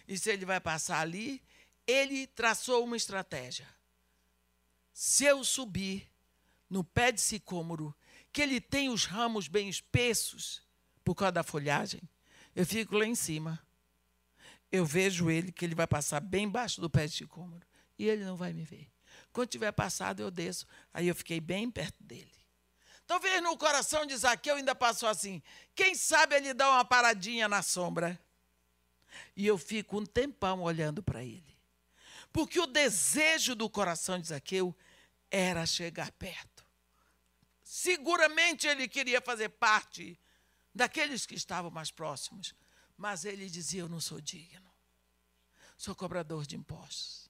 E 0.06 0.18
se 0.18 0.30
ele 0.30 0.44
vai 0.44 0.61
passar 0.61 1.00
ali, 1.00 1.42
ele 1.86 2.26
traçou 2.26 2.84
uma 2.84 2.96
estratégia. 2.96 3.68
Se 4.92 5.24
eu 5.24 5.44
subir 5.44 6.08
no 6.68 6.84
pé 6.84 7.11
de 7.12 7.20
sicômoro, 7.20 7.94
que 8.32 8.42
ele 8.42 8.61
tem 8.61 8.88
os 8.88 9.04
ramos 9.04 9.48
bem 9.48 9.68
espessos, 9.68 10.62
por 11.04 11.14
causa 11.14 11.32
da 11.32 11.42
folhagem, 11.42 12.00
eu 12.54 12.64
fico 12.64 12.96
lá 12.96 13.06
em 13.06 13.14
cima 13.14 13.61
eu 14.70 14.86
vejo 14.86 15.30
ele 15.30 15.50
que 15.50 15.64
ele 15.64 15.74
vai 15.74 15.86
passar 15.86 16.20
bem 16.20 16.44
embaixo 16.44 16.80
do 16.80 16.88
pé 16.88 17.06
de 17.06 17.14
sicômoro 17.14 17.66
e 17.98 18.08
ele 18.08 18.24
não 18.24 18.36
vai 18.36 18.52
me 18.52 18.64
ver. 18.64 18.88
Quando 19.32 19.48
tiver 19.48 19.72
passado, 19.72 20.20
eu 20.20 20.30
desço. 20.30 20.66
Aí 20.92 21.08
eu 21.08 21.14
fiquei 21.14 21.40
bem 21.40 21.70
perto 21.70 22.02
dele. 22.02 22.30
Talvez 23.11 23.42
no 23.42 23.58
coração 23.58 24.06
de 24.06 24.16
Zaqueu 24.16 24.54
ainda 24.54 24.72
passou 24.72 25.08
assim. 25.08 25.42
Quem 25.74 25.96
sabe 25.96 26.36
ele 26.36 26.54
dá 26.54 26.70
uma 26.70 26.84
paradinha 26.84 27.48
na 27.48 27.61
sombra. 27.61 28.16
E 29.34 29.44
eu 29.44 29.58
fico 29.58 29.98
um 29.98 30.06
tempão 30.06 30.62
olhando 30.62 31.02
para 31.02 31.20
ele. 31.20 31.58
Porque 32.32 32.61
o 32.61 32.68
desejo 32.68 33.56
do 33.56 33.68
coração 33.68 34.16
de 34.16 34.28
Zaqueu 34.28 34.72
era 35.28 35.66
chegar 35.66 36.12
perto. 36.12 36.64
Seguramente 37.64 38.68
ele 38.68 38.86
queria 38.86 39.20
fazer 39.20 39.48
parte 39.48 40.16
daqueles 40.72 41.26
que 41.26 41.34
estavam 41.34 41.68
mais 41.68 41.90
próximos. 41.90 42.54
Mas 42.96 43.24
ele 43.24 43.50
dizia: 43.50 43.80
Eu 43.80 43.88
não 43.88 44.00
sou 44.00 44.20
digno. 44.20 44.70
Sou 45.76 45.96
cobrador 45.96 46.46
de 46.46 46.54
impostos. 46.54 47.28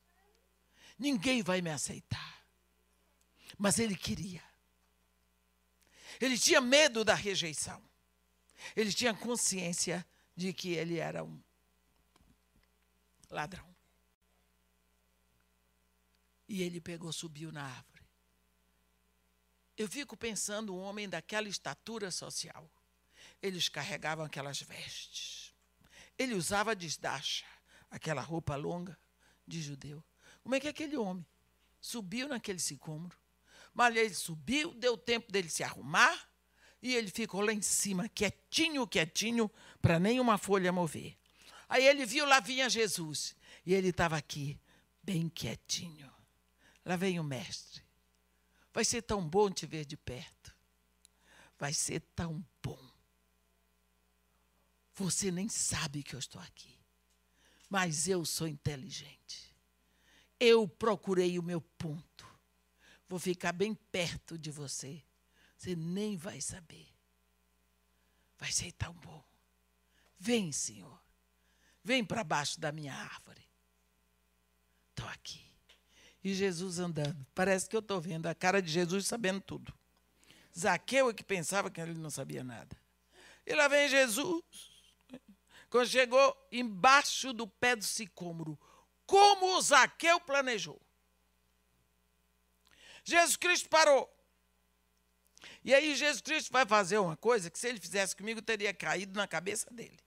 Ninguém 0.98 1.42
vai 1.42 1.62
me 1.62 1.70
aceitar. 1.70 2.44
Mas 3.56 3.78
ele 3.78 3.96
queria. 3.96 4.49
Ele 6.20 6.38
tinha 6.38 6.60
medo 6.60 7.04
da 7.04 7.14
rejeição. 7.14 7.82
Ele 8.76 8.92
tinha 8.92 9.14
consciência 9.14 10.06
de 10.36 10.52
que 10.52 10.70
ele 10.72 10.98
era 10.98 11.24
um 11.24 11.42
ladrão. 13.30 13.68
E 16.48 16.62
ele 16.62 16.80
pegou, 16.80 17.12
subiu 17.12 17.50
na 17.50 17.64
árvore. 17.64 18.04
Eu 19.76 19.88
fico 19.88 20.16
pensando 20.16 20.74
um 20.74 20.80
homem 20.80 21.08
daquela 21.08 21.48
estatura 21.48 22.10
social. 22.10 22.70
Eles 23.40 23.68
carregavam 23.68 24.24
aquelas 24.24 24.60
vestes 24.60 25.50
ele 26.22 26.34
usava 26.34 26.76
desdacha, 26.76 27.46
aquela 27.90 28.20
roupa 28.20 28.54
longa 28.54 28.98
de 29.46 29.62
judeu. 29.62 30.04
Como 30.42 30.54
é 30.54 30.60
que 30.60 30.68
aquele 30.68 30.94
homem 30.98 31.26
subiu 31.80 32.28
naquele 32.28 32.58
sicômoro, 32.58 33.16
Mas 33.72 33.94
ele 33.96 34.14
subiu, 34.14 34.74
deu 34.74 34.96
tempo 34.96 35.30
dele 35.30 35.48
se 35.48 35.62
arrumar 35.62 36.28
e 36.82 36.94
ele 36.94 37.10
ficou 37.10 37.40
lá 37.40 37.52
em 37.52 37.60
cima, 37.60 38.08
quietinho, 38.08 38.86
quietinho, 38.86 39.50
para 39.82 39.98
nenhuma 39.98 40.38
folha 40.38 40.72
mover. 40.72 41.16
Aí 41.68 41.86
ele 41.86 42.06
viu, 42.06 42.24
lá 42.24 42.40
vinha 42.40 42.68
Jesus. 42.68 43.36
E 43.64 43.74
ele 43.74 43.88
estava 43.88 44.16
aqui, 44.16 44.58
bem 45.02 45.28
quietinho. 45.28 46.10
Lá 46.84 46.96
vem 46.96 47.20
o 47.20 47.24
mestre. 47.24 47.82
Vai 48.72 48.84
ser 48.84 49.02
tão 49.02 49.26
bom 49.26 49.50
te 49.50 49.66
ver 49.66 49.84
de 49.84 49.96
perto. 49.96 50.54
Vai 51.58 51.74
ser 51.74 52.00
tão 52.14 52.44
bom. 52.62 52.90
Você 54.94 55.30
nem 55.30 55.48
sabe 55.48 56.02
que 56.02 56.14
eu 56.14 56.18
estou 56.18 56.40
aqui. 56.40 56.78
Mas 57.68 58.08
eu 58.08 58.24
sou 58.24 58.48
inteligente. 58.48 59.54
Eu 60.38 60.66
procurei 60.66 61.38
o 61.38 61.42
meu 61.42 61.60
ponto. 61.60 62.29
Vou 63.10 63.18
ficar 63.18 63.50
bem 63.50 63.74
perto 63.74 64.38
de 64.38 64.52
você. 64.52 65.02
Você 65.58 65.74
nem 65.74 66.16
vai 66.16 66.40
saber. 66.40 66.86
Vai 68.38 68.52
ser 68.52 68.70
tão 68.70 68.94
bom. 68.94 69.20
Vem, 70.16 70.52
Senhor. 70.52 70.96
Vem 71.82 72.04
para 72.04 72.22
baixo 72.22 72.60
da 72.60 72.70
minha 72.70 72.94
árvore. 72.94 73.44
Estou 74.90 75.08
aqui. 75.08 75.44
E 76.22 76.32
Jesus 76.32 76.78
andando. 76.78 77.26
Parece 77.34 77.68
que 77.68 77.74
eu 77.74 77.80
estou 77.80 78.00
vendo 78.00 78.28
a 78.28 78.34
cara 78.34 78.62
de 78.62 78.70
Jesus 78.70 79.08
sabendo 79.08 79.40
tudo. 79.40 79.74
Zaqueu 80.56 81.10
é 81.10 81.12
que 81.12 81.24
pensava 81.24 81.68
que 81.68 81.80
ele 81.80 81.94
não 81.94 82.10
sabia 82.10 82.44
nada. 82.44 82.76
E 83.44 83.52
lá 83.56 83.66
vem 83.66 83.88
Jesus. 83.88 84.44
Quando 85.68 85.88
chegou 85.88 86.48
embaixo 86.52 87.32
do 87.32 87.48
pé 87.48 87.74
do 87.74 87.84
sicômoro, 87.84 88.56
como 89.04 89.60
Zaqueu 89.60 90.20
planejou. 90.20 90.80
Jesus 93.04 93.36
Cristo 93.36 93.68
parou. 93.68 94.10
E 95.64 95.74
aí 95.74 95.94
Jesus 95.94 96.20
Cristo 96.20 96.52
vai 96.52 96.66
fazer 96.66 96.98
uma 96.98 97.16
coisa 97.16 97.50
que 97.50 97.58
se 97.58 97.68
ele 97.68 97.80
fizesse 97.80 98.14
comigo 98.14 98.42
teria 98.42 98.72
caído 98.72 99.16
na 99.18 99.26
cabeça 99.26 99.70
dele. 99.70 99.98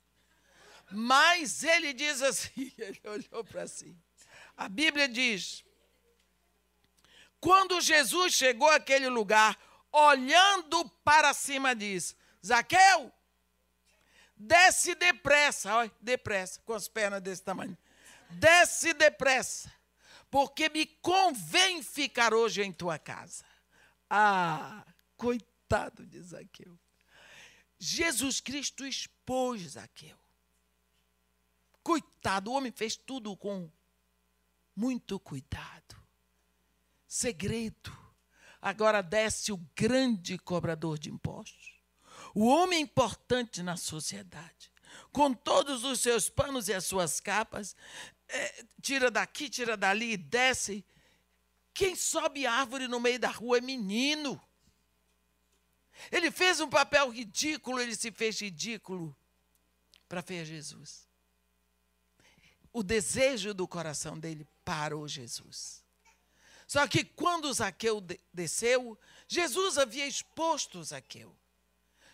Mas 0.91 1.63
ele 1.63 1.93
diz 1.93 2.21
assim, 2.21 2.71
ele 2.77 3.01
olhou 3.05 3.43
para 3.43 3.67
si. 3.67 3.95
A 4.55 4.69
Bíblia 4.69 5.07
diz: 5.07 5.63
quando 7.39 7.81
Jesus 7.81 8.33
chegou 8.33 8.69
àquele 8.69 9.09
lugar, 9.09 9.59
olhando 9.91 10.87
para 11.03 11.33
cima, 11.33 11.75
diz: 11.75 12.15
Zaqueu, 12.45 13.11
desce 14.35 14.95
depressa, 14.95 15.75
olha, 15.75 15.91
depressa, 15.99 16.61
com 16.61 16.73
as 16.73 16.87
pernas 16.87 17.21
desse 17.21 17.43
tamanho. 17.43 17.77
Desce 18.29 18.93
depressa, 18.93 19.69
porque 20.33 20.67
me 20.67 20.87
convém 20.87 21.83
ficar 21.83 22.33
hoje 22.33 22.63
em 22.63 22.73
tua 22.73 22.97
casa. 22.97 23.45
Ah, 24.09 24.83
coitado 25.15 26.07
de 26.07 26.19
Zaqueu. 26.23 26.75
Jesus 27.77 28.41
Cristo 28.41 28.83
expôs 28.83 29.61
Zaqueu. 29.73 30.17
Coitado, 31.83 32.49
o 32.49 32.55
homem 32.55 32.71
fez 32.71 32.95
tudo 32.95 33.37
com 33.37 33.71
muito 34.75 35.19
cuidado. 35.19 35.95
Segredo. 37.07 37.95
Agora 38.59 39.03
desce 39.03 39.51
o 39.51 39.57
grande 39.75 40.39
cobrador 40.39 40.97
de 40.97 41.11
impostos. 41.11 41.79
O 42.33 42.47
homem 42.47 42.81
importante 42.81 43.61
na 43.61 43.77
sociedade. 43.77 44.72
Com 45.13 45.33
todos 45.33 45.85
os 45.85 46.01
seus 46.01 46.29
panos 46.29 46.67
e 46.67 46.73
as 46.73 46.85
suas 46.85 47.21
capas, 47.21 47.73
é, 48.27 48.65
tira 48.81 49.09
daqui, 49.09 49.49
tira 49.49 49.77
dali 49.77 50.11
e 50.11 50.17
desce. 50.17 50.83
Quem 51.73 51.95
sobe 51.95 52.45
árvore 52.45 52.89
no 52.89 52.99
meio 52.99 53.19
da 53.19 53.29
rua 53.29 53.59
é 53.59 53.61
menino. 53.61 54.41
Ele 56.11 56.29
fez 56.29 56.59
um 56.59 56.69
papel 56.69 57.09
ridículo, 57.09 57.79
ele 57.79 57.95
se 57.95 58.11
fez 58.11 58.41
ridículo 58.41 59.15
para 60.09 60.19
ver 60.19 60.43
Jesus 60.43 61.07
o 62.73 62.81
desejo 62.81 63.53
do 63.53 63.67
coração 63.67 64.19
dele 64.19 64.47
para 64.65 64.97
o 64.97 65.07
Jesus. 65.07 65.83
Só 66.67 66.87
que 66.87 67.03
quando 67.03 67.53
Zaqueu 67.53 68.03
desceu, 68.33 68.97
Jesus 69.27 69.77
havia 69.77 70.07
exposto 70.07 70.83
Zaqueu. 70.83 71.35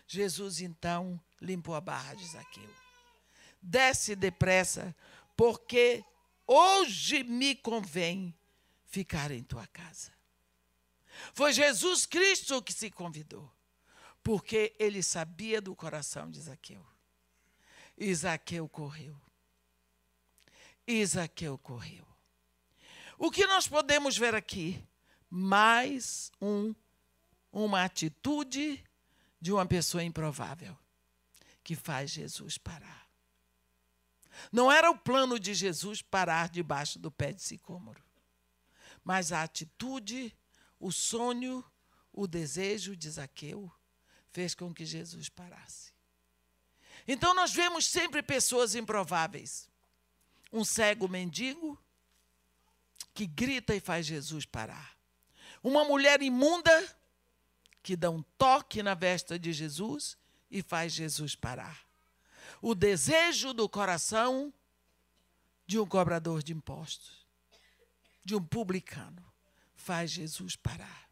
Jesus 0.06 0.60
então 0.60 1.18
limpou 1.40 1.74
a 1.74 1.80
barra 1.80 2.14
de 2.14 2.26
Zaqueu. 2.26 2.68
Desce 3.62 4.16
depressa, 4.16 4.94
porque 5.36 6.04
hoje 6.46 7.22
me 7.22 7.54
convém 7.54 8.34
ficar 8.86 9.30
em 9.30 9.42
tua 9.42 9.66
casa. 9.66 10.12
Foi 11.34 11.52
Jesus 11.52 12.06
Cristo 12.06 12.62
que 12.62 12.72
se 12.72 12.90
convidou, 12.90 13.52
porque 14.22 14.74
ele 14.78 15.02
sabia 15.02 15.60
do 15.60 15.74
coração 15.74 16.30
de 16.30 16.40
Zaqueu. 16.40 16.84
E 17.96 18.14
Zaqueu 18.14 18.68
correu. 18.68 19.20
Isaqueu 20.86 21.58
correu. 21.58 22.06
O 23.18 23.30
que 23.30 23.46
nós 23.46 23.68
podemos 23.68 24.16
ver 24.16 24.34
aqui? 24.34 24.82
Mais 25.28 26.32
um, 26.40 26.74
uma 27.52 27.84
atitude 27.84 28.82
de 29.40 29.52
uma 29.52 29.66
pessoa 29.66 30.02
improvável 30.02 30.76
que 31.62 31.76
faz 31.76 32.10
Jesus 32.10 32.58
parar. 32.58 32.99
Não 34.50 34.70
era 34.70 34.90
o 34.90 34.98
plano 34.98 35.38
de 35.38 35.54
Jesus 35.54 36.02
parar 36.02 36.48
debaixo 36.48 36.98
do 36.98 37.10
pé 37.10 37.32
de 37.32 37.42
sicômoro, 37.42 38.02
mas 39.04 39.32
a 39.32 39.42
atitude, 39.42 40.36
o 40.78 40.92
sonho, 40.92 41.64
o 42.12 42.26
desejo 42.26 42.96
de 42.96 43.10
Zaqueu 43.10 43.70
fez 44.30 44.54
com 44.54 44.72
que 44.72 44.84
Jesus 44.84 45.28
parasse. 45.28 45.92
Então 47.06 47.34
nós 47.34 47.52
vemos 47.52 47.86
sempre 47.86 48.22
pessoas 48.22 48.74
improváveis 48.74 49.70
um 50.52 50.64
cego 50.64 51.08
mendigo 51.08 51.78
que 53.14 53.26
grita 53.26 53.74
e 53.74 53.80
faz 53.80 54.06
Jesus 54.06 54.44
parar. 54.44 54.96
Uma 55.62 55.84
mulher 55.84 56.22
imunda 56.22 56.98
que 57.82 57.96
dá 57.96 58.10
um 58.10 58.22
toque 58.36 58.82
na 58.82 58.94
vesta 58.94 59.38
de 59.38 59.52
Jesus 59.52 60.16
e 60.50 60.62
faz 60.62 60.92
Jesus 60.92 61.34
parar. 61.34 61.89
O 62.60 62.74
desejo 62.74 63.54
do 63.54 63.68
coração 63.68 64.52
de 65.66 65.78
um 65.78 65.86
cobrador 65.86 66.42
de 66.42 66.52
impostos, 66.52 67.26
de 68.24 68.34
um 68.34 68.44
publicano, 68.44 69.24
faz 69.74 70.10
Jesus 70.10 70.56
parar. 70.56 71.08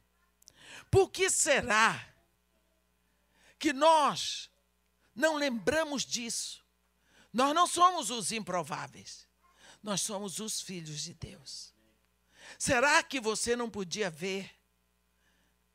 Por 0.90 1.10
que 1.10 1.30
será 1.30 2.12
que 3.58 3.72
nós 3.72 4.50
não 5.14 5.36
lembramos 5.36 6.04
disso? 6.04 6.64
Nós 7.32 7.54
não 7.54 7.66
somos 7.66 8.10
os 8.10 8.32
improváveis. 8.32 9.26
Nós 9.82 10.00
somos 10.00 10.38
os 10.40 10.60
filhos 10.60 11.00
de 11.00 11.14
Deus. 11.14 11.72
Será 12.58 13.02
que 13.02 13.20
você 13.20 13.54
não 13.54 13.70
podia 13.70 14.10
ver 14.10 14.50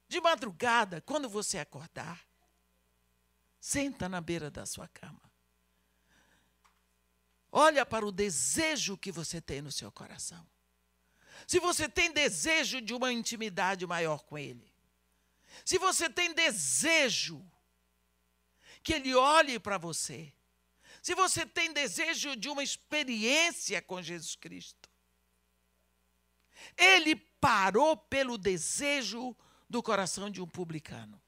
de 0.07 0.19
madrugada, 0.19 1.01
quando 1.01 1.29
você 1.29 1.57
acordar? 1.57 2.23
Senta 3.59 4.09
na 4.09 4.19
beira 4.19 4.51
da 4.51 4.65
sua 4.65 4.87
cama. 4.87 5.32
Olha 7.55 7.85
para 7.85 8.03
o 8.03 8.11
desejo 8.11 8.97
que 8.97 9.11
você 9.11 9.39
tem 9.39 9.61
no 9.61 9.71
seu 9.71 9.91
coração. 9.91 10.43
Se 11.47 11.59
você 11.59 11.87
tem 11.87 12.11
desejo 12.11 12.81
de 12.81 12.95
uma 12.95 13.13
intimidade 13.13 13.85
maior 13.85 14.23
com 14.23 14.39
Ele, 14.39 14.73
se 15.63 15.77
você 15.77 16.09
tem 16.09 16.33
desejo 16.33 17.45
que 18.81 18.93
Ele 18.93 19.13
olhe 19.13 19.59
para 19.59 19.77
você, 19.77 20.33
se 20.99 21.13
você 21.13 21.45
tem 21.45 21.71
desejo 21.71 22.35
de 22.35 22.49
uma 22.49 22.63
experiência 22.63 23.79
com 23.83 24.01
Jesus 24.01 24.35
Cristo, 24.35 24.89
ele 26.75 27.15
parou 27.15 27.95
pelo 27.95 28.35
desejo 28.35 29.35
do 29.69 29.83
coração 29.83 30.27
de 30.27 30.41
um 30.41 30.47
publicano. 30.47 31.21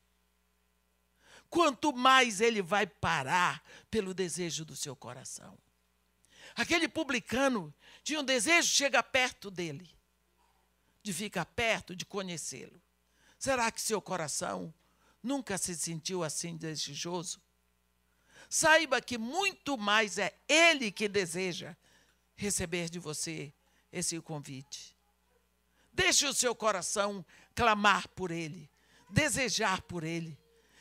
Quanto 1.49 1.93
mais 1.93 2.41
ele 2.41 2.63
vai 2.63 2.87
parar 2.87 3.63
pelo 3.91 4.11
desejo 4.11 4.65
do 4.65 4.75
seu 4.75 4.95
coração. 4.95 5.55
Aquele 6.55 6.87
publicano 6.87 7.73
tinha 8.01 8.19
um 8.21 8.23
desejo 8.23 8.69
de 8.69 8.73
chegar 8.73 9.03
perto 9.03 9.51
dele, 9.51 9.93
de 11.03 11.11
ficar 11.11 11.45
perto, 11.45 11.93
de 11.93 12.05
conhecê-lo. 12.05 12.81
Será 13.37 13.69
que 13.69 13.81
seu 13.81 14.01
coração 14.01 14.73
nunca 15.21 15.57
se 15.57 15.75
sentiu 15.75 16.23
assim 16.23 16.55
desejoso? 16.55 17.41
Saiba 18.49 19.01
que 19.01 19.17
muito 19.17 19.77
mais 19.77 20.17
é 20.17 20.33
Ele 20.47 20.91
que 20.91 21.09
deseja 21.09 21.75
receber 22.35 22.89
de 22.89 22.99
você 22.99 23.53
esse 23.91 24.19
convite. 24.21 24.95
Deixe 25.91 26.25
o 26.25 26.33
seu 26.33 26.55
coração 26.55 27.25
clamar 27.53 28.07
por 28.09 28.31
Ele, 28.31 28.69
desejar 29.09 29.81
por 29.81 30.05
Ele. 30.05 30.37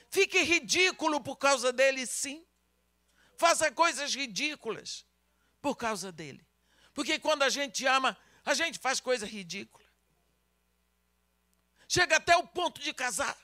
Fique 0.08 0.40
ridículo 0.42 1.20
por 1.20 1.36
causa 1.36 1.72
dele, 1.72 2.06
sim. 2.06 2.44
Faça 3.36 3.72
coisas 3.72 4.14
ridículas 4.14 5.04
por 5.64 5.76
causa 5.76 6.12
dele. 6.12 6.46
Porque 6.92 7.18
quando 7.18 7.42
a 7.42 7.48
gente 7.48 7.86
ama, 7.86 8.14
a 8.44 8.52
gente 8.52 8.78
faz 8.78 9.00
coisa 9.00 9.24
ridícula. 9.24 9.82
chega 11.88 12.16
até 12.18 12.36
o 12.36 12.46
ponto 12.46 12.82
de 12.82 12.92
casar. 12.92 13.34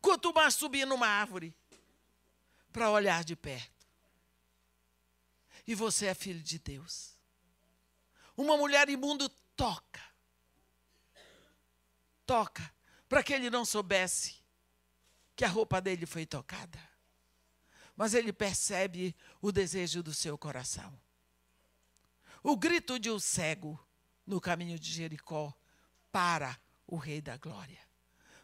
Quanto 0.00 0.34
mais 0.34 0.56
subir 0.56 0.84
numa 0.84 1.06
árvore 1.06 1.54
para 2.72 2.90
olhar 2.90 3.22
de 3.22 3.36
perto. 3.36 3.86
E 5.64 5.76
você 5.76 6.06
é 6.06 6.14
filho 6.14 6.42
de 6.42 6.58
Deus. 6.58 7.16
Uma 8.36 8.56
mulher 8.56 8.88
imundo 8.88 9.28
toca. 9.54 10.02
Toca, 12.26 12.74
para 13.08 13.22
que 13.22 13.32
ele 13.32 13.50
não 13.50 13.64
soubesse 13.64 14.42
que 15.36 15.44
a 15.44 15.48
roupa 15.48 15.80
dele 15.80 16.06
foi 16.06 16.26
tocada. 16.26 16.91
Mas 17.96 18.14
ele 18.14 18.32
percebe 18.32 19.14
o 19.40 19.52
desejo 19.52 20.02
do 20.02 20.14
seu 20.14 20.36
coração. 20.38 20.98
O 22.42 22.56
grito 22.56 22.98
de 22.98 23.10
um 23.10 23.18
cego 23.18 23.78
no 24.26 24.40
caminho 24.40 24.78
de 24.78 24.90
Jericó 24.90 25.54
para 26.10 26.58
o 26.86 26.96
Rei 26.96 27.20
da 27.20 27.36
Glória. 27.36 27.78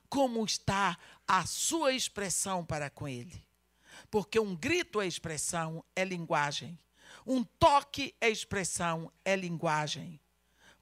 Como 0.09 0.45
está 0.45 0.99
a 1.27 1.45
sua 1.47 1.93
expressão 1.93 2.65
para 2.65 2.89
com 2.89 3.07
ele? 3.07 3.45
Porque 4.11 4.39
um 4.39 4.57
grito 4.57 5.01
é 5.01 5.07
expressão, 5.07 5.85
é 5.95 6.05
linguagem. 6.05 6.79
Um 7.27 7.45
toque 7.45 8.15
é 8.21 8.31
expressão, 8.31 9.13
é 9.25 9.37
linguagem. 9.37 10.21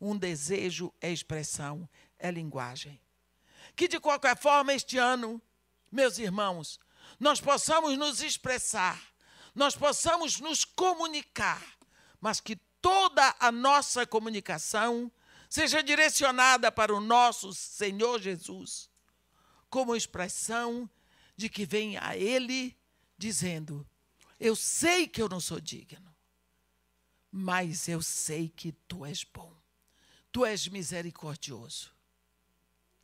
Um 0.00 0.16
desejo 0.16 0.92
é 1.00 1.10
expressão, 1.10 1.88
é 2.18 2.30
linguagem. 2.30 3.00
Que 3.74 3.88
de 3.88 3.98
qualquer 3.98 4.36
forma, 4.36 4.72
este 4.72 4.98
ano, 4.98 5.40
meus 5.90 6.18
irmãos, 6.18 6.78
nós 7.18 7.40
possamos 7.40 7.96
nos 7.96 8.20
expressar, 8.20 9.00
nós 9.54 9.74
possamos 9.74 10.40
nos 10.40 10.64
comunicar, 10.64 11.62
mas 12.20 12.40
que 12.40 12.56
toda 12.80 13.34
a 13.38 13.50
nossa 13.50 14.06
comunicação 14.06 15.10
seja 15.48 15.82
direcionada 15.82 16.70
para 16.70 16.94
o 16.94 17.00
nosso 17.00 17.52
Senhor 17.54 18.20
Jesus, 18.20 18.90
como 19.70 19.96
expressão 19.96 20.88
de 21.36 21.48
que 21.48 21.64
vem 21.64 21.96
a 21.98 22.16
Ele 22.16 22.76
dizendo: 23.16 23.86
Eu 24.38 24.54
sei 24.54 25.06
que 25.06 25.20
eu 25.20 25.28
não 25.28 25.40
sou 25.40 25.60
digno, 25.60 26.14
mas 27.30 27.88
eu 27.88 28.02
sei 28.02 28.48
que 28.48 28.72
tu 28.72 29.04
és 29.04 29.24
bom, 29.24 29.54
tu 30.30 30.44
és 30.44 30.68
misericordioso. 30.68 31.94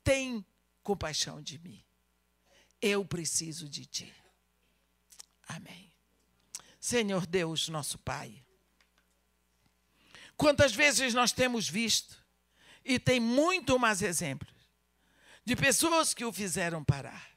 Tem 0.05 0.44
compaixão 0.82 1.40
de 1.40 1.59
mim. 1.59 1.84
Eu 2.82 3.04
preciso 3.04 3.68
de 3.68 3.86
ti. 3.86 4.12
Amém. 5.46 5.92
Senhor 6.80 7.24
Deus, 7.26 7.68
nosso 7.68 7.96
Pai, 7.96 8.44
quantas 10.36 10.74
vezes 10.74 11.14
nós 11.14 11.30
temos 11.30 11.68
visto, 11.68 12.20
e 12.84 12.98
tem 12.98 13.20
muito 13.20 13.78
mais 13.78 14.02
exemplos, 14.02 14.52
de 15.44 15.54
pessoas 15.54 16.12
que 16.12 16.24
o 16.24 16.32
fizeram 16.32 16.82
parar 16.84 17.30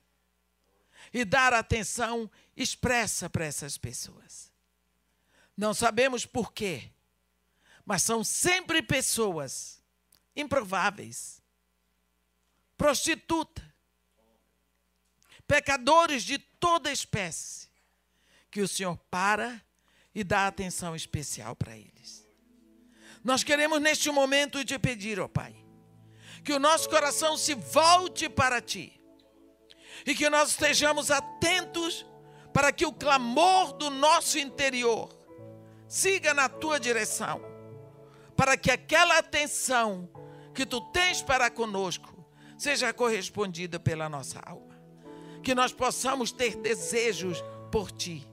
e 1.13 1.23
dar 1.23 1.53
atenção 1.53 2.29
expressa 2.57 3.29
para 3.29 3.45
essas 3.45 3.77
pessoas. 3.77 4.51
Não 5.55 5.73
sabemos 5.73 6.25
por 6.25 6.51
quê, 6.51 6.91
mas 7.85 8.01
são 8.01 8.23
sempre 8.23 8.81
pessoas 8.81 9.81
improváveis, 10.35 11.41
prostituta, 12.75 13.64
pecadores 15.47 16.23
de 16.23 16.37
toda 16.37 16.91
espécie, 16.91 17.69
que 18.49 18.61
o 18.61 18.67
Senhor 18.67 18.97
para 19.09 19.61
e 20.13 20.23
dá 20.23 20.47
atenção 20.47 20.95
especial 20.95 21.55
para 21.55 21.77
eles. 21.77 22.27
Nós 23.23 23.43
queremos 23.43 23.81
neste 23.81 24.09
momento 24.11 24.63
te 24.63 24.77
pedir, 24.77 25.19
ó 25.19 25.27
Pai, 25.27 25.55
que 26.43 26.53
o 26.53 26.59
nosso 26.59 26.89
coração 26.89 27.37
se 27.37 27.55
volte 27.55 28.29
para 28.29 28.61
Ti 28.61 29.01
e 30.05 30.13
que 30.13 30.29
nós 30.29 30.49
estejamos 30.49 31.09
atentos 31.09 32.05
para 32.53 32.71
que 32.71 32.85
o 32.85 32.93
clamor 32.93 33.73
do 33.73 33.89
nosso 33.89 34.37
interior 34.37 35.09
siga 35.87 36.33
na 36.33 36.47
tua 36.47 36.79
direção, 36.79 37.41
para 38.35 38.55
que 38.55 38.71
aquela 38.71 39.17
atenção 39.17 40.09
que 40.53 40.65
tu 40.65 40.79
tens 40.91 41.21
para 41.21 41.49
conosco 41.49 42.25
seja 42.57 42.93
correspondida 42.93 43.79
pela 43.79 44.07
nossa 44.07 44.39
alma. 44.39 44.64
Que 45.45 45.53
nós 45.53 45.71
possamos 45.71 46.31
ter 46.31 46.55
desejos 46.55 47.43
por 47.71 47.91
ti, 47.91 48.27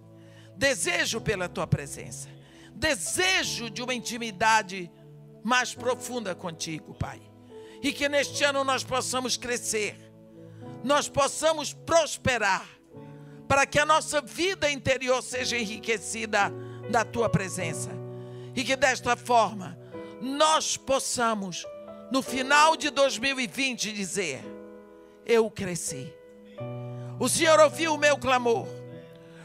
desejo 0.57 1.21
pela 1.21 1.47
tua 1.47 1.67
presença, 1.67 2.27
desejo 2.75 3.69
de 3.69 3.83
uma 3.83 3.93
intimidade 3.93 4.91
mais 5.45 5.75
profunda 5.75 6.35
contigo, 6.35 6.95
Pai. 6.95 7.21
E 7.83 7.93
que 7.93 8.09
neste 8.09 8.43
ano 8.45 8.65
nós 8.65 8.83
possamos 8.83 9.37
crescer, 9.37 9.95
nós 10.83 11.07
possamos 11.07 11.75
prosperar, 11.75 12.67
para 13.47 13.67
que 13.67 13.79
a 13.79 13.85
nossa 13.85 14.23
vida 14.23 14.71
interior 14.71 15.23
seja 15.23 15.59
enriquecida 15.59 16.51
da 16.91 17.05
tua 17.05 17.29
presença. 17.29 17.91
E 18.57 18.65
que 18.65 18.75
desta 18.75 19.19
forma 19.19 19.79
nós 20.19 20.79
possamos, 20.79 21.67
no 22.11 22.23
final 22.23 22.75
de 22.75 22.89
2020, 22.89 23.93
dizer: 23.93 24.43
Eu 25.27 25.51
cresci. 25.51 26.22
O 27.23 27.29
Senhor 27.29 27.61
ouviu 27.61 27.95
o 27.95 27.99
meu 27.99 28.19
clamor. 28.19 28.67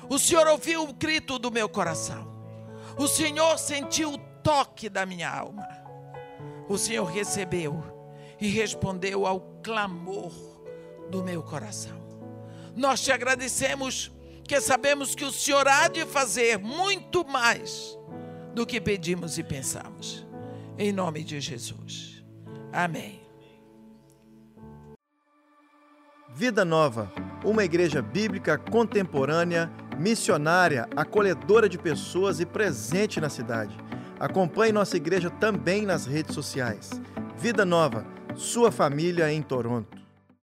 O 0.09 0.17
Senhor 0.17 0.47
ouviu 0.47 0.81
o 0.81 0.91
grito 0.91 1.37
do 1.37 1.51
meu 1.51 1.69
coração. 1.69 2.27
O 2.97 3.07
Senhor 3.07 3.55
sentiu 3.59 4.13
o 4.13 4.17
toque 4.41 4.89
da 4.89 5.05
minha 5.05 5.29
alma. 5.29 5.63
O 6.67 6.75
Senhor 6.75 7.05
recebeu 7.05 7.83
e 8.41 8.47
respondeu 8.47 9.27
ao 9.27 9.39
clamor 9.61 10.33
do 11.11 11.23
meu 11.23 11.43
coração. 11.43 12.01
Nós 12.75 12.99
te 13.03 13.11
agradecemos 13.11 14.11
porque 14.39 14.59
sabemos 14.59 15.13
que 15.13 15.23
o 15.23 15.31
Senhor 15.31 15.67
há 15.67 15.87
de 15.87 16.03
fazer 16.03 16.57
muito 16.57 17.23
mais 17.27 17.95
do 18.55 18.65
que 18.65 18.81
pedimos 18.81 19.37
e 19.37 19.43
pensamos. 19.43 20.25
Em 20.79 20.91
nome 20.91 21.23
de 21.23 21.39
Jesus. 21.39 22.23
Amém. 22.73 23.26
Vida 26.33 26.63
Nova, 26.63 27.11
uma 27.43 27.63
igreja 27.63 28.01
bíblica 28.01 28.57
contemporânea, 28.57 29.71
missionária, 29.97 30.87
acolhedora 30.95 31.67
de 31.67 31.77
pessoas 31.77 32.39
e 32.39 32.45
presente 32.45 33.19
na 33.19 33.29
cidade. 33.29 33.75
Acompanhe 34.19 34.71
nossa 34.71 34.97
igreja 34.97 35.29
também 35.29 35.83
nas 35.85 36.05
redes 36.05 36.35
sociais. 36.35 36.91
Vida 37.37 37.65
Nova, 37.65 38.05
sua 38.35 38.71
família 38.71 39.31
em 39.31 39.41
Toronto. 39.41 39.96